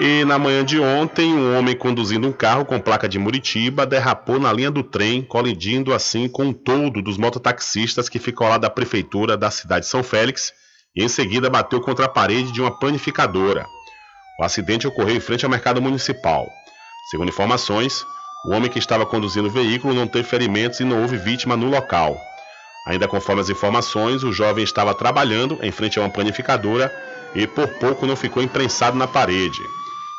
E 0.00 0.24
na 0.24 0.38
manhã 0.38 0.64
de 0.64 0.80
ontem, 0.80 1.34
um 1.34 1.56
homem 1.56 1.76
conduzindo 1.76 2.26
um 2.26 2.32
carro 2.32 2.64
com 2.64 2.80
placa 2.80 3.06
de 3.06 3.18
Muritiba 3.18 3.84
derrapou 3.84 4.40
na 4.40 4.50
linha 4.50 4.70
do 4.70 4.82
trem, 4.82 5.20
colidindo 5.22 5.92
assim 5.92 6.26
com 6.26 6.46
um 6.46 6.52
todo 6.54 7.02
dos 7.02 7.18
mototaxistas 7.18 8.08
que 8.08 8.18
ficou 8.18 8.48
lá 8.48 8.56
da 8.56 8.70
prefeitura 8.70 9.36
da 9.36 9.50
cidade 9.50 9.84
de 9.84 9.90
São 9.90 10.02
Félix 10.02 10.54
e 10.96 11.04
em 11.04 11.08
seguida 11.08 11.50
bateu 11.50 11.82
contra 11.82 12.06
a 12.06 12.08
parede 12.08 12.50
de 12.50 12.62
uma 12.62 12.78
panificadora. 12.78 13.66
O 14.42 14.44
acidente 14.44 14.88
ocorreu 14.88 15.14
em 15.14 15.20
frente 15.20 15.44
ao 15.44 15.50
mercado 15.52 15.80
municipal. 15.80 16.52
Segundo 17.08 17.28
informações, 17.28 18.04
o 18.44 18.52
homem 18.52 18.68
que 18.68 18.80
estava 18.80 19.06
conduzindo 19.06 19.46
o 19.46 19.50
veículo 19.52 19.94
não 19.94 20.08
teve 20.08 20.26
ferimentos 20.26 20.80
e 20.80 20.84
não 20.84 21.00
houve 21.00 21.16
vítima 21.16 21.56
no 21.56 21.70
local. 21.70 22.20
Ainda 22.88 23.06
conforme 23.06 23.40
as 23.40 23.48
informações, 23.48 24.24
o 24.24 24.32
jovem 24.32 24.64
estava 24.64 24.96
trabalhando 24.96 25.60
em 25.62 25.70
frente 25.70 25.96
a 25.96 26.02
uma 26.02 26.10
panificadora 26.10 26.92
e 27.36 27.46
por 27.46 27.68
pouco 27.74 28.04
não 28.04 28.16
ficou 28.16 28.42
imprensado 28.42 28.98
na 28.98 29.06
parede. 29.06 29.60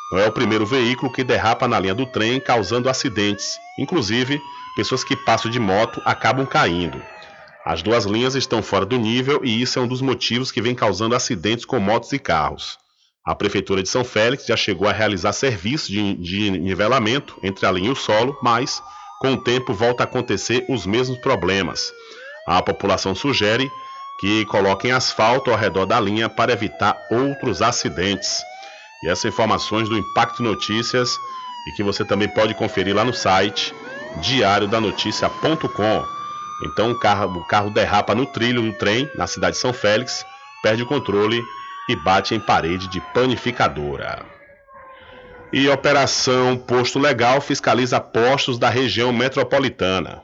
Não 0.09 0.19
é 0.19 0.27
o 0.29 0.31
primeiro 0.31 0.65
veículo 0.65 1.11
que 1.11 1.21
derrapa 1.21 1.67
na 1.67 1.77
linha 1.77 1.93
do 1.93 2.05
trem, 2.05 2.39
causando 2.39 2.87
acidentes. 2.87 3.57
Inclusive, 3.77 4.39
pessoas 4.77 5.03
que 5.03 5.17
passam 5.17 5.51
de 5.51 5.59
moto 5.59 6.01
acabam 6.05 6.45
caindo. 6.45 7.03
As 7.65 7.83
duas 7.83 8.05
linhas 8.05 8.35
estão 8.35 8.63
fora 8.63 8.85
do 8.85 8.97
nível 8.97 9.41
e 9.43 9.61
isso 9.61 9.79
é 9.79 9.81
um 9.81 9.87
dos 9.87 10.01
motivos 10.01 10.49
que 10.49 10.61
vem 10.61 10.73
causando 10.73 11.13
acidentes 11.13 11.65
com 11.65 11.77
motos 11.77 12.13
e 12.13 12.19
carros. 12.19 12.81
A 13.25 13.33
Prefeitura 13.33 13.81
de 13.81 13.87
São 13.87 14.03
Félix 14.03 14.45
já 14.45 14.57
chegou 14.57 14.87
a 14.87 14.91
realizar 14.91 15.31
serviços 15.31 15.87
de, 15.87 16.13
de 16.15 16.51
nivelamento 16.51 17.37
entre 17.41 17.65
a 17.65 17.71
linha 17.71 17.87
e 17.87 17.91
o 17.91 17.95
solo, 17.95 18.37
mas, 18.43 18.83
com 19.21 19.33
o 19.33 19.37
tempo, 19.37 19.73
volta 19.73 20.03
a 20.03 20.05
acontecer 20.05 20.65
os 20.67 20.85
mesmos 20.85 21.17
problemas. 21.19 21.93
A 22.45 22.61
população 22.61 23.15
sugere 23.15 23.71
que 24.19 24.45
coloquem 24.45 24.91
asfalto 24.91 25.51
ao 25.51 25.57
redor 25.57 25.85
da 25.85 25.99
linha 26.01 26.27
para 26.27 26.51
evitar 26.51 26.97
outros 27.09 27.61
acidentes. 27.61 28.41
E 29.03 29.09
essas 29.09 29.25
informações 29.25 29.87
do 29.87 29.97
Impacto 29.97 30.43
Notícias 30.43 31.17
e 31.67 31.71
que 31.71 31.83
você 31.83 32.03
também 32.03 32.27
pode 32.27 32.53
conferir 32.53 32.93
lá 32.93 33.05
no 33.05 33.13
site 33.13 33.73
diariodanoticia.com. 34.17 36.05
Então 36.65 36.91
o 36.91 36.99
carro, 36.99 37.39
o 37.39 37.47
carro 37.47 37.69
derrapa 37.69 38.13
no 38.13 38.25
trilho 38.25 38.61
do 38.61 38.73
trem 38.73 39.09
na 39.15 39.27
cidade 39.27 39.55
de 39.55 39.61
São 39.61 39.71
Félix, 39.71 40.25
perde 40.61 40.83
o 40.83 40.85
controle 40.85 41.41
e 41.89 41.95
bate 41.95 42.33
em 42.33 42.39
parede 42.39 42.87
de 42.87 43.01
panificadora. 43.13 44.25
E 45.51 45.67
Operação 45.69 46.57
Posto 46.57 46.97
Legal 46.97 47.39
fiscaliza 47.39 47.99
postos 47.99 48.57
da 48.57 48.69
região 48.69 49.13
metropolitana. 49.13 50.23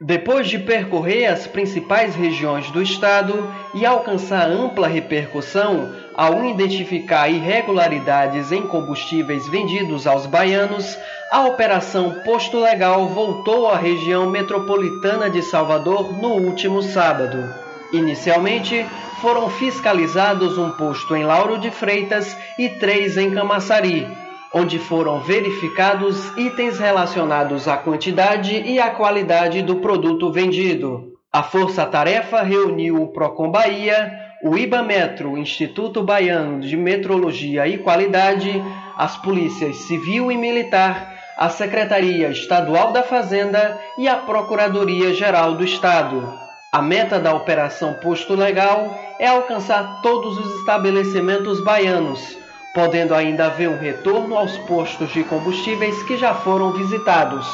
Depois 0.00 0.48
de 0.48 0.60
percorrer 0.60 1.26
as 1.26 1.48
principais 1.48 2.14
regiões 2.14 2.70
do 2.70 2.80
estado 2.80 3.52
e 3.74 3.84
alcançar 3.84 4.48
ampla 4.48 4.86
repercussão 4.86 5.92
ao 6.14 6.44
identificar 6.44 7.28
irregularidades 7.28 8.52
em 8.52 8.62
combustíveis 8.62 9.48
vendidos 9.48 10.06
aos 10.06 10.24
baianos, 10.24 10.96
a 11.32 11.46
Operação 11.46 12.22
Posto 12.24 12.60
Legal 12.60 13.08
voltou 13.08 13.68
à 13.68 13.76
região 13.76 14.30
metropolitana 14.30 15.28
de 15.28 15.42
Salvador 15.42 16.16
no 16.16 16.34
último 16.34 16.80
sábado. 16.80 17.67
Inicialmente, 17.92 18.84
foram 19.20 19.48
fiscalizados 19.48 20.58
um 20.58 20.70
posto 20.70 21.16
em 21.16 21.24
Lauro 21.24 21.58
de 21.58 21.70
Freitas 21.70 22.36
e 22.58 22.68
três 22.68 23.16
em 23.16 23.30
Camaçari, 23.30 24.06
onde 24.52 24.78
foram 24.78 25.20
verificados 25.20 26.36
itens 26.36 26.78
relacionados 26.78 27.66
à 27.66 27.76
quantidade 27.76 28.54
e 28.54 28.78
à 28.78 28.90
qualidade 28.90 29.62
do 29.62 29.76
produto 29.76 30.30
vendido. 30.30 31.12
A 31.32 31.42
Força 31.42 31.84
Tarefa 31.86 32.42
reuniu 32.42 33.02
o 33.02 33.08
Procon 33.08 33.50
Bahia, 33.50 34.12
o 34.42 34.56
IBAMetro, 34.56 35.36
Instituto 35.36 36.02
Baiano 36.02 36.60
de 36.60 36.76
Metrologia 36.76 37.66
e 37.66 37.78
Qualidade, 37.78 38.62
as 38.96 39.16
polícias 39.16 39.76
civil 39.76 40.30
e 40.30 40.36
militar, 40.36 41.14
a 41.36 41.48
Secretaria 41.48 42.28
Estadual 42.28 42.92
da 42.92 43.02
Fazenda 43.02 43.78
e 43.98 44.08
a 44.08 44.16
Procuradoria 44.16 45.12
Geral 45.12 45.54
do 45.54 45.64
Estado. 45.64 46.47
A 46.70 46.82
meta 46.82 47.18
da 47.18 47.32
Operação 47.32 47.94
Posto 47.94 48.34
Legal 48.34 48.94
é 49.18 49.26
alcançar 49.26 50.02
todos 50.02 50.36
os 50.36 50.60
estabelecimentos 50.60 51.64
baianos, 51.64 52.36
podendo 52.74 53.14
ainda 53.14 53.46
haver 53.46 53.70
um 53.70 53.78
retorno 53.78 54.36
aos 54.36 54.58
postos 54.58 55.10
de 55.10 55.24
combustíveis 55.24 56.02
que 56.02 56.18
já 56.18 56.34
foram 56.34 56.72
visitados. 56.72 57.46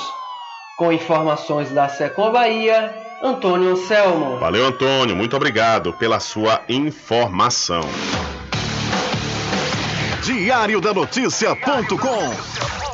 Com 0.77 0.91
informações 0.91 1.71
da 1.71 1.89
Secom 1.89 2.33
Bahia, 2.33 2.93
Antônio 3.23 3.71
Anselmo. 3.71 4.39
Valeu, 4.39 4.67
Antônio. 4.67 5.15
Muito 5.15 5.37
obrigado 5.37 5.93
pela 5.93 6.19
sua 6.19 6.63
informação. 6.69 7.83
Diário 10.25 10.81
da 10.81 10.93
Notícia.com 10.93 12.94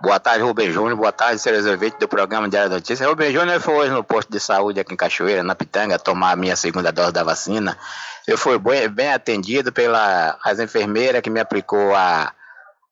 Boa 0.00 0.18
tarde, 0.18 0.42
Rubem 0.42 0.72
Júnior. 0.72 0.96
Boa 0.96 1.12
tarde, 1.12 1.40
senhores 1.40 1.66
ouvintes 1.66 2.00
do 2.00 2.08
programa 2.08 2.48
Diário 2.48 2.68
da 2.68 2.74
Notícia. 2.76 3.06
Rubem 3.06 3.32
Júnior 3.32 3.60
foi 3.60 3.74
hoje 3.74 3.92
no 3.92 4.02
posto 4.02 4.32
de 4.32 4.40
saúde 4.40 4.80
aqui 4.80 4.92
em 4.92 4.96
Cachoeira, 4.96 5.44
na 5.44 5.54
Pitanga, 5.54 6.00
tomar 6.00 6.32
a 6.32 6.36
minha 6.36 6.56
segunda 6.56 6.90
dose 6.90 7.12
da 7.12 7.22
vacina. 7.22 7.78
Eu 8.26 8.38
fui 8.38 8.58
bem, 8.58 8.88
bem 8.88 9.12
atendido 9.12 9.72
pelas 9.72 10.60
enfermeiras 10.60 11.20
que 11.20 11.30
me 11.30 11.40
aplicou 11.40 11.94
a, 11.94 12.32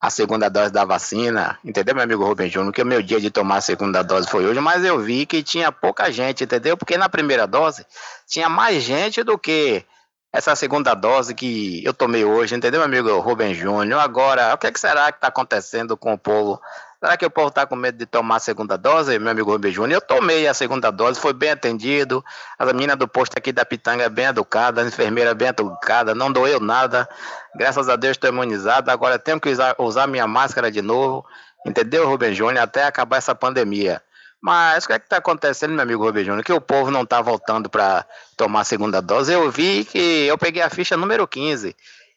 a 0.01 0.11
segunda 0.11 0.48
dose 0.48 0.73
da 0.73 0.85
vacina. 0.85 1.59
Entendeu, 1.65 1.94
meu 1.94 2.05
amigo 2.05 2.24
Rubem 2.24 2.51
Júnior? 2.51 2.73
Que 2.73 2.82
o 2.82 2.86
meu 2.86 3.02
dia 3.02 3.20
de 3.20 3.31
tomar 3.31 3.57
a 3.57 3.61
segunda 3.61 4.02
dose 4.02 4.28
foi 4.28 4.44
hoje, 4.44 4.59
mas 4.61 4.85
eu 4.85 4.98
vi 4.98 5.27
que 5.27 5.43
tinha 5.43 5.70
pouca 5.70 6.11
gente, 6.11 6.44
entendeu? 6.44 6.77
Porque 6.77 6.97
na 6.97 7.09
primeira 7.09 7.47
dose 7.47 7.86
tinha 8.27 8.48
mais 8.48 8.82
gente 8.82 9.23
do 9.23 9.39
que 9.39 9.85
essa 10.32 10.55
segunda 10.55 10.94
dose 10.94 11.35
que 11.35 11.85
eu 11.85 11.93
tomei 11.93 12.24
hoje, 12.24 12.55
entendeu, 12.55 12.81
meu 12.81 12.86
amigo 12.86 13.20
Rubem 13.20 13.52
Júnior? 13.52 14.01
Agora, 14.01 14.55
o 14.55 14.59
que, 14.59 14.69
é 14.69 14.73
que 14.73 14.81
será 14.81 15.11
que 15.11 15.19
está 15.19 15.28
acontecendo 15.28 15.97
com 15.97 16.12
o 16.12 16.19
povo? 16.19 16.61
Será 17.02 17.16
que 17.16 17.24
o 17.24 17.31
povo 17.31 17.48
está 17.48 17.66
com 17.66 17.74
medo 17.74 17.97
de 17.97 18.05
tomar 18.05 18.36
a 18.36 18.40
segunda 18.40 18.77
dose, 18.77 19.18
meu 19.18 19.31
amigo 19.31 19.51
Rubem 19.51 19.72
Júnior? 19.72 20.02
Eu 20.02 20.06
tomei 20.06 20.47
a 20.47 20.52
segunda 20.52 20.90
dose, 20.90 21.18
foi 21.18 21.32
bem 21.32 21.51
atendido. 21.51 22.22
A 22.59 22.66
menina 22.66 22.94
do 22.94 23.09
posto 23.09 23.39
aqui 23.39 23.52
da 23.52 23.64
Pitanga 23.64 24.06
bem 24.10 24.27
educada, 24.27 24.82
a 24.82 24.86
enfermeira 24.86 25.35
bem 25.35 25.48
educada, 25.48 26.14
não 26.14 26.31
doeu 26.31 26.60
nada. 26.60 27.09
Graças 27.56 27.89
a 27.89 27.97
Deus 27.97 28.18
estou 28.18 28.28
imunizado. 28.28 28.90
Agora 28.90 29.18
tenho 29.18 29.40
que 29.40 29.48
usar, 29.48 29.74
usar 29.78 30.06
minha 30.06 30.27
máscara 30.27 30.70
de 30.70 30.82
novo, 30.82 31.24
entendeu, 31.66 32.06
Rubem 32.06 32.35
Júnior? 32.35 32.64
Até 32.64 32.85
acabar 32.85 33.16
essa 33.16 33.35
pandemia. 33.35 34.02
Mas 34.43 34.85
o 34.85 34.89
que 34.89 34.93
é 34.93 34.98
que 34.98 35.06
está 35.06 35.16
acontecendo, 35.16 35.72
meu 35.72 35.82
amigo 35.82 36.05
Rubem 36.05 36.22
Júnior? 36.22 36.44
Que 36.44 36.52
o 36.52 36.60
povo 36.60 36.90
não 36.90 37.05
está 37.05 37.22
voltando 37.22 37.70
para 37.70 38.05
tomar 38.36 38.60
a 38.60 38.64
segunda 38.64 39.01
dose. 39.01 39.32
Eu 39.32 39.51
vi 39.51 39.86
que 39.86 40.27
eu 40.27 40.36
peguei 40.36 40.60
a 40.60 40.68
ficha 40.68 40.98
número 40.98 41.27
15. 41.27 41.74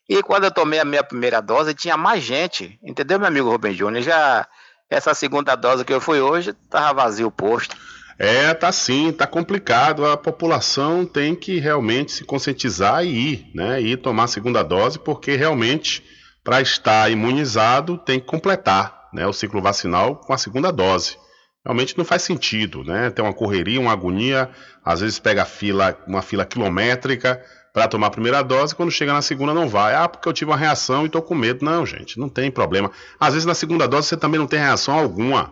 E 0.10 0.22
quando 0.22 0.44
eu 0.44 0.52
tomei 0.52 0.80
a 0.80 0.86
minha 0.86 1.06
primeira 1.06 1.42
dose, 1.42 1.74
tinha 1.74 1.96
mais 1.96 2.22
gente. 2.22 2.78
Entendeu, 2.84 3.18
meu 3.18 3.30
amigo 3.30 3.50
Rubem 3.50 3.74
Júnior? 3.74 4.04
Já 4.04 4.46
essa 4.94 5.14
segunda 5.14 5.56
dose 5.56 5.84
que 5.84 5.94
eu 5.94 6.00
fui 6.00 6.22
hoje, 6.22 6.54
tava 6.70 7.04
vazio 7.04 7.28
o 7.28 7.32
posto. 7.32 7.76
É, 8.18 8.54
tá 8.54 8.72
sim, 8.72 9.12
tá 9.12 9.26
complicado. 9.26 10.06
A 10.06 10.16
população 10.16 11.06
tem 11.06 11.36
que 11.36 11.60
realmente 11.60 12.12
se 12.12 12.24
conscientizar 12.24 13.04
e 13.04 13.34
ir, 13.34 13.52
né? 13.54 13.82
Ir 13.82 13.98
tomar 13.98 14.26
a 14.26 14.28
segunda 14.28 14.62
dose, 14.64 15.00
porque 15.00 15.36
realmente, 15.36 16.04
para 16.44 16.62
estar 16.62 17.12
imunizado, 17.12 17.98
tem 17.98 18.20
que 18.20 18.26
completar 18.26 19.10
né, 19.12 19.26
o 19.28 19.34
ciclo 19.34 19.62
vacinal 19.62 20.16
com 20.16 20.34
a 20.34 20.38
segunda 20.38 20.72
dose. 20.72 21.18
Realmente 21.66 21.98
não 21.98 22.06
faz 22.06 22.22
sentido, 22.22 22.84
né? 22.84 23.10
Tem 23.10 23.24
uma 23.24 23.34
correria, 23.34 23.80
uma 23.80 23.94
agonia, 23.94 24.50
às 24.84 25.02
vezes 25.02 25.18
pega 25.18 25.46
fila, 25.46 25.98
uma 26.08 26.22
fila 26.22 26.46
quilométrica 26.46 27.42
para 27.74 27.88
tomar 27.88 28.08
a 28.08 28.12
primeira 28.12 28.44
dose, 28.44 28.76
quando 28.76 28.92
chega 28.92 29.12
na 29.12 29.22
segunda 29.24 29.54
não 29.54 29.68
vai. 29.68 29.96
Ah, 29.96 30.08
porque 30.08 30.30
eu 30.30 30.34
tive 30.34 30.52
uma 30.52 30.58
reação 30.58 31.04
e 31.04 31.06
estou 31.08 31.24
com 31.24 31.34
medo. 31.34 31.66
Não, 31.66 31.86
gente, 31.86 32.20
não 32.20 32.30
tem 32.30 32.52
problema. 32.52 32.92
Às 33.20 33.34
vezes 33.34 33.46
na 33.48 33.56
segunda 33.56 33.88
dose 33.88 34.08
você 34.08 34.18
também 34.18 34.40
não 34.40 34.46
tem 34.46 34.60
reação 34.60 34.98
alguma, 34.98 35.52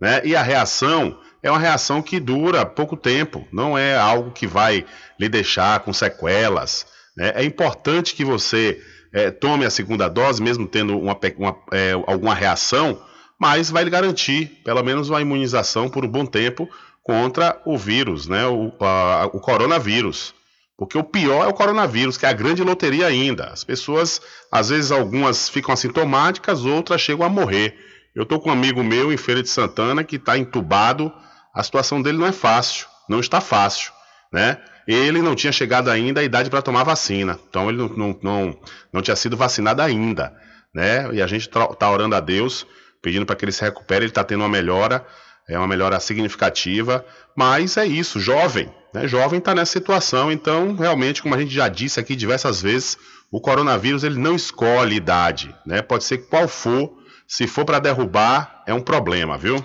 né? 0.00 0.22
E 0.24 0.34
a 0.34 0.42
reação 0.42 1.18
é 1.42 1.50
uma 1.50 1.58
reação 1.58 2.00
que 2.00 2.18
dura 2.18 2.64
pouco 2.64 2.96
tempo, 2.96 3.46
não 3.52 3.76
é 3.76 3.96
algo 3.96 4.30
que 4.30 4.46
vai 4.46 4.84
lhe 5.20 5.28
deixar 5.28 5.80
com 5.80 5.92
sequelas. 5.92 6.86
Né? 7.16 7.32
É 7.34 7.44
importante 7.44 8.14
que 8.14 8.24
você 8.24 8.80
é, 9.12 9.30
tome 9.30 9.64
a 9.64 9.70
segunda 9.70 10.08
dose, 10.08 10.42
mesmo 10.42 10.66
tendo 10.66 10.98
uma, 10.98 11.18
uma, 11.36 11.56
é, 11.72 11.92
alguma 11.92 12.34
reação, 12.34 13.00
mas 13.38 13.70
vai 13.70 13.84
lhe 13.84 13.90
garantir 13.90 14.60
pelo 14.64 14.82
menos 14.82 15.10
uma 15.10 15.20
imunização 15.20 15.88
por 15.88 16.04
um 16.04 16.08
bom 16.08 16.26
tempo 16.26 16.68
contra 17.02 17.60
o 17.64 17.78
vírus, 17.78 18.26
né? 18.26 18.46
o, 18.46 18.72
a, 18.80 19.26
o 19.32 19.40
coronavírus. 19.40 20.34
Porque 20.78 20.96
o 20.96 21.02
pior 21.02 21.44
é 21.44 21.48
o 21.48 21.52
coronavírus, 21.52 22.16
que 22.16 22.24
é 22.24 22.28
a 22.28 22.32
grande 22.32 22.62
loteria 22.62 23.08
ainda. 23.08 23.46
As 23.46 23.64
pessoas, 23.64 24.22
às 24.50 24.68
vezes, 24.68 24.92
algumas 24.92 25.48
ficam 25.48 25.74
assintomáticas, 25.74 26.64
outras 26.64 27.00
chegam 27.00 27.26
a 27.26 27.28
morrer. 27.28 27.76
Eu 28.14 28.22
estou 28.22 28.38
com 28.40 28.48
um 28.48 28.52
amigo 28.52 28.80
meu 28.84 29.12
em 29.12 29.16
Feira 29.16 29.42
de 29.42 29.48
Santana 29.48 30.04
que 30.04 30.14
está 30.14 30.38
entubado. 30.38 31.12
A 31.52 31.64
situação 31.64 32.00
dele 32.00 32.18
não 32.18 32.26
é 32.26 32.32
fácil, 32.32 32.86
não 33.08 33.18
está 33.18 33.40
fácil, 33.40 33.92
né? 34.32 34.58
Ele 34.86 35.20
não 35.20 35.34
tinha 35.34 35.52
chegado 35.52 35.90
ainda 35.90 36.20
à 36.20 36.24
idade 36.24 36.48
para 36.48 36.62
tomar 36.62 36.84
vacina, 36.84 37.38
então 37.48 37.68
ele 37.68 37.78
não, 37.78 37.88
não, 37.88 38.18
não, 38.22 38.60
não 38.92 39.02
tinha 39.02 39.16
sido 39.16 39.36
vacinado 39.36 39.82
ainda, 39.82 40.32
né? 40.72 41.12
E 41.12 41.20
a 41.20 41.26
gente 41.26 41.48
está 41.48 41.90
orando 41.90 42.14
a 42.14 42.20
Deus, 42.20 42.64
pedindo 43.02 43.26
para 43.26 43.34
que 43.34 43.44
ele 43.44 43.52
se 43.52 43.62
recupere. 43.64 44.04
Ele 44.04 44.10
está 44.10 44.22
tendo 44.22 44.42
uma 44.42 44.48
melhora, 44.48 45.04
é 45.48 45.58
uma 45.58 45.66
melhora 45.66 45.98
significativa, 45.98 47.04
mas 47.34 47.76
é 47.76 47.86
isso, 47.86 48.20
jovem, 48.20 48.70
né? 48.92 49.08
Jovem 49.08 49.38
está 49.38 49.54
nessa 49.54 49.72
situação, 49.72 50.30
então 50.30 50.74
realmente, 50.74 51.22
como 51.22 51.34
a 51.34 51.38
gente 51.38 51.54
já 51.54 51.68
disse 51.68 51.98
aqui 51.98 52.14
diversas 52.14 52.60
vezes, 52.60 52.98
o 53.30 53.40
coronavírus 53.40 54.04
ele 54.04 54.18
não 54.18 54.36
escolhe 54.36 54.96
idade, 54.96 55.54
né? 55.64 55.82
Pode 55.82 56.04
ser 56.04 56.18
qual 56.28 56.46
for, 56.46 56.92
se 57.26 57.46
for 57.46 57.64
para 57.64 57.78
derrubar, 57.78 58.62
é 58.66 58.74
um 58.74 58.80
problema, 58.80 59.38
viu? 59.38 59.64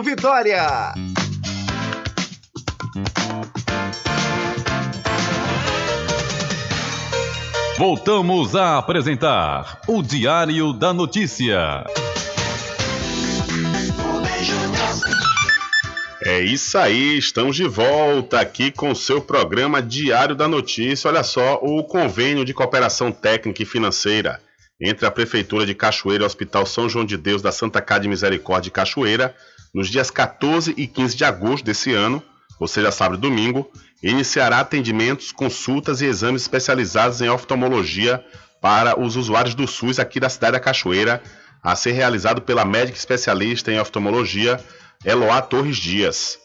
Vitória. 0.00 0.94
Voltamos 7.76 8.54
a 8.54 8.78
apresentar 8.78 9.80
o 9.88 10.02
Diário 10.02 10.72
da 10.72 10.92
Notícia. 10.92 11.84
É 16.24 16.40
isso 16.40 16.78
aí, 16.78 17.18
estamos 17.18 17.56
de 17.56 17.66
volta 17.66 18.38
aqui 18.38 18.70
com 18.70 18.92
o 18.92 18.96
seu 18.96 19.20
programa 19.20 19.82
Diário 19.82 20.36
da 20.36 20.46
Notícia. 20.46 21.08
Olha 21.08 21.24
só, 21.24 21.58
o 21.60 21.82
convênio 21.82 22.44
de 22.44 22.54
cooperação 22.54 23.10
técnica 23.10 23.64
e 23.64 23.66
financeira 23.66 24.40
entre 24.80 25.04
a 25.04 25.10
Prefeitura 25.10 25.66
de 25.66 25.74
Cachoeira 25.74 26.22
e 26.22 26.24
o 26.24 26.26
Hospital 26.26 26.64
São 26.64 26.88
João 26.88 27.04
de 27.04 27.16
Deus 27.16 27.42
da 27.42 27.50
Santa 27.50 27.80
Casa 27.80 28.02
de 28.02 28.08
Misericórdia 28.08 28.64
de 28.64 28.70
Cachoeira, 28.70 29.34
nos 29.72 29.88
dias 29.88 30.10
14 30.10 30.74
e 30.76 30.86
15 30.86 31.16
de 31.16 31.24
agosto 31.24 31.64
desse 31.64 31.92
ano, 31.92 32.22
ou 32.58 32.68
seja, 32.68 32.92
sábado 32.92 33.18
e 33.18 33.20
domingo, 33.20 33.70
iniciará 34.02 34.60
atendimentos, 34.60 35.32
consultas 35.32 36.00
e 36.00 36.06
exames 36.06 36.42
especializados 36.42 37.20
em 37.20 37.28
oftalmologia 37.28 38.24
para 38.60 38.98
os 39.00 39.16
usuários 39.16 39.54
do 39.54 39.66
SUS 39.66 39.98
aqui 39.98 40.20
da 40.20 40.28
cidade 40.28 40.52
da 40.52 40.60
Cachoeira, 40.60 41.22
a 41.62 41.74
ser 41.74 41.92
realizado 41.92 42.42
pela 42.42 42.64
médica 42.64 42.98
especialista 42.98 43.72
em 43.72 43.80
oftalmologia 43.80 44.60
Eloá 45.04 45.40
Torres 45.40 45.76
Dias. 45.76 46.38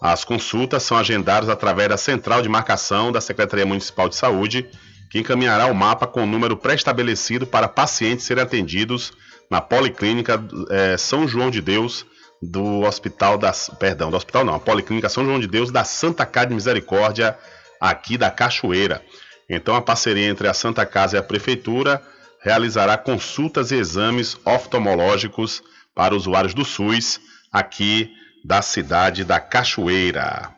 As 0.00 0.24
consultas 0.24 0.82
são 0.84 0.96
agendadas 0.96 1.48
através 1.48 1.88
da 1.88 1.96
central 1.96 2.40
de 2.40 2.48
marcação 2.48 3.10
da 3.10 3.20
Secretaria 3.20 3.66
Municipal 3.66 4.08
de 4.08 4.14
Saúde, 4.14 4.68
que 5.10 5.18
encaminhará 5.18 5.66
o 5.66 5.74
mapa 5.74 6.06
com 6.06 6.22
o 6.22 6.26
número 6.26 6.56
pré-estabelecido 6.56 7.46
para 7.46 7.66
pacientes 7.66 8.24
serem 8.24 8.44
atendidos 8.44 9.12
na 9.50 9.60
Policlínica 9.60 10.42
eh, 10.70 10.96
São 10.98 11.26
João 11.26 11.50
de 11.50 11.60
Deus 11.60 12.06
do 12.40 12.82
Hospital 12.82 13.36
das, 13.36 13.70
perdão, 13.78 14.10
do 14.10 14.16
Hospital 14.16 14.44
não, 14.44 14.54
a 14.54 14.60
Policlínica 14.60 15.08
São 15.08 15.24
João 15.24 15.40
de 15.40 15.46
Deus 15.46 15.70
da 15.70 15.84
Santa 15.84 16.24
Casa 16.24 16.48
de 16.48 16.54
Misericórdia 16.54 17.36
aqui 17.80 18.16
da 18.16 18.30
Cachoeira. 18.30 19.02
Então 19.48 19.74
a 19.74 19.82
parceria 19.82 20.28
entre 20.28 20.46
a 20.46 20.54
Santa 20.54 20.84
Casa 20.84 21.16
e 21.16 21.18
a 21.18 21.22
prefeitura 21.22 22.02
realizará 22.40 22.96
consultas 22.96 23.70
e 23.70 23.76
exames 23.76 24.36
oftalmológicos 24.44 25.62
para 25.94 26.14
usuários 26.14 26.54
do 26.54 26.64
SUS 26.64 27.20
aqui 27.52 28.12
da 28.44 28.62
cidade 28.62 29.24
da 29.24 29.40
Cachoeira. 29.40 30.50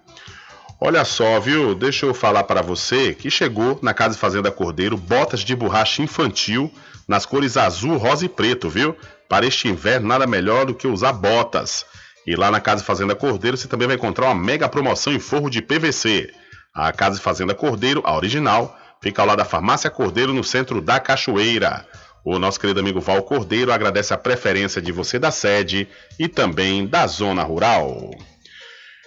Olha 0.78 1.04
só, 1.04 1.38
viu? 1.38 1.74
Deixa 1.74 2.06
eu 2.06 2.14
falar 2.14 2.44
para 2.44 2.62
você 2.62 3.14
que 3.14 3.30
chegou 3.30 3.78
na 3.82 3.92
Casa 3.92 4.14
de 4.14 4.20
Fazenda 4.20 4.50
Cordeiro 4.50 4.96
botas 4.96 5.40
de 5.40 5.54
borracha 5.54 6.02
infantil 6.02 6.72
nas 7.06 7.26
cores 7.26 7.56
azul, 7.56 7.96
rosa 7.96 8.24
e 8.24 8.28
preto, 8.28 8.68
viu? 8.70 8.96
Para 9.30 9.46
este 9.46 9.68
inverno, 9.68 10.08
nada 10.08 10.26
melhor 10.26 10.66
do 10.66 10.74
que 10.74 10.88
usar 10.88 11.12
botas. 11.12 11.86
E 12.26 12.34
lá 12.34 12.50
na 12.50 12.58
Casa 12.58 12.82
Fazenda 12.82 13.14
Cordeiro 13.14 13.56
você 13.56 13.68
também 13.68 13.86
vai 13.86 13.94
encontrar 13.94 14.26
uma 14.26 14.34
mega 14.34 14.68
promoção 14.68 15.12
em 15.12 15.20
forro 15.20 15.48
de 15.48 15.62
PVC. 15.62 16.34
A 16.74 16.90
Casa 16.90 17.20
Fazenda 17.20 17.54
Cordeiro, 17.54 18.02
a 18.04 18.16
original, 18.16 18.76
fica 19.00 19.22
ao 19.22 19.28
lado 19.28 19.38
da 19.38 19.44
Farmácia 19.44 19.88
Cordeiro, 19.88 20.34
no 20.34 20.42
centro 20.42 20.80
da 20.80 20.98
Cachoeira. 20.98 21.86
O 22.24 22.40
nosso 22.40 22.58
querido 22.58 22.80
amigo 22.80 23.00
Val 23.00 23.22
Cordeiro 23.22 23.72
agradece 23.72 24.12
a 24.12 24.18
preferência 24.18 24.82
de 24.82 24.90
você 24.90 25.16
da 25.16 25.30
sede 25.30 25.86
e 26.18 26.26
também 26.26 26.84
da 26.84 27.06
zona 27.06 27.44
rural. 27.44 28.10